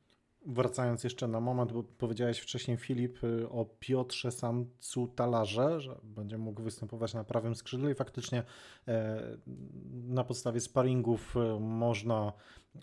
Wracając 0.51 1.05
jeszcze 1.05 1.29
na 1.29 1.41
moment, 1.41 1.73
bo 1.73 1.83
powiedziałeś 1.83 2.39
wcześniej 2.39 2.77
Filip 2.77 3.25
y, 3.25 3.49
o 3.49 3.65
Piotrze 3.65 4.33
Samcu 4.33 5.09
Talarze, 5.09 5.81
że 5.81 5.99
będzie 6.03 6.39
mógł 6.39 6.63
występować 6.63 7.15
na 7.15 7.25
prawym 7.25 7.55
skrzydle 7.55 7.91
i 7.91 7.95
faktycznie 7.95 8.43
e, 8.89 9.23
na 9.93 10.25
podstawie 10.25 10.61
sparingów 10.61 11.37
e, 11.37 11.61
można 11.61 12.33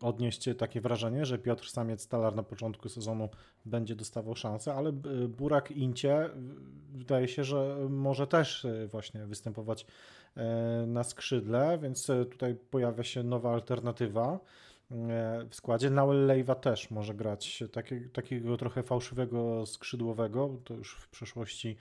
odnieść 0.02 0.50
takie 0.58 0.82
wrażenie, 0.82 1.26
że 1.26 1.38
Piotr 1.38 1.70
Samiec 1.70 2.08
Talar 2.08 2.36
na 2.36 2.44
początku 2.44 2.90
sezonu 2.90 3.30
będzie 3.66 3.96
dostawał 3.96 4.36
szansę, 4.36 4.74
ale 4.74 4.92
Burak 5.30 5.72
Incie 5.72 6.30
wydaje 6.94 7.28
się, 7.28 7.44
że 7.44 7.78
może 7.90 8.28
też 8.28 8.66
e, 8.66 8.88
właśnie 8.88 9.26
występować 9.26 9.86
na 10.88 11.04
skrzydle, 11.04 11.80
więc 11.82 12.08
tutaj 12.32 12.56
pojawia 12.56 13.04
się 13.04 13.24
nowa 13.24 13.54
alternatywa. 13.54 14.40
E, 14.92 15.46
w 15.50 15.56
składzie. 15.56 15.90
Nauel 15.90 16.26
Lejwa 16.26 16.56
też 16.56 16.92
może 16.92 17.14
grać 17.14 17.64
taki, 17.72 18.10
takiego 18.10 18.58
trochę 18.58 18.84
fałszywego 18.84 19.66
skrzydłowego, 19.66 20.50
to 20.64 20.74
już 20.74 20.96
w 20.96 21.10
przeszłości 21.10 21.78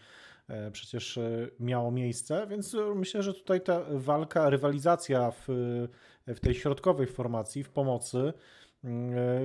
e, 0.48 0.70
przecież 0.70 1.18
e, 1.18 1.48
miało 1.60 1.90
miejsce, 1.90 2.46
więc 2.46 2.76
myślę, 2.94 3.22
że 3.22 3.34
tutaj 3.34 3.60
ta 3.60 3.80
walka, 3.90 4.50
rywalizacja 4.50 5.30
w, 5.30 5.44
w 6.26 6.40
tej 6.40 6.54
środkowej 6.54 7.06
formacji, 7.06 7.64
w 7.64 7.70
pomocy 7.70 8.32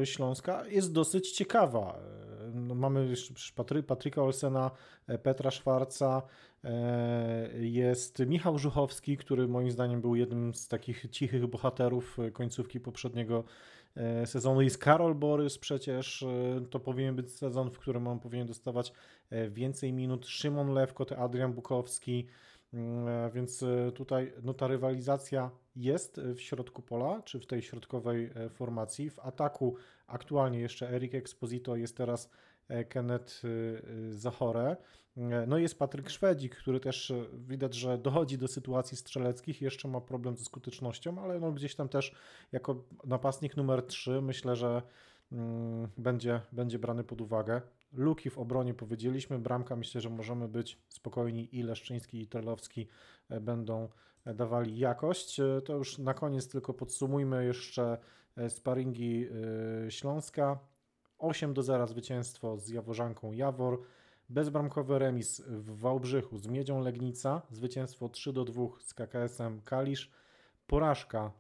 Śląska 0.04 0.68
jest 0.68 0.94
dosyć 0.94 1.32
ciekawa. 1.32 2.00
No, 2.54 2.76
mamy 2.76 3.14
Patry, 3.56 3.84
Patryka 3.84 4.24
Olsena, 4.24 4.72
Petra 5.24 5.52
Szwarca, 5.52 6.22
jest 7.60 8.20
Michał 8.20 8.60
Żuchowski, 8.60 9.18
który 9.18 9.48
moim 9.48 9.72
zdaniem 9.72 10.02
był 10.02 10.16
jednym 10.16 10.54
z 10.54 10.68
takich 10.68 11.10
cichych 11.12 11.48
bohaterów 11.48 12.18
końcówki 12.34 12.80
poprzedniego 12.80 13.44
e, 13.96 14.28
sezonu. 14.28 14.62
Jest 14.62 14.78
Karol 14.78 15.16
Borys 15.16 15.58
przecież, 15.58 16.24
e, 16.24 16.62
to 16.70 16.80
powinien 16.80 17.16
być 17.16 17.32
sezon, 17.32 17.72
w 17.72 17.80
którym 17.80 18.08
on 18.08 18.20
powinien 18.20 18.48
dostawać 18.48 18.94
e, 19.30 19.50
więcej 19.50 19.94
minut. 19.94 20.28
Szymon 20.28 20.74
Lewko, 20.74 21.06
to 21.06 21.18
Adrian 21.18 21.54
Bukowski, 21.54 22.28
więc 23.34 23.64
tutaj 23.96 24.34
no, 24.44 24.54
ta 24.54 24.68
rywalizacja 24.68 25.52
jest 25.76 26.22
w 26.36 26.40
środku 26.40 26.82
pola, 26.82 27.22
czy 27.22 27.40
w 27.40 27.48
tej 27.48 27.62
środkowej 27.62 28.32
formacji. 28.50 29.10
W 29.10 29.20
ataku 29.20 29.76
aktualnie 30.08 30.60
jeszcze 30.60 30.90
Erik 30.90 31.16
Exposito, 31.16 31.76
jest 31.76 31.98
teraz 31.98 32.30
Kenneth 32.90 33.42
Zachore. 34.10 34.76
No 35.48 35.58
i 35.58 35.62
jest 35.62 35.80
Patryk 35.80 36.10
Szwedzik, 36.10 36.56
który 36.56 36.80
też 36.80 37.12
e, 37.12 37.26
widać, 37.48 37.74
że 37.74 37.98
dochodzi 37.98 38.38
do 38.38 38.48
sytuacji 38.48 38.98
strzeleckich, 38.98 39.62
jeszcze 39.62 39.88
ma 39.88 40.02
problem 40.02 40.38
ze 40.38 40.46
skutecznością, 40.46 41.22
ale 41.24 41.40
no 41.40 41.52
gdzieś 41.52 41.76
tam 41.76 41.90
też 41.90 42.16
jako 42.52 42.84
napastnik 43.04 43.58
numer 43.58 43.84
3 43.84 44.22
myślę, 44.22 44.56
że 44.56 44.82
mm, 45.32 45.88
będzie, 45.98 46.42
będzie 46.52 46.80
brany 46.80 47.04
pod 47.04 47.22
uwagę. 47.22 47.62
Luki 47.94 48.30
w 48.30 48.38
obronie 48.38 48.74
powiedzieliśmy, 48.74 49.40
bramka 49.40 49.76
myślę, 49.76 50.02
że 50.02 50.10
możemy 50.10 50.48
być 50.48 50.78
spokojni 50.90 51.56
i 51.56 51.64
Leszczyński 51.64 52.22
i 52.22 52.28
Trelowski 52.28 52.88
e, 53.30 53.42
będą 53.42 53.90
e, 54.26 54.34
dawali 54.34 54.78
jakość. 54.78 55.42
To 55.66 55.76
już 55.76 55.98
na 55.98 56.14
koniec 56.14 56.48
tylko 56.48 56.74
podsumujmy 56.74 57.46
jeszcze 57.46 57.98
sparingi 58.48 59.28
Śląska. 59.90 60.60
8 61.18 61.54
do 61.54 61.64
0 61.64 61.88
zwycięstwo 61.88 62.58
z 62.58 62.70
Jaworzanką 62.70 63.32
Jawor. 63.32 63.82
Bezbramkowy 64.30 65.00
remis 65.00 65.42
w 65.42 65.80
Wałbrzychu 65.80 66.38
z 66.38 66.48
Miedzią 66.48 66.82
Legnica, 66.82 67.42
zwycięstwo 67.52 68.10
3 68.10 68.34
do 68.34 68.46
2 68.46 68.64
z 68.80 68.94
KKS-em 68.94 69.62
Kalisz, 69.62 70.12
porażka 70.68 71.32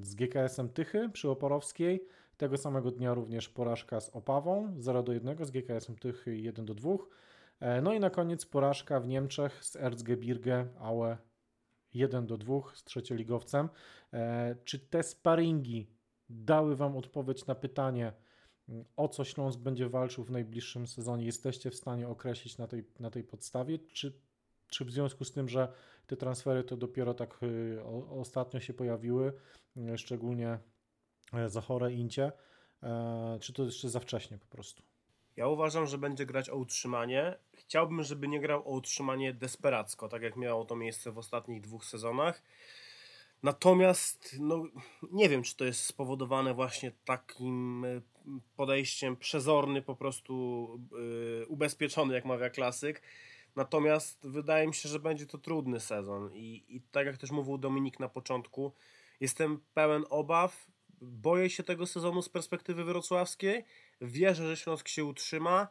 z 0.00 0.14
GKS-em 0.14 0.68
Tychy 0.68 1.08
przy 1.08 1.30
Oporowskiej, 1.30 2.04
tego 2.36 2.56
samego 2.56 2.90
dnia 2.90 3.14
również 3.14 3.48
porażka 3.48 4.00
z 4.00 4.08
Opawą 4.08 4.74
0 4.78 5.02
do 5.02 5.12
1 5.12 5.46
z 5.46 5.50
GKS-em 5.50 5.96
Tychy 5.96 6.38
1 6.38 6.64
do 6.64 6.74
2. 6.74 6.96
E, 7.60 7.82
no 7.82 7.92
i 7.94 8.00
na 8.00 8.10
koniec 8.10 8.46
porażka 8.46 9.00
w 9.00 9.08
Niemczech 9.08 9.64
z 9.64 9.76
Erzgebirge 9.76 10.66
Aue 10.78 11.16
1 11.94 12.26
do 12.26 12.38
2 12.38 12.54
z 12.74 12.84
trzecioligowcem. 12.84 13.68
E, 14.12 14.56
czy 14.64 14.78
te 14.78 15.02
sparingi 15.02 15.90
dały 16.28 16.76
Wam 16.76 16.96
odpowiedź 16.96 17.46
na 17.46 17.54
pytanie, 17.54 18.12
o 18.96 19.08
co 19.08 19.24
Śląsk 19.24 19.60
będzie 19.60 19.88
walczył 19.88 20.24
w 20.24 20.30
najbliższym 20.30 20.86
sezonie, 20.86 21.26
jesteście 21.26 21.70
w 21.70 21.74
stanie 21.74 22.08
określić 22.08 22.58
na 22.58 22.66
tej, 22.66 22.84
na 23.00 23.10
tej 23.10 23.24
podstawie? 23.24 23.78
Czy, 23.78 24.20
czy 24.68 24.84
w 24.84 24.90
związku 24.90 25.24
z 25.24 25.32
tym, 25.32 25.48
że 25.48 25.72
te 26.06 26.16
transfery 26.16 26.64
to 26.64 26.76
dopiero 26.76 27.14
tak 27.14 27.42
y, 27.42 27.84
ostatnio 28.10 28.60
się 28.60 28.74
pojawiły, 28.74 29.32
y, 29.76 29.98
szczególnie 29.98 30.58
e, 31.36 31.48
Zachore, 31.48 31.92
Incie, 31.92 32.32
e, 32.82 33.38
czy 33.40 33.52
to 33.52 33.64
jeszcze 33.64 33.88
za 33.88 34.00
wcześnie 34.00 34.38
po 34.38 34.46
prostu? 34.46 34.82
Ja 35.36 35.48
uważam, 35.48 35.86
że 35.86 35.98
będzie 35.98 36.26
grać 36.26 36.50
o 36.50 36.56
utrzymanie. 36.56 37.38
Chciałbym, 37.52 38.02
żeby 38.02 38.28
nie 38.28 38.40
grał 38.40 38.68
o 38.68 38.70
utrzymanie 38.70 39.34
desperacko, 39.34 40.08
tak 40.08 40.22
jak 40.22 40.36
miało 40.36 40.64
to 40.64 40.76
miejsce 40.76 41.12
w 41.12 41.18
ostatnich 41.18 41.60
dwóch 41.60 41.84
sezonach. 41.84 42.42
Natomiast 43.42 44.36
no, 44.40 44.64
nie 45.12 45.28
wiem, 45.28 45.42
czy 45.42 45.56
to 45.56 45.64
jest 45.64 45.80
spowodowane 45.80 46.54
właśnie 46.54 46.92
takim 47.04 47.84
e, 47.84 48.00
podejściem 48.56 49.16
przezorny, 49.16 49.82
po 49.82 49.96
prostu 49.96 50.68
yy, 50.92 51.46
ubezpieczony, 51.48 52.14
jak 52.14 52.24
mawia 52.24 52.50
klasyk. 52.50 53.02
Natomiast 53.56 54.28
wydaje 54.28 54.66
mi 54.66 54.74
się, 54.74 54.88
że 54.88 54.98
będzie 54.98 55.26
to 55.26 55.38
trudny 55.38 55.80
sezon 55.80 56.34
i, 56.34 56.64
i 56.68 56.80
tak 56.80 57.06
jak 57.06 57.16
też 57.16 57.30
mówił 57.30 57.58
Dominik 57.58 58.00
na 58.00 58.08
początku, 58.08 58.72
jestem 59.20 59.60
pełen 59.74 60.04
obaw, 60.10 60.66
boję 61.00 61.50
się 61.50 61.62
tego 61.62 61.86
sezonu 61.86 62.22
z 62.22 62.28
perspektywy 62.28 62.84
wrocławskiej, 62.84 63.64
wierzę, 64.00 64.48
że 64.48 64.56
Śląsk 64.56 64.88
się 64.88 65.04
utrzyma, 65.04 65.68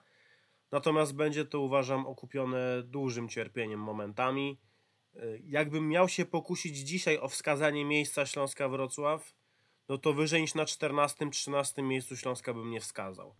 natomiast 0.71 1.15
będzie 1.15 1.45
to 1.45 1.59
uważam 1.59 2.07
okupione 2.07 2.83
dużym 2.83 3.29
cierpieniem 3.29 3.79
momentami 3.79 4.57
E, 5.15 5.37
jakbym 5.43 5.89
miał 5.89 6.09
się 6.09 6.25
pokusić 6.25 6.77
dzisiaj 6.77 7.19
o 7.19 7.27
wskazanie 7.27 7.85
miejsca 7.85 8.25
Śląska 8.25 8.69
Wrocław, 8.69 9.33
no 9.89 9.97
to 9.97 10.13
wyżej 10.13 10.41
niż 10.41 10.55
na 10.55 10.63
14-13 10.63 11.83
miejscu 11.83 12.17
Śląska 12.17 12.53
bym 12.53 12.69
nie 12.69 12.79
wskazał. 12.79 13.35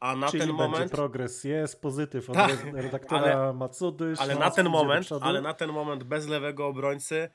A 0.00 0.16
na 0.16 0.28
Czyli 0.28 0.40
ten 0.40 0.52
moment. 0.52 0.92
progres, 0.92 1.44
jest 1.44 1.80
pozytyw 1.80 2.30
od 2.30 2.36
tak, 2.36 2.64
redaktora 2.72 3.20
ale, 3.20 3.52
Macudy. 3.52 4.14
Ale 4.18 4.34
na 4.34 4.50
ten 4.50 4.68
moment, 4.68 5.08
ale 5.20 5.40
na 5.40 5.54
ten 5.54 5.72
moment 5.72 6.04
bez 6.04 6.26
lewego 6.26 6.66
obrońcy, 6.66 7.30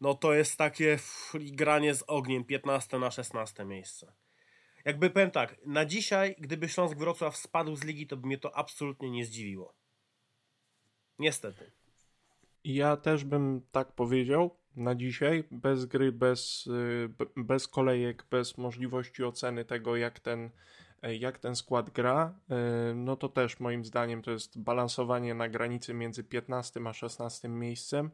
no 0.00 0.14
to 0.14 0.34
jest 0.34 0.56
takie 0.56 0.98
granie 1.34 1.94
z 1.94 2.04
ogniem 2.06 2.44
15 2.44 2.98
na 2.98 3.10
16 3.10 3.64
miejsce. 3.64 4.12
Jakby 4.84 5.10
powiem 5.10 5.30
tak, 5.30 5.56
na 5.66 5.84
dzisiaj, 5.84 6.34
gdyby 6.38 6.68
Śląsk 6.68 6.96
Wrocław 6.96 7.36
spadł 7.36 7.76
z 7.76 7.84
ligi, 7.84 8.06
to 8.06 8.16
by 8.16 8.26
mnie 8.26 8.38
to 8.38 8.56
absolutnie 8.56 9.10
nie 9.10 9.24
zdziwiło. 9.24 9.74
Niestety. 11.18 11.72
Ja 12.64 12.96
też 12.96 13.24
bym 13.24 13.62
tak 13.72 13.92
powiedział 13.92 14.56
na 14.76 14.94
dzisiaj, 14.94 15.44
bez 15.50 15.84
gry, 15.84 16.12
bez, 16.12 16.66
y, 16.66 17.08
bez 17.36 17.68
kolejek, 17.68 18.26
bez 18.30 18.58
możliwości 18.58 19.24
oceny 19.24 19.64
tego, 19.64 19.96
jak 19.96 20.20
ten, 20.20 20.50
jak 21.02 21.38
ten 21.38 21.56
skład 21.56 21.90
gra, 21.90 22.34
y, 22.90 22.94
no 22.94 23.16
to 23.16 23.28
też 23.28 23.60
moim 23.60 23.84
zdaniem 23.84 24.22
to 24.22 24.30
jest 24.30 24.58
balansowanie 24.58 25.34
na 25.34 25.48
granicy 25.48 25.94
między 25.94 26.24
15 26.24 26.80
a 26.86 26.92
16 26.92 27.48
miejscem. 27.48 28.10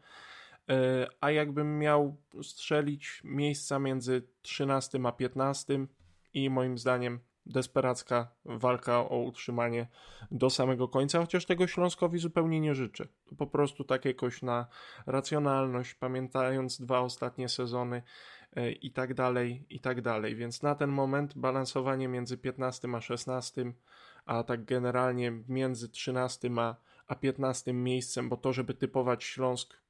Y, 0.71 1.07
a 1.21 1.31
jakbym 1.31 1.79
miał 1.79 2.17
strzelić 2.43 3.21
miejsca 3.25 3.79
między 3.79 4.29
13 4.43 5.01
a 5.05 5.13
15 5.13 5.87
i 6.35 6.51
moim 6.51 6.79
zdaniem 6.79 7.21
desperacka 7.47 8.29
walka 8.45 9.01
o 9.01 9.19
utrzymanie 9.19 9.87
do 10.31 10.51
samego 10.51 10.89
końca, 10.89 11.21
chociaż 11.21 11.47
tego 11.47 11.67
Śląskowi 11.67 12.19
zupełnie 12.19 12.61
nie 12.61 12.75
życzę. 12.75 13.07
Po 13.39 13.47
prostu 13.47 13.85
tak 13.85 14.05
jakoś 14.05 14.43
na 14.43 14.67
racjonalność, 15.07 15.95
pamiętając 15.95 16.81
dwa 16.81 17.01
ostatnie 17.01 17.49
sezony 17.49 18.03
e, 18.57 18.73
i 18.73 18.91
tak 18.91 19.15
dalej, 19.15 19.67
i 19.71 19.81
tak 19.81 20.01
dalej. 20.01 20.37
Więc 20.37 20.63
na 20.63 20.75
ten 20.75 20.91
moment 20.91 21.39
balansowanie 21.39 22.09
między 22.09 22.39
15 22.39 22.89
a 22.95 23.01
16, 23.01 23.73
a 24.27 24.43
tak 24.43 24.65
generalnie 24.65 25.33
między 25.49 25.89
13 25.89 26.51
a, 26.59 26.77
a 27.07 27.15
15 27.15 27.73
miejscem, 27.73 28.29
bo 28.29 28.37
to, 28.37 28.53
żeby 28.53 28.75
typować 28.75 29.25
Śląsk 29.25 29.84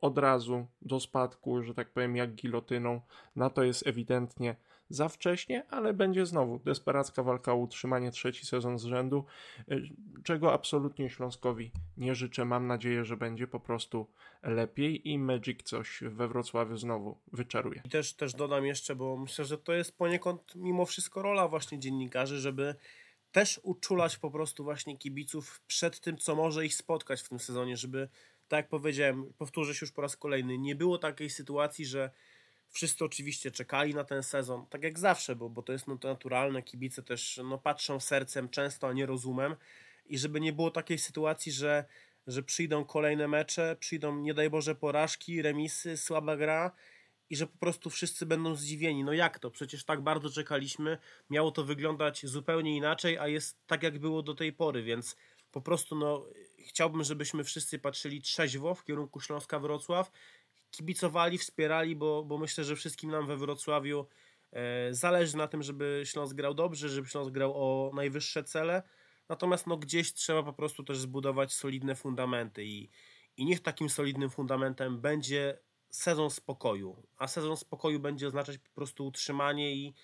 od 0.00 0.18
razu 0.18 0.66
do 0.82 1.00
spadku, 1.00 1.62
że 1.62 1.74
tak 1.74 1.90
powiem, 1.90 2.16
jak 2.16 2.34
gilotyną, 2.34 3.00
na 3.36 3.50
to 3.50 3.62
jest 3.62 3.86
ewidentnie 3.86 4.56
za 4.90 5.08
wcześnie, 5.08 5.66
ale 5.70 5.94
będzie 5.94 6.26
znowu 6.26 6.58
desperacka 6.58 7.22
walka 7.22 7.52
o 7.52 7.56
utrzymanie 7.56 8.10
trzeci 8.10 8.46
sezon 8.46 8.78
z 8.78 8.84
rzędu, 8.84 9.24
y, 9.70 9.82
czego 10.24 10.52
absolutnie 10.52 11.10
Śląskowi 11.10 11.70
nie 11.96 12.14
życzę. 12.14 12.44
Mam 12.44 12.66
nadzieję, 12.66 13.04
że 13.04 13.16
będzie 13.16 13.46
po 13.46 13.60
prostu 13.60 14.06
lepiej 14.42 15.08
i 15.08 15.18
Magic 15.18 15.62
coś 15.62 16.02
we 16.02 16.28
Wrocławiu 16.28 16.76
znowu 16.76 17.18
wyczaruje. 17.32 17.82
I 17.84 17.88
też, 17.88 18.14
też 18.14 18.34
dodam 18.34 18.66
jeszcze, 18.66 18.96
bo 18.96 19.16
myślę, 19.16 19.44
że 19.44 19.58
to 19.58 19.72
jest 19.72 19.98
poniekąd 19.98 20.54
mimo 20.54 20.86
wszystko 20.86 21.22
rola 21.22 21.48
właśnie 21.48 21.78
dziennikarzy, 21.78 22.38
żeby 22.38 22.74
też 23.32 23.60
uczulać 23.62 24.16
po 24.16 24.30
prostu 24.30 24.64
właśnie 24.64 24.98
kibiców 24.98 25.60
przed 25.66 26.00
tym, 26.00 26.18
co 26.18 26.34
może 26.34 26.66
ich 26.66 26.74
spotkać 26.74 27.22
w 27.22 27.28
tym 27.28 27.40
sezonie, 27.40 27.76
żeby, 27.76 28.08
tak 28.52 28.64
jak 28.64 28.68
powiedziałem, 28.68 29.32
powtórzę 29.38 29.74
się 29.74 29.78
już 29.86 29.92
po 29.92 30.02
raz 30.02 30.16
kolejny, 30.16 30.58
nie 30.58 30.74
było 30.74 30.98
takiej 30.98 31.30
sytuacji, 31.30 31.86
że 31.86 32.10
Wszyscy 32.72 33.04
oczywiście 33.04 33.50
czekali 33.50 33.94
na 33.94 34.04
ten 34.04 34.22
sezon, 34.22 34.66
tak 34.66 34.82
jak 34.82 34.98
zawsze, 34.98 35.36
bo, 35.36 35.50
bo 35.50 35.62
to 35.62 35.72
jest 35.72 35.86
no, 35.86 35.98
to 35.98 36.08
naturalne. 36.08 36.62
Kibice 36.62 37.02
też 37.02 37.40
no, 37.44 37.58
patrzą 37.58 38.00
sercem 38.00 38.48
często, 38.48 38.88
a 38.88 38.92
nie 38.92 39.06
rozumem. 39.06 39.56
I 40.06 40.18
żeby 40.18 40.40
nie 40.40 40.52
było 40.52 40.70
takiej 40.70 40.98
sytuacji, 40.98 41.52
że, 41.52 41.84
że 42.26 42.42
przyjdą 42.42 42.84
kolejne 42.84 43.28
mecze, 43.28 43.76
przyjdą 43.80 44.16
nie 44.16 44.34
daj 44.34 44.50
Boże 44.50 44.74
porażki, 44.74 45.42
remisy, 45.42 45.96
słaba 45.96 46.36
gra 46.36 46.72
i 47.30 47.36
że 47.36 47.46
po 47.46 47.58
prostu 47.58 47.90
wszyscy 47.90 48.26
będą 48.26 48.54
zdziwieni. 48.54 49.04
No 49.04 49.12
jak 49.12 49.38
to? 49.38 49.50
Przecież 49.50 49.84
tak 49.84 50.00
bardzo 50.00 50.30
czekaliśmy. 50.30 50.98
Miało 51.30 51.50
to 51.50 51.64
wyglądać 51.64 52.26
zupełnie 52.26 52.76
inaczej, 52.76 53.18
a 53.18 53.28
jest 53.28 53.66
tak 53.66 53.82
jak 53.82 53.98
było 53.98 54.22
do 54.22 54.34
tej 54.34 54.52
pory, 54.52 54.82
więc 54.82 55.16
po 55.52 55.60
prostu 55.60 55.96
no, 55.96 56.26
chciałbym, 56.58 57.04
żebyśmy 57.04 57.44
wszyscy 57.44 57.78
patrzyli 57.78 58.22
trzeźwo 58.22 58.74
w 58.74 58.84
kierunku 58.84 59.20
Śląska 59.20 59.58
Wrocław 59.58 60.10
kibicowali, 60.70 61.38
wspierali, 61.38 61.96
bo, 61.96 62.24
bo 62.24 62.38
myślę, 62.38 62.64
że 62.64 62.76
wszystkim 62.76 63.10
nam 63.10 63.26
we 63.26 63.36
Wrocławiu 63.36 64.06
e, 64.52 64.94
zależy 64.94 65.36
na 65.36 65.48
tym, 65.48 65.62
żeby 65.62 66.02
Śląsk 66.04 66.34
grał 66.34 66.54
dobrze, 66.54 66.88
żeby 66.88 67.08
Śląsk 67.08 67.30
grał 67.30 67.52
o 67.54 67.90
najwyższe 67.94 68.44
cele. 68.44 68.82
Natomiast 69.28 69.66
no, 69.66 69.76
gdzieś 69.76 70.12
trzeba 70.12 70.42
po 70.42 70.52
prostu 70.52 70.84
też 70.84 70.98
zbudować 70.98 71.52
solidne 71.52 71.94
fundamenty 71.94 72.64
i, 72.64 72.90
i 73.36 73.44
niech 73.44 73.60
takim 73.60 73.88
solidnym 73.90 74.30
fundamentem 74.30 75.00
będzie 75.00 75.58
sezon 75.90 76.30
spokoju. 76.30 77.02
A 77.16 77.28
sezon 77.28 77.56
spokoju 77.56 78.00
będzie 78.00 78.26
oznaczać 78.26 78.58
po 78.58 78.70
prostu 78.70 79.06
utrzymanie 79.06 79.74
i, 79.74 79.94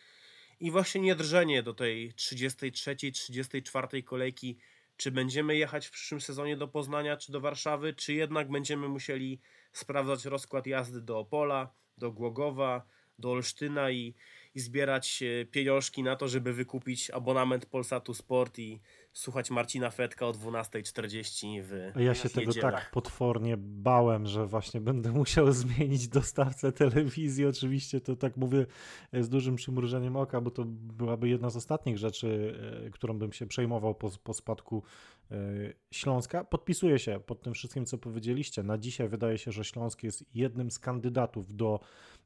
i 0.60 0.70
właśnie 0.70 1.00
nie 1.00 1.14
drżenie 1.14 1.62
do 1.62 1.74
tej 1.74 2.14
33, 2.14 2.96
34 3.12 4.02
kolejki. 4.02 4.58
Czy 4.98 5.10
będziemy 5.10 5.56
jechać 5.56 5.86
w 5.86 5.90
przyszłym 5.90 6.20
sezonie 6.20 6.56
do 6.56 6.68
Poznania 6.68 7.16
czy 7.16 7.32
do 7.32 7.40
Warszawy, 7.40 7.94
czy 7.94 8.14
jednak 8.14 8.50
będziemy 8.50 8.88
musieli 8.88 9.40
sprawdzać 9.72 10.24
rozkład 10.24 10.66
jazdy 10.66 11.00
do 11.00 11.18
Opola, 11.18 11.72
do 11.98 12.12
Głogowa, 12.12 12.86
do 13.18 13.30
Olsztyna 13.30 13.90
i, 13.90 14.14
i 14.54 14.60
zbierać 14.60 15.22
e, 15.22 15.44
pieniążki 15.44 16.02
na 16.02 16.16
to, 16.16 16.28
żeby 16.28 16.52
wykupić 16.52 17.10
abonament 17.10 17.66
Polsatu 17.66 18.14
Sport 18.14 18.58
i 18.58 18.80
słuchać 19.18 19.50
Marcina 19.50 19.90
Fetka 19.90 20.26
o 20.26 20.32
12.40 20.32 21.62
w 21.62 22.00
Ja 22.00 22.14
się 22.14 22.28
tego 22.28 22.52
tak 22.52 22.90
potwornie 22.90 23.56
bałem, 23.56 24.26
że 24.26 24.46
właśnie 24.46 24.80
będę 24.80 25.12
musiał 25.12 25.52
zmienić 25.62 26.08
dostawcę 26.08 26.72
telewizji. 26.72 27.46
Oczywiście 27.46 28.00
to 28.00 28.16
tak 28.16 28.36
mówię 28.36 28.66
e, 29.12 29.22
z 29.22 29.28
dużym 29.28 29.56
przymrużeniem 29.56 30.16
oka, 30.16 30.40
bo 30.40 30.50
to 30.50 30.64
byłaby 30.66 31.28
jedna 31.28 31.50
z 31.50 31.56
ostatnich 31.56 31.98
rzeczy, 31.98 32.58
e, 32.86 32.90
którą 32.90 33.18
bym 33.18 33.32
się 33.32 33.46
przejmował 33.46 33.94
po, 33.94 34.10
po 34.24 34.34
spadku 34.34 34.82
Śląska. 35.90 36.44
Podpisuję 36.44 36.98
się 36.98 37.20
pod 37.20 37.42
tym 37.42 37.54
wszystkim, 37.54 37.86
co 37.86 37.98
powiedzieliście. 37.98 38.62
Na 38.62 38.78
dzisiaj 38.78 39.08
wydaje 39.08 39.38
się, 39.38 39.52
że 39.52 39.64
Śląsk 39.64 40.02
jest 40.02 40.24
jednym 40.34 40.70
z 40.70 40.78
kandydatów 40.78 41.56
do 41.56 41.80
E, 41.80 42.17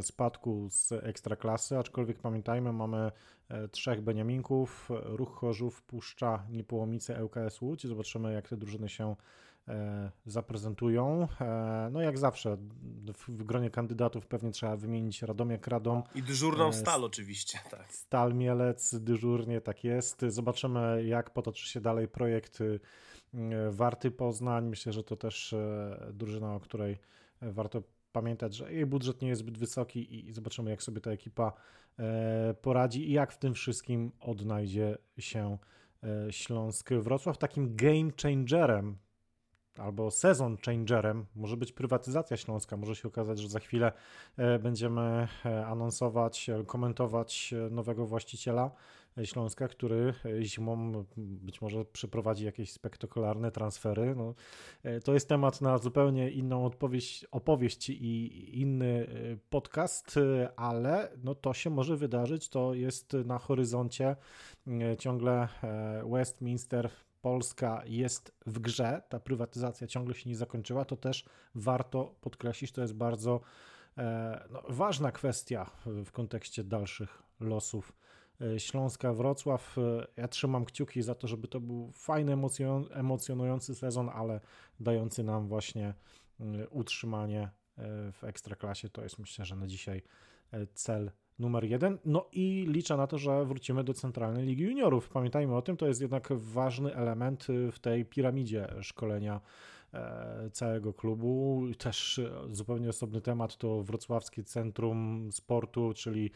spadku 0.00 0.68
z 0.70 0.92
ekstraklasy, 0.92 1.78
aczkolwiek 1.78 2.18
pamiętajmy, 2.18 2.72
mamy 2.72 3.12
e, 3.48 3.68
trzech 3.68 4.00
Beniaminków, 4.00 4.88
Ruch 4.90 5.36
Chorzów, 5.36 5.82
Puszcza, 5.82 6.46
Niepołomice, 6.50 7.24
ŁKS 7.24 7.60
Łódź. 7.60 7.86
Zobaczymy, 7.86 8.32
jak 8.32 8.48
te 8.48 8.56
drużyny 8.56 8.88
się 8.88 9.16
e, 9.68 10.10
zaprezentują. 10.26 11.28
No 11.90 12.00
jak 12.00 12.18
zawsze 12.18 12.56
w 13.28 13.44
gronie 13.44 13.70
kandydatów 13.70 14.26
pewnie 14.26 14.50
trzeba 14.50 14.76
wymienić 14.76 15.22
Radomiak 15.22 15.66
Radom. 15.66 16.02
I 16.14 16.22
dyżurną 16.22 16.72
Stal 16.72 17.04
oczywiście, 17.04 17.58
tak. 17.70 17.92
Stal 17.92 18.34
Mielec, 18.34 18.94
dyżurnie, 18.94 19.60
tak 19.60 19.84
jest. 19.84 20.24
Zobaczymy 20.28 21.04
jak 21.04 21.30
potoczy 21.30 21.68
się 21.68 21.80
dalej 21.80 22.08
projekt 22.08 22.58
Warty 23.70 24.10
Poznań. 24.10 24.68
Myślę, 24.68 24.92
że 24.92 25.04
to 25.04 25.16
też 25.16 25.54
drużyna, 26.12 26.54
o 26.54 26.60
której 26.60 26.98
warto 27.42 27.82
pamiętać, 28.12 28.54
że 28.54 28.72
jej 28.72 28.86
budżet 28.86 29.22
nie 29.22 29.28
jest 29.28 29.38
zbyt 29.38 29.58
wysoki 29.58 30.28
i 30.28 30.32
zobaczymy, 30.32 30.70
jak 30.70 30.82
sobie 30.82 31.00
ta 31.00 31.10
ekipa 31.10 31.52
e, 31.98 32.54
poradzi 32.62 33.08
i 33.10 33.12
jak 33.12 33.32
w 33.32 33.38
tym 33.38 33.54
wszystkim 33.54 34.12
odnajdzie 34.20 34.98
się 35.18 35.58
e, 36.02 36.32
Śląsk 36.32 36.90
Wrocław. 36.92 37.38
Takim 37.38 37.76
game 37.76 38.10
changerem 38.22 38.96
albo 39.76 40.10
sezon 40.10 40.56
changerem 40.66 41.26
może 41.34 41.56
być 41.56 41.72
prywatyzacja 41.72 42.36
Śląska. 42.36 42.76
Może 42.76 42.96
się 42.96 43.08
okazać, 43.08 43.38
że 43.38 43.48
za 43.48 43.60
chwilę 43.60 43.92
e, 44.36 44.58
będziemy 44.58 45.28
anonsować, 45.66 46.50
komentować 46.66 47.54
nowego 47.70 48.06
właściciela 48.06 48.70
Śląska, 49.24 49.68
który 49.68 50.14
zimą 50.40 51.04
być 51.16 51.60
może 51.60 51.84
przeprowadzi 51.84 52.44
jakieś 52.44 52.72
spektakularne 52.72 53.50
transfery. 53.50 54.14
No, 54.14 54.34
e, 54.82 55.00
to 55.00 55.14
jest 55.14 55.28
temat 55.28 55.60
na 55.60 55.78
zupełnie 55.78 56.30
inną 56.30 56.64
odpowiedź, 56.64 57.26
opowieść 57.30 57.90
i 57.90 58.60
inny 58.60 59.06
e, 59.08 59.36
podcast, 59.50 60.16
e, 60.16 60.52
ale 60.56 61.12
no, 61.24 61.34
to 61.34 61.54
się 61.54 61.70
może 61.70 61.96
wydarzyć. 61.96 62.48
To 62.48 62.74
jest 62.74 63.12
na 63.12 63.38
horyzoncie 63.38 64.16
ciągle 64.98 65.48
Westminster. 66.10 66.90
Polska 67.22 67.82
jest 67.86 68.32
w 68.46 68.58
grze, 68.58 69.02
ta 69.08 69.20
prywatyzacja 69.20 69.86
ciągle 69.86 70.14
się 70.14 70.30
nie 70.30 70.36
zakończyła, 70.36 70.84
to 70.84 70.96
też 70.96 71.24
warto 71.54 72.14
podkreślić, 72.20 72.72
to 72.72 72.80
jest 72.80 72.94
bardzo 72.94 73.40
no, 74.50 74.62
ważna 74.68 75.12
kwestia 75.12 75.70
w 75.86 76.12
kontekście 76.12 76.64
dalszych 76.64 77.22
losów 77.40 77.92
E, 77.92 78.17
Śląska 78.58 79.12
Wrocław. 79.12 79.78
E, 79.78 80.06
ja 80.16 80.28
trzymam 80.28 80.64
kciuki 80.64 81.02
za 81.02 81.14
to, 81.14 81.26
żeby 81.26 81.48
to 81.48 81.60
był 81.60 81.92
fajny, 81.94 82.36
emocjonujący 82.92 83.74
sezon, 83.74 84.08
ale 84.08 84.40
dający 84.80 85.24
nam 85.24 85.48
właśnie 85.48 85.94
e, 86.40 86.68
utrzymanie 86.68 87.50
w 88.12 88.24
ekstraklasie. 88.24 88.88
To 88.88 89.02
jest 89.02 89.18
myślę, 89.18 89.44
że 89.44 89.56
na 89.56 89.66
dzisiaj 89.66 90.02
cel 90.74 91.10
numer 91.38 91.64
jeden. 91.64 91.98
No 92.04 92.28
i 92.32 92.66
liczę 92.68 92.96
na 92.96 93.06
to, 93.06 93.18
że 93.18 93.44
wrócimy 93.44 93.84
do 93.84 93.94
Centralnej 93.94 94.46
Ligi 94.46 94.62
Juniorów. 94.62 95.08
Pamiętajmy 95.08 95.56
o 95.56 95.62
tym, 95.62 95.76
to 95.76 95.86
jest 95.86 96.00
jednak 96.00 96.28
ważny 96.32 96.94
element 96.94 97.46
w 97.72 97.78
tej 97.78 98.04
piramidzie 98.04 98.68
szkolenia 98.80 99.40
E, 99.40 99.77
całego 100.52 100.92
klubu. 100.94 101.62
Też 101.78 102.20
zupełnie 102.50 102.88
osobny 102.88 103.20
temat 103.20 103.56
to 103.56 103.82
Wrocławskie 103.82 104.44
Centrum 104.44 105.28
Sportu, 105.32 105.92
czyli 105.94 106.30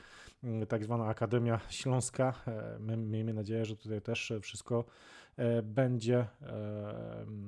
mm, 0.44 0.66
tak 0.66 0.84
zwana 0.84 1.06
Akademia 1.06 1.60
Śląska. 1.68 2.34
E, 2.46 2.78
my 2.80 2.96
miejmy 2.96 3.34
nadzieję, 3.34 3.64
że 3.64 3.76
tutaj 3.76 4.02
też 4.02 4.32
wszystko 4.42 4.84
e, 5.36 5.62
będzie 5.62 6.26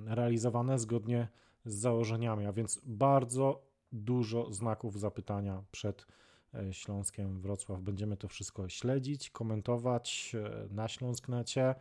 realizowane 0.07 0.79
zgodnie 0.79 1.29
z 1.65 1.75
założeniami, 1.75 2.47
a 2.47 2.53
więc 2.53 2.81
bardzo 2.85 3.63
dużo 3.93 4.53
znaków 4.53 5.01
zapytania 5.01 5.63
przed 5.71 6.07
Śląskiem 6.73 7.41
Wrocław. 7.41 7.83
Będziemy 7.83 8.17
to 8.17 8.29
wszystko 8.29 8.69
śledzić, 8.69 9.31
komentować 9.31 10.37
na 10.71 10.89
Śląsknecie. 10.89 11.75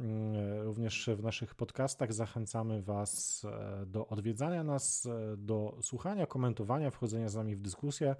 Mm, 0.00 0.62
również 0.62 1.10
w 1.16 1.22
naszych 1.22 1.54
podcastach 1.54 2.12
zachęcamy 2.12 2.82
Was 2.82 3.44
e, 3.44 3.86
do 3.86 4.06
odwiedzania 4.06 4.64
nas, 4.64 5.06
e, 5.06 5.36
do 5.36 5.78
słuchania, 5.80 6.26
komentowania, 6.26 6.90
wchodzenia 6.90 7.28
z 7.28 7.34
nami 7.34 7.56
w 7.56 7.60
dyskusję. 7.60 8.16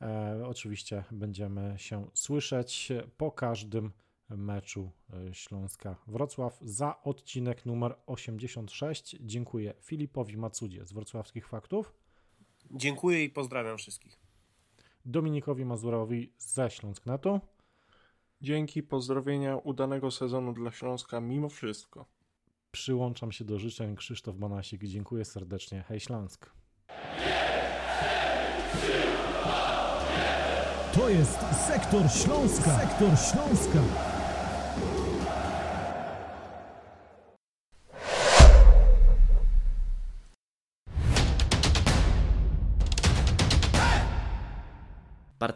E, 0.00 0.42
oczywiście 0.46 1.04
będziemy 1.10 1.74
się 1.76 2.06
słyszeć 2.14 2.88
po 3.16 3.32
każdym 3.32 3.92
meczu 4.28 4.90
Śląska 5.32 5.96
Wrocław 6.06 6.58
za 6.62 7.02
odcinek 7.02 7.66
numer 7.66 7.94
86. 8.06 9.16
Dziękuję 9.20 9.74
Filipowi 9.80 10.36
Macudzie 10.36 10.86
z 10.86 10.92
Wrocławskich 10.92 11.48
Faktów. 11.48 11.92
Dziękuję 12.70 13.24
i 13.24 13.30
pozdrawiam 13.30 13.78
wszystkich. 13.78 14.21
Dominikowi 15.04 15.64
Mazurowi 15.64 16.32
ze 16.38 16.70
Śląsknetu. 16.70 17.40
Dzięki, 18.40 18.82
pozdrowienia, 18.82 19.56
udanego 19.56 20.10
sezonu 20.10 20.52
dla 20.52 20.70
Śląska 20.70 21.20
mimo 21.20 21.48
wszystko. 21.48 22.06
Przyłączam 22.72 23.32
się 23.32 23.44
do 23.44 23.58
życzeń 23.58 23.96
Krzysztof 23.96 24.36
Banasik. 24.36 24.84
Dziękuję 24.84 25.24
serdecznie. 25.24 25.84
Hej 25.88 26.00
Śląsk. 26.00 26.50
To 30.94 31.08
jest 31.08 31.38
Sektor 31.66 32.10
Śląska. 32.10 32.78
Sektor 32.78 33.18
Śląska. 33.18 34.21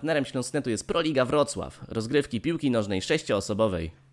Partnerem 0.07 0.25
Śląsknetu 0.25 0.71
jest 0.71 0.87
Proliga 0.87 1.25
Wrocław, 1.25 1.81
rozgrywki 1.89 2.41
piłki 2.41 2.71
nożnej 2.71 3.03
sześcioosobowej. 3.03 4.06